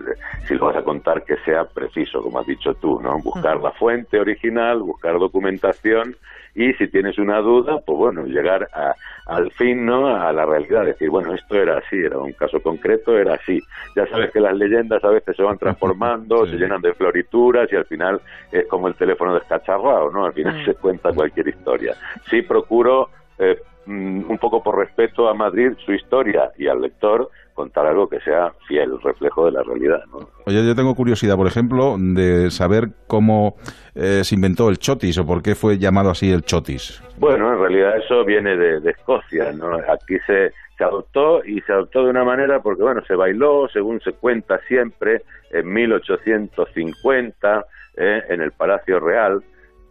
si 0.47 0.53
lo 0.53 0.67
vas 0.67 0.77
a 0.77 0.83
contar 0.83 1.25
que 1.25 1.35
sea 1.43 1.65
preciso, 1.65 2.21
como 2.21 2.39
has 2.39 2.47
dicho 2.47 2.73
tú, 2.75 3.01
¿no? 3.01 3.19
Buscar 3.19 3.59
la 3.59 3.71
fuente 3.71 4.19
original, 4.19 4.83
buscar 4.83 5.19
documentación 5.19 6.15
y 6.57 6.73
si 6.73 6.87
tienes 6.87 7.19
una 7.19 7.39
duda, 7.39 7.81
pues 7.85 7.99
bueno, 7.99 8.25
llegar 8.25 8.67
a, 8.73 8.95
al 9.27 9.51
fin, 9.51 9.85
¿no? 9.85 10.07
A 10.07 10.33
la 10.33 10.43
realidad, 10.43 10.85
decir, 10.85 11.07
bueno, 11.07 11.35
esto 11.35 11.55
era 11.55 11.77
así, 11.77 11.97
era 11.97 12.17
un 12.17 12.33
caso 12.33 12.59
concreto, 12.63 13.15
era 13.15 13.35
así. 13.35 13.61
Ya 13.95 14.07
sabes 14.07 14.31
que 14.31 14.39
las 14.39 14.55
leyendas 14.55 15.03
a 15.03 15.09
veces 15.09 15.37
se 15.37 15.43
van 15.43 15.59
transformando, 15.59 16.45
se 16.47 16.55
llenan 16.55 16.81
de 16.81 16.95
florituras 16.95 17.71
y 17.71 17.75
al 17.75 17.85
final 17.85 18.19
es 18.51 18.65
como 18.65 18.87
el 18.87 18.95
teléfono 18.95 19.35
descacharrado, 19.35 20.09
¿no? 20.09 20.25
Al 20.25 20.33
final 20.33 20.65
se 20.65 20.73
cuenta 20.73 21.13
cualquier 21.13 21.47
historia. 21.49 21.93
Sí 22.27 22.41
procuro 22.41 23.11
eh, 23.37 23.61
mm, 23.85 24.27
un 24.27 24.37
poco 24.39 24.63
por 24.63 24.79
respeto 24.79 25.29
a 25.29 25.35
Madrid, 25.35 25.73
su 25.85 25.93
historia 25.93 26.53
y 26.57 26.65
al 26.65 26.81
lector, 26.81 27.29
contar 27.57 27.87
algo 27.87 28.07
que 28.07 28.19
sea 28.19 28.53
fiel, 28.67 29.01
reflejo 29.01 29.47
de 29.47 29.51
la 29.51 29.63
realidad. 29.63 30.03
¿no? 30.11 30.29
Oye, 30.45 30.63
yo 30.63 30.75
tengo 30.75 30.93
curiosidad, 30.93 31.35
por 31.35 31.47
ejemplo, 31.47 31.95
de 31.97 32.51
saber 32.51 32.89
cómo 33.07 33.55
eh, 33.95 34.23
se 34.23 34.35
inventó 34.35 34.69
el 34.69 34.77
chotis 34.77 35.17
o 35.17 35.25
por 35.25 35.41
qué 35.41 35.55
fue 35.55 35.79
llamado 35.79 36.11
así 36.11 36.31
el 36.31 36.43
chotis. 36.43 37.01
Bueno, 37.17 37.51
en 37.51 37.59
realidad 37.59 37.97
eso 37.97 38.23
viene 38.23 38.55
de, 38.55 38.91
Escocia, 38.91 39.51
¿no? 39.53 39.73
Aquí 39.91 40.17
se, 40.27 40.51
se 40.77 40.83
adoptó 40.83 41.43
y 41.43 41.59
se 41.61 41.73
adoptó 41.73 42.03
de 42.03 42.11
una 42.11 42.23
manera 42.23 42.61
porque, 42.61 42.83
bueno, 42.83 43.01
se 43.07 43.15
bailó, 43.15 43.67
según 43.73 43.99
se 44.01 44.11
cuenta 44.13 44.59
siempre, 44.67 45.23
en 45.49 45.73
1850 45.73 47.65
eh, 47.97 48.21
en 48.29 48.41
el 48.41 48.51
Palacio 48.51 48.99
Real 48.99 49.41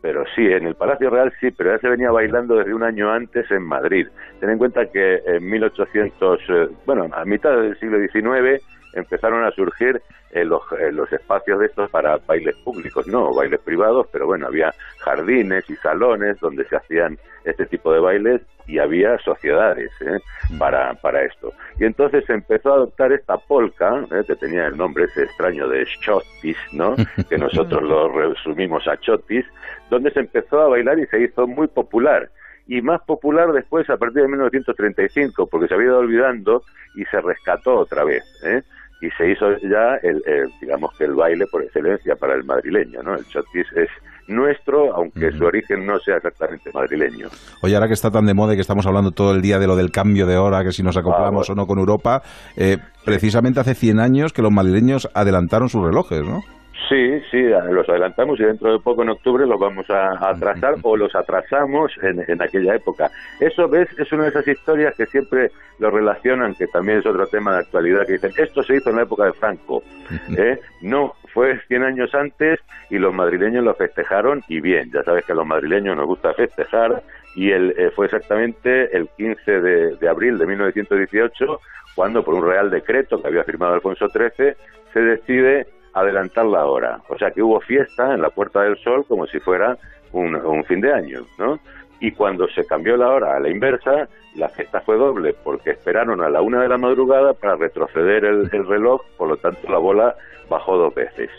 pero 0.06 0.24
sí, 0.36 0.46
en 0.46 0.68
el 0.68 0.76
Palacio 0.76 1.10
Real 1.10 1.32
sí, 1.40 1.50
pero 1.50 1.74
ya 1.74 1.80
se 1.80 1.88
venía 1.88 2.12
bailando 2.12 2.54
desde 2.54 2.72
un 2.72 2.84
año 2.84 3.10
antes 3.10 3.50
en 3.50 3.64
Madrid. 3.64 4.06
Ten 4.38 4.50
en 4.50 4.58
cuenta 4.58 4.86
que 4.86 5.20
en 5.26 5.44
1800, 5.50 6.40
eh, 6.48 6.68
bueno, 6.86 7.10
a 7.12 7.24
mitad 7.24 7.50
del 7.60 7.76
siglo 7.80 7.98
XIX 7.98 8.62
empezaron 8.96 9.44
a 9.44 9.50
surgir 9.52 10.02
eh, 10.30 10.44
los, 10.44 10.62
eh, 10.72 10.90
los, 10.90 11.12
espacios 11.12 11.60
de 11.60 11.66
estos 11.66 11.90
para 11.90 12.18
bailes 12.26 12.56
públicos, 12.56 13.06
no 13.06 13.32
bailes 13.32 13.60
privados, 13.60 14.06
pero 14.10 14.26
bueno, 14.26 14.46
había 14.46 14.74
jardines 14.98 15.68
y 15.70 15.76
salones 15.76 16.38
donde 16.40 16.64
se 16.66 16.76
hacían 16.76 17.18
este 17.44 17.66
tipo 17.66 17.92
de 17.92 18.00
bailes 18.00 18.42
y 18.66 18.78
había 18.78 19.16
sociedades 19.18 19.90
¿eh? 20.00 20.18
para, 20.58 20.94
para 20.94 21.22
esto. 21.22 21.52
Y 21.78 21.84
entonces 21.84 22.24
se 22.26 22.32
empezó 22.32 22.72
a 22.72 22.76
adoptar 22.76 23.12
esta 23.12 23.38
polka, 23.38 24.04
¿eh? 24.10 24.24
que 24.26 24.34
tenía 24.36 24.66
el 24.66 24.76
nombre 24.76 25.04
ese 25.04 25.24
extraño 25.24 25.68
de 25.68 25.86
chotis, 26.00 26.56
¿no? 26.72 26.96
que 27.28 27.38
nosotros 27.38 27.82
lo 27.82 28.08
resumimos 28.12 28.86
a 28.88 28.96
chotis, 28.98 29.44
donde 29.90 30.10
se 30.10 30.20
empezó 30.20 30.60
a 30.60 30.68
bailar 30.68 30.98
y 30.98 31.06
se 31.06 31.20
hizo 31.20 31.46
muy 31.46 31.68
popular. 31.68 32.30
Y 32.68 32.82
más 32.82 33.00
popular 33.02 33.52
después 33.52 33.88
a 33.88 33.96
partir 33.96 34.22
de 34.22 34.28
1935, 34.28 35.46
porque 35.46 35.68
se 35.68 35.74
había 35.74 35.86
ido 35.86 35.98
olvidando 35.98 36.64
y 36.96 37.04
se 37.04 37.20
rescató 37.20 37.76
otra 37.76 38.02
vez. 38.02 38.24
¿eh? 38.44 38.62
Y 39.00 39.10
se 39.10 39.30
hizo 39.30 39.46
ya 39.62 39.96
el, 40.02 40.22
digamos 40.60 40.96
que 40.96 41.04
el 41.04 41.14
baile 41.14 41.44
por 41.50 41.62
excelencia 41.62 42.14
para 42.16 42.34
el 42.34 42.44
madrileño, 42.44 43.02
¿no? 43.02 43.14
El 43.14 43.24
chotis 43.26 43.66
es 43.76 43.88
nuestro, 44.28 44.94
aunque 44.94 45.30
su 45.32 45.44
origen 45.44 45.86
no 45.86 45.98
sea 45.98 46.16
exactamente 46.16 46.70
madrileño. 46.72 47.28
Oye, 47.62 47.74
ahora 47.74 47.86
que 47.88 47.94
está 47.94 48.10
tan 48.10 48.26
de 48.26 48.34
moda 48.34 48.54
y 48.54 48.56
que 48.56 48.62
estamos 48.62 48.86
hablando 48.86 49.10
todo 49.12 49.34
el 49.34 49.42
día 49.42 49.58
de 49.58 49.66
lo 49.66 49.76
del 49.76 49.90
cambio 49.90 50.26
de 50.26 50.36
hora, 50.36 50.64
que 50.64 50.72
si 50.72 50.82
nos 50.82 50.96
acoplamos 50.96 51.48
o 51.50 51.54
no 51.54 51.66
con 51.66 51.78
Europa, 51.78 52.22
eh, 52.56 52.78
precisamente 53.04 53.60
hace 53.60 53.74
100 53.74 54.00
años 54.00 54.32
que 54.32 54.42
los 54.42 54.50
madrileños 54.50 55.08
adelantaron 55.14 55.68
sus 55.68 55.84
relojes, 55.84 56.22
¿no? 56.22 56.40
Sí, 56.88 57.20
sí, 57.32 57.42
los 57.42 57.88
adelantamos 57.88 58.38
y 58.38 58.44
dentro 58.44 58.72
de 58.72 58.78
poco 58.78 59.02
en 59.02 59.08
octubre 59.08 59.44
los 59.44 59.58
vamos 59.58 59.88
a 59.90 60.30
atrasar 60.30 60.76
o 60.82 60.96
los 60.96 61.14
atrasamos 61.16 61.92
en, 62.02 62.24
en, 62.28 62.40
aquella 62.40 62.76
época. 62.76 63.10
Eso, 63.40 63.68
¿ves? 63.68 63.88
Es 63.98 64.12
una 64.12 64.24
de 64.24 64.28
esas 64.28 64.46
historias 64.46 64.94
que 64.94 65.06
siempre 65.06 65.50
lo 65.80 65.90
relacionan, 65.90 66.54
que 66.54 66.68
también 66.68 66.98
es 66.98 67.06
otro 67.06 67.26
tema 67.26 67.54
de 67.54 67.60
actualidad, 67.60 68.06
que 68.06 68.12
dicen, 68.12 68.32
esto 68.36 68.62
se 68.62 68.76
hizo 68.76 68.90
en 68.90 68.96
la 68.96 69.02
época 69.02 69.24
de 69.24 69.32
Franco. 69.32 69.82
¿eh? 70.36 70.60
No, 70.82 71.14
fue 71.34 71.60
100 71.66 71.82
años 71.82 72.14
antes 72.14 72.60
y 72.88 72.98
los 72.98 73.12
madrileños 73.12 73.64
lo 73.64 73.74
festejaron 73.74 74.42
y 74.48 74.60
bien, 74.60 74.90
ya 74.92 75.02
sabes 75.02 75.24
que 75.24 75.32
a 75.32 75.36
los 75.36 75.46
madrileños 75.46 75.96
nos 75.96 76.06
gusta 76.06 76.34
festejar 76.34 77.02
y 77.34 77.50
el, 77.50 77.74
eh, 77.76 77.90
fue 77.94 78.06
exactamente 78.06 78.96
el 78.96 79.08
15 79.16 79.60
de, 79.60 79.96
de 79.96 80.08
abril 80.08 80.38
de 80.38 80.46
1918 80.46 81.60
cuando 81.94 82.22
por 82.22 82.34
un 82.34 82.46
real 82.46 82.70
decreto 82.70 83.20
que 83.20 83.28
había 83.28 83.44
firmado 83.44 83.74
Alfonso 83.74 84.08
XIII 84.08 84.54
se 84.92 85.00
decide 85.00 85.66
adelantar 85.96 86.44
la 86.44 86.66
hora. 86.66 87.00
O 87.08 87.16
sea 87.16 87.30
que 87.30 87.42
hubo 87.42 87.58
fiesta 87.60 88.12
en 88.12 88.20
la 88.20 88.28
Puerta 88.28 88.60
del 88.60 88.76
Sol 88.78 89.04
como 89.08 89.26
si 89.26 89.40
fuera 89.40 89.78
un, 90.12 90.64
fin 90.64 90.80
de 90.80 90.92
año, 90.92 91.24
¿no? 91.38 91.58
Y 92.00 92.12
cuando 92.12 92.46
se 92.48 92.66
cambió 92.66 92.96
la 92.96 93.08
hora 93.08 93.36
a 93.36 93.40
la 93.40 93.48
inversa, 93.48 94.06
la 94.34 94.50
fiesta 94.50 94.80
fue 94.82 94.96
doble, 94.96 95.34
porque 95.42 95.70
esperaron 95.70 96.20
a 96.20 96.28
la 96.28 96.42
una 96.42 96.60
de 96.62 96.68
la 96.68 96.76
madrugada 96.76 97.32
para 97.32 97.56
retroceder 97.56 98.26
el, 98.26 98.50
reloj, 98.50 99.02
por 99.16 99.28
lo 99.28 99.36
tanto 99.38 99.70
la 99.70 99.78
bola 99.78 100.14
bajó 100.50 100.76
dos 100.76 100.94
veces. 100.94 101.30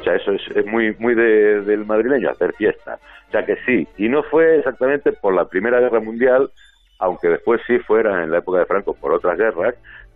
O 0.00 0.02
sea, 0.02 0.16
eso 0.16 0.32
es, 0.32 0.66
muy, 0.66 0.94
muy 0.98 1.14
del 1.14 1.86
madrileño, 1.86 2.30
hacer 2.30 2.52
fiesta. 2.54 2.98
O 3.28 3.30
sea 3.30 3.46
que 3.46 3.56
sí, 3.64 3.86
y 3.96 4.08
no 4.08 4.24
fue 4.24 4.58
exactamente 4.58 5.12
por 5.12 5.34
la 5.34 5.44
Primera 5.44 5.78
Guerra 5.78 6.00
Mundial, 6.00 6.50
aunque 6.98 7.28
después 7.28 7.60
sí 7.66 7.78
fuera 7.78 8.24
en 8.24 8.32
la 8.32 8.38
época 8.38 8.58
de 8.58 8.66
Franco 8.66 8.94
por 8.94 9.12
otras 9.12 9.38
guerras, 9.38 9.74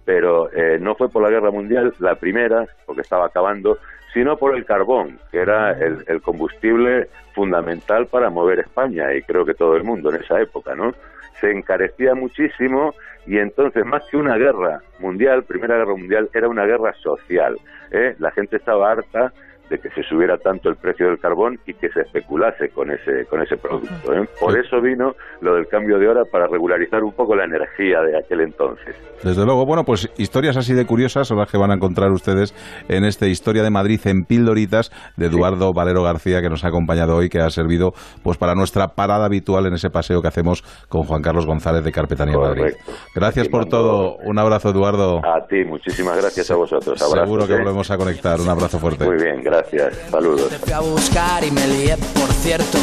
pero 0.08 0.50
eh, 0.54 0.78
no 0.80 0.94
fue 0.94 1.10
por 1.10 1.22
la 1.22 1.28
guerra 1.28 1.50
mundial, 1.50 1.92
la 1.98 2.14
primera, 2.14 2.66
porque 2.86 3.02
estaba 3.02 3.26
acabando, 3.26 3.76
sino 4.14 4.38
por 4.38 4.56
el 4.56 4.64
carbón, 4.64 5.18
que 5.30 5.36
era 5.36 5.72
el, 5.72 6.22
combustible 6.22 7.10
fundamental 7.34 8.06
para 8.06 8.30
mover 8.30 8.60
España 8.60 9.12
y 9.12 9.20
creo 9.20 9.44
que 9.44 9.52
todo 9.52 9.76
el 9.76 9.84
mundo 9.84 10.08
en 10.08 10.22
esa 10.22 10.40
época, 10.40 10.74
¿no? 10.74 10.94
Se 11.42 11.50
encarecía 11.50 12.14
muchísimo 12.14 12.94
y 13.26 13.36
entonces 13.36 13.84
más 13.84 14.02
que 14.10 14.16
una 14.16 14.38
guerra 14.38 14.80
mundial, 14.98 15.42
primera 15.42 15.76
guerra 15.76 15.94
mundial, 15.94 16.30
era 16.32 16.48
una 16.48 16.64
guerra 16.64 16.94
social. 16.94 17.58
¿eh? 17.90 18.16
La 18.18 18.30
gente 18.30 18.56
estaba 18.56 18.90
harta 18.90 19.34
de 19.68 19.78
que 19.78 19.90
se 19.90 20.02
subiera 20.02 20.38
tanto 20.38 20.68
el 20.68 20.76
precio 20.76 21.06
del 21.06 21.18
carbón 21.18 21.58
y 21.66 21.74
que 21.74 21.88
se 21.90 22.00
especulase 22.00 22.70
con 22.70 22.90
ese 22.90 23.26
con 23.28 23.42
ese 23.42 23.56
producto. 23.56 24.12
¿eh? 24.12 24.26
Por 24.40 24.58
eso 24.58 24.80
vino 24.80 25.12
lo 25.40 25.54
del 25.54 25.66
cambio 25.66 25.98
de 25.98 26.08
hora 26.08 26.22
para 26.30 26.46
regularizar 26.46 27.02
un 27.02 27.12
poco 27.12 27.36
la 27.36 27.44
energía 27.44 28.00
de 28.00 28.18
aquel 28.18 28.40
entonces. 28.40 28.96
Desde 29.22 29.44
luego, 29.44 29.66
bueno, 29.66 29.84
pues 29.84 30.10
historias 30.16 30.56
así 30.56 30.74
de 30.74 30.86
curiosas 30.86 31.28
son 31.28 31.38
las 31.38 31.50
que 31.50 31.58
van 31.58 31.70
a 31.70 31.74
encontrar 31.74 32.10
ustedes 32.10 32.54
en 32.88 33.04
este 33.04 33.28
Historia 33.28 33.62
de 33.62 33.70
Madrid 33.70 34.00
en 34.04 34.24
pildoritas 34.24 34.90
de 35.16 35.26
Eduardo 35.26 35.72
Valero 35.74 36.02
García 36.02 36.40
que 36.40 36.48
nos 36.48 36.64
ha 36.64 36.68
acompañado 36.68 37.16
hoy, 37.16 37.28
que 37.28 37.40
ha 37.40 37.50
servido 37.50 37.90
pues 38.22 38.38
para 38.38 38.54
nuestra 38.54 38.88
parada 38.88 39.26
habitual 39.26 39.66
en 39.66 39.74
ese 39.74 39.90
paseo 39.90 40.22
que 40.22 40.28
hacemos 40.28 40.62
con 40.88 41.02
Juan 41.02 41.20
Carlos 41.22 41.46
González 41.46 41.84
de 41.84 41.92
Carpetanía 41.92 42.38
Madrid. 42.38 42.74
Gracias 43.14 43.48
por 43.48 43.66
todo. 43.66 44.16
Un 44.24 44.38
abrazo, 44.38 44.70
Eduardo. 44.70 45.18
A 45.18 45.46
ti, 45.46 45.64
muchísimas 45.64 46.16
gracias 46.20 46.50
a 46.50 46.56
vosotros. 46.56 46.98
Seguro 46.98 47.46
que 47.46 47.54
volvemos 47.54 47.90
a 47.90 47.96
conectar. 47.96 48.40
Un 48.40 48.48
abrazo 48.48 48.78
fuerte. 48.78 49.04
Muy 49.04 49.16
bien, 49.16 49.42
gracias 49.42 49.57
gracias. 49.58 49.94
Saludos. 50.10 50.52
Te 50.64 50.74
a 50.74 50.80
buscar 50.80 51.44
y 51.44 51.50
me 51.50 51.66
lié, 51.66 51.96
por 51.96 52.32
cierto. 52.32 52.78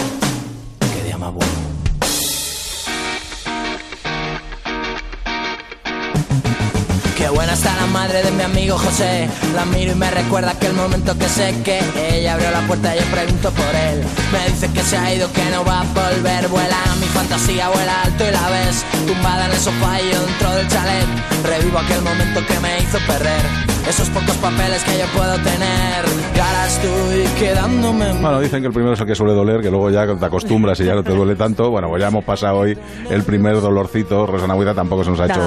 Qué 0.93 1.03
día 1.03 1.17
más. 1.17 1.33
Qué 7.17 7.29
buena 7.29 7.53
hasta 7.53 7.75
la 7.75 7.85
madre 7.87 8.23
de 8.23 8.31
mi 8.31 8.43
amigo 8.43 8.77
José. 8.77 9.29
La 9.55 9.65
miro 9.65 9.93
y 9.93 9.95
me 9.95 10.11
recuerda 10.11 10.51
aquel 10.51 10.73
momento 10.73 11.17
que 11.17 11.29
sé 11.29 11.55
que 11.63 11.79
ella 12.11 12.33
abrió 12.33 12.51
la 12.51 12.61
puerta 12.67 12.95
y 12.95 12.99
yo 12.99 13.05
pregunto 13.05 13.51
por 13.51 13.75
él. 13.75 14.03
Me 14.31 14.51
dice 14.51 14.69
que 14.71 14.83
se 14.83 14.97
ha 14.97 15.13
ido, 15.13 15.31
que 15.31 15.43
no 15.45 15.63
va 15.63 15.81
a 15.81 15.83
volver. 15.83 16.47
Vuela 16.49 16.77
mi 16.99 17.07
fantasía, 17.07 17.69
vuela 17.69 18.01
alto 18.03 18.23
y 18.27 18.31
la 18.31 18.49
ves. 18.49 18.85
Tumbada 19.07 19.45
en 19.45 19.51
el 19.51 19.59
sofá 19.59 20.01
y 20.01 20.07
dentro 20.07 20.51
del 20.55 20.67
chalet. 20.67 21.07
Revivo 21.43 21.79
aquel 21.79 22.01
momento 22.01 22.45
que 22.45 22.59
me 22.59 22.79
hizo 22.79 22.97
perder 23.07 23.74
esos 23.87 24.09
pocos 24.09 24.35
papeles 24.37 24.83
que 24.83 24.97
yo 24.97 25.05
puedo 25.15 25.35
tener. 25.37 26.05
Y 26.35 26.39
ahora 26.39 26.67
estoy 26.67 27.23
quedándome. 27.39 28.11
Bueno, 28.13 28.39
dicen 28.39 28.61
que 28.61 28.67
el 28.67 28.73
primero 28.73 28.93
es 28.93 28.99
el 28.99 29.05
que 29.05 29.15
suele 29.15 29.33
doler, 29.33 29.61
que 29.61 29.69
luego 29.69 29.89
ya 29.89 30.05
te 30.05 30.25
acostumbras 30.25 30.79
y 30.79 30.85
ya 30.85 30.95
no 30.95 31.03
te 31.03 31.11
duele 31.11 31.35
tanto. 31.35 31.69
Bueno, 31.69 31.89
pues 31.89 32.01
ya 32.01 32.07
hemos 32.07 32.23
pasado 32.23 32.59
hoy 32.59 32.77
el 33.09 33.23
primer 33.23 33.61
dolorcito. 33.61 34.25
Rosana 34.25 34.55
Huida 34.55 34.73
tampoco 34.73 35.03
se 35.03 35.11
nos 35.11 35.19
ha 35.19 35.25
hecho 35.25 35.39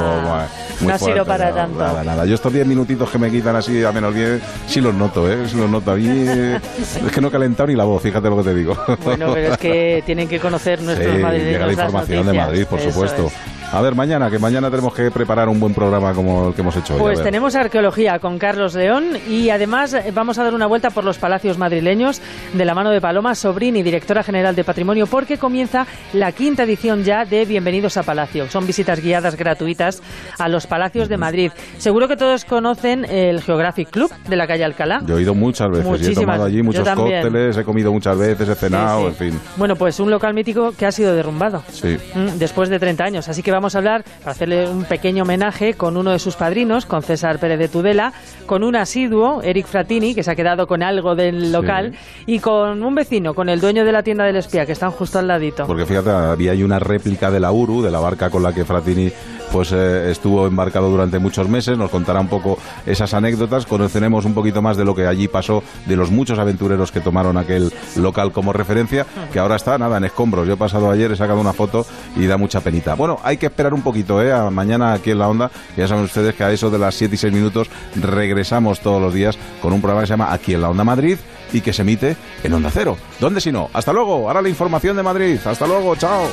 muy 0.81 0.89
no 0.89 0.95
ha 0.95 0.99
sido 0.99 1.25
para 1.25 1.53
tanto. 1.53 1.79
Nada, 1.79 2.05
nada. 2.05 2.25
Yo 2.25 2.35
estos 2.35 2.53
10 2.53 2.67
minutitos 2.67 3.11
que 3.11 3.19
me 3.19 3.31
quitan 3.31 3.57
así 3.57 3.83
a 3.85 3.93
menos 3.93 4.15
10, 4.15 4.41
sí 4.67 4.81
los 4.81 4.95
noto, 4.95 5.31
¿eh? 5.31 5.49
Sí 5.49 5.57
los 5.57 5.69
noto. 5.69 5.91
A 5.91 5.97
mí 5.97 6.07
eh, 6.09 6.61
es 6.79 7.13
que 7.13 7.21
no 7.21 7.29
he 7.29 7.31
calentado 7.31 7.67
ni 7.67 7.75
la 7.75 7.85
voz, 7.85 8.03
fíjate 8.03 8.29
lo 8.31 8.37
que 8.39 8.45
te 8.45 8.55
digo. 8.55 8.77
Bueno, 9.05 9.33
pero 9.35 9.53
es 9.53 9.59
que 9.59 10.03
tienen 10.07 10.29
que 10.29 10.39
conocer 10.39 10.81
nuestros 10.83 11.17
sí, 11.17 11.23
madrileños 11.23 11.53
llega 11.53 11.67
la 11.67 11.73
información 11.73 12.27
de 12.27 12.33
Madrid, 12.33 12.67
por 12.67 12.81
supuesto. 12.81 13.31
A 13.71 13.83
ver, 13.83 13.95
mañana, 13.95 14.31
que 14.31 14.39
mañana 14.39 14.71
tenemos 14.71 14.95
que 14.95 15.11
preparar 15.11 15.47
un 15.47 15.61
buen 15.61 15.75
programa 15.75 16.15
como 16.15 16.49
el 16.49 16.55
que 16.55 16.63
hemos 16.63 16.75
hecho 16.75 16.95
hoy. 16.95 17.01
Pues 17.01 17.23
tenemos 17.23 17.55
arqueología 17.55 18.19
con 18.19 18.39
Carlos 18.39 18.75
León 18.75 19.19
y 19.29 19.51
además 19.51 19.93
eh, 19.93 20.11
vamos 20.15 20.39
a 20.39 20.45
dar 20.45 20.55
una 20.55 20.67
vuelta 20.67 20.89
por 20.89 21.05
los 21.05 21.19
palacios 21.19 21.59
madrileños 21.59 22.23
de 22.55 22.65
la 22.65 22.75
mano 22.75 22.91
de 22.91 23.03
Paloma 23.03 23.35
Sobrini, 23.35 23.83
directora 23.83 24.23
general 24.23 24.57
de 24.57 24.65
Patrimonio, 24.65 25.07
porque 25.07 25.37
comienza 25.37 25.87
la 26.15 26.33
quinta 26.33 26.63
edición 26.63 27.05
ya 27.05 27.27
de 27.27 27.45
Bienvenidos 27.45 27.99
a 27.99 28.05
Palacio. 28.05 28.49
Son 28.49 28.67
visitas 28.67 29.01
guiadas 29.01 29.37
gratuitas 29.37 30.03
a 30.39 30.49
los 30.49 30.67
palacios 30.67 31.11
de 31.11 31.19
Madrid. 31.19 31.53
Seguro 31.77 32.09
que 32.09 32.17
todos 32.17 32.47
conocen 32.47 33.05
el 33.05 33.43
Geographic 33.43 33.91
Club 33.91 34.11
de 34.27 34.37
la 34.37 34.47
calle 34.47 34.65
Alcalá. 34.65 35.03
Yo 35.05 35.19
he 35.19 35.23
ido 35.23 35.35
muchas 35.35 35.69
veces, 35.69 36.09
he 36.09 36.15
tomado 36.15 36.45
allí 36.45 36.63
muchos 36.63 36.89
cócteles, 36.89 37.59
he 37.59 37.65
comido 37.65 37.93
muchas 37.93 38.17
veces, 38.17 38.49
he 38.49 38.55
cenado, 38.55 39.09
en 39.09 39.15
fin. 39.15 39.41
Bueno, 39.59 39.77
pues 39.77 40.01
un 40.01 40.11
local 40.11 40.33
mítico 40.33 40.73
que 40.73 40.87
ha 40.87 40.93
sido 40.93 41.15
derrumbado. 41.15 41.63
Sí. 41.71 41.99
Mm, 42.15 42.39
después 42.39 42.71
de 42.71 42.79
30 42.79 43.05
años, 43.05 43.29
así 43.29 43.43
que 43.43 43.58
vamos 43.59 43.75
a 43.75 43.79
hablar, 43.79 44.05
para 44.21 44.31
hacerle 44.31 44.69
un 44.69 44.85
pequeño 44.85 45.25
homenaje, 45.25 45.75
con 45.75 45.97
uno 45.97 46.13
de 46.13 46.21
sus 46.21 46.37
padrinos, 46.37 46.87
con 46.87 47.03
César 47.03 47.41
Pérez 47.41 47.59
de 47.59 47.67
Tudela, 47.67 48.13
con 48.47 48.63
un 48.63 48.77
asiduo, 48.77 49.43
Eric 49.43 49.67
Fratini, 49.67 50.15
que 50.15 50.23
se 50.23 50.31
ha 50.31 50.37
quedado 50.37 50.69
con 50.69 50.85
algo 50.85 51.17
del 51.17 51.51
local, 51.51 51.97
y 52.25 52.39
con 52.39 52.85
un 52.85 52.95
vecino, 52.95 53.35
con 53.35 53.49
el 53.49 53.61
dueño 53.61 53.85
de 53.85 53.91
la 53.91 54.05
tienda 54.05 54.25
del 54.25 54.37
espía, 54.37 54.65
que 54.65 54.73
están 54.73 54.93
justo 54.93 55.19
al 55.19 55.27
ladito. 55.27 55.67
Porque 55.67 55.87
fíjate, 55.87 56.11
había 56.11 56.53
ahí 56.53 56.63
una 56.63 56.79
réplica 56.79 57.33
de 57.33 57.41
la 57.41 57.51
Uru, 57.51 57.83
de 57.83 57.91
la 57.91 57.99
barca 57.99 58.31
con 58.31 58.45
la 58.45 58.53
que 58.53 58.65
Fratini 58.65 59.11
pues 59.53 59.73
eh, 59.73 60.11
estuvo 60.11 60.47
embarcado 60.47 60.91
durante 60.91 61.19
muchos 61.19 61.49
meses, 61.49 61.79
nos 61.79 61.91
contará 61.91 62.21
un 62.21 62.29
poco 62.29 62.59
esas 62.87 63.15
anécdotas, 63.15 63.67
conoceremos 63.67 64.25
un 64.25 64.35
poquito 64.35 64.63
más 64.63 64.77
de 64.77 64.85
lo 64.85 64.95
que 64.95 65.07
allí 65.07 65.29
pasó, 65.29 65.63
de 65.87 65.97
los 65.97 66.11
muchos 66.11 66.39
aventureros 66.39 66.93
que 66.93 67.01
tomaron 67.01 67.37
aquel 67.37 67.73
local 67.97 68.33
como 68.33 68.53
referencia, 68.53 69.07
que 69.33 69.39
ahora 69.39 69.57
está 69.57 69.79
nada 69.79 69.97
en 69.97 70.05
escombros. 70.05 70.47
Yo 70.47 70.55
he 70.55 70.57
pasado 70.57 70.91
ayer, 70.91 71.13
he 71.13 71.17
sacado 71.17 71.41
una 71.41 71.53
foto 71.53 71.87
y 72.17 72.27
da 72.27 72.37
mucha 72.37 72.61
penita. 72.61 72.95
Bueno, 72.95 73.19
hay 73.23 73.37
que 73.37 73.47
esperar 73.47 73.75
un 73.75 73.83
poquito, 73.83 74.23
¿eh? 74.23 74.33
Mañana 74.51 74.93
aquí 74.93 75.11
en 75.11 75.19
la 75.19 75.29
onda, 75.29 75.51
ya 75.77 75.89
saben 75.89 76.05
ustedes 76.05 76.35
que 76.35 76.45
a 76.45 76.53
eso 76.53 76.71
de 76.71 76.79
las 76.79 76.95
7 76.95 77.15
y 77.15 77.19
6 77.19 77.33
minutos 77.33 77.69
regresamos 77.97 78.81
todos 78.81 79.01
los 79.01 79.15
días 79.15 79.39
con 79.61 79.73
un 79.73 79.81
programa 79.81 80.03
que 80.03 80.07
se 80.07 80.13
llama 80.13 80.33
Aquí 80.33 80.55
en 80.55 80.63
la 80.63 80.71
Onda 80.71 80.85
Madrid 80.85 81.19
y 81.53 81.61
que 81.61 81.73
se 81.73 81.83
emite 81.83 82.17
en 82.43 82.53
Onda 82.53 82.71
Cero. 82.73 82.97
¿Dónde 83.21 83.41
si 83.41 83.53
no? 83.53 83.71
Hasta 83.73 83.93
luego, 83.93 84.29
ahora 84.29 84.43
la 84.43 84.49
información 84.49 84.97
de 84.97 85.03
Madrid. 85.03 85.39
Hasta 85.45 85.67
luego, 85.67 85.97
chao. 85.97 86.29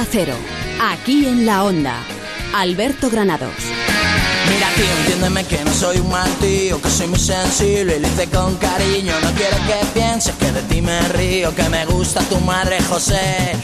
Onda 0.00 0.12
Cero, 0.12 0.34
aquí 0.80 1.26
en 1.26 1.44
la 1.44 1.62
Onda. 1.62 2.02
Alberto 2.54 3.10
Granados. 3.10 3.52
Mira 4.48 4.68
tío, 4.74 4.86
entiéndeme 5.00 5.44
que 5.44 5.62
no 5.62 5.74
soy 5.74 5.98
un 5.98 6.08
mal 6.08 6.30
tío, 6.36 6.80
que 6.80 6.88
soy 6.88 7.08
muy 7.08 7.18
sensible 7.18 7.98
y 7.98 8.00
lo 8.00 8.08
hice 8.08 8.26
con 8.28 8.56
cariño. 8.56 9.12
No 9.22 9.30
quiero 9.32 9.56
que 9.66 9.86
pienses 9.92 10.34
que 10.36 10.52
de 10.52 10.62
ti 10.62 10.80
me 10.80 11.00
río, 11.08 11.54
que 11.54 11.68
me 11.68 11.84
gusta 11.84 12.22
tu 12.22 12.40
madre 12.40 12.80
José. 12.84 13.54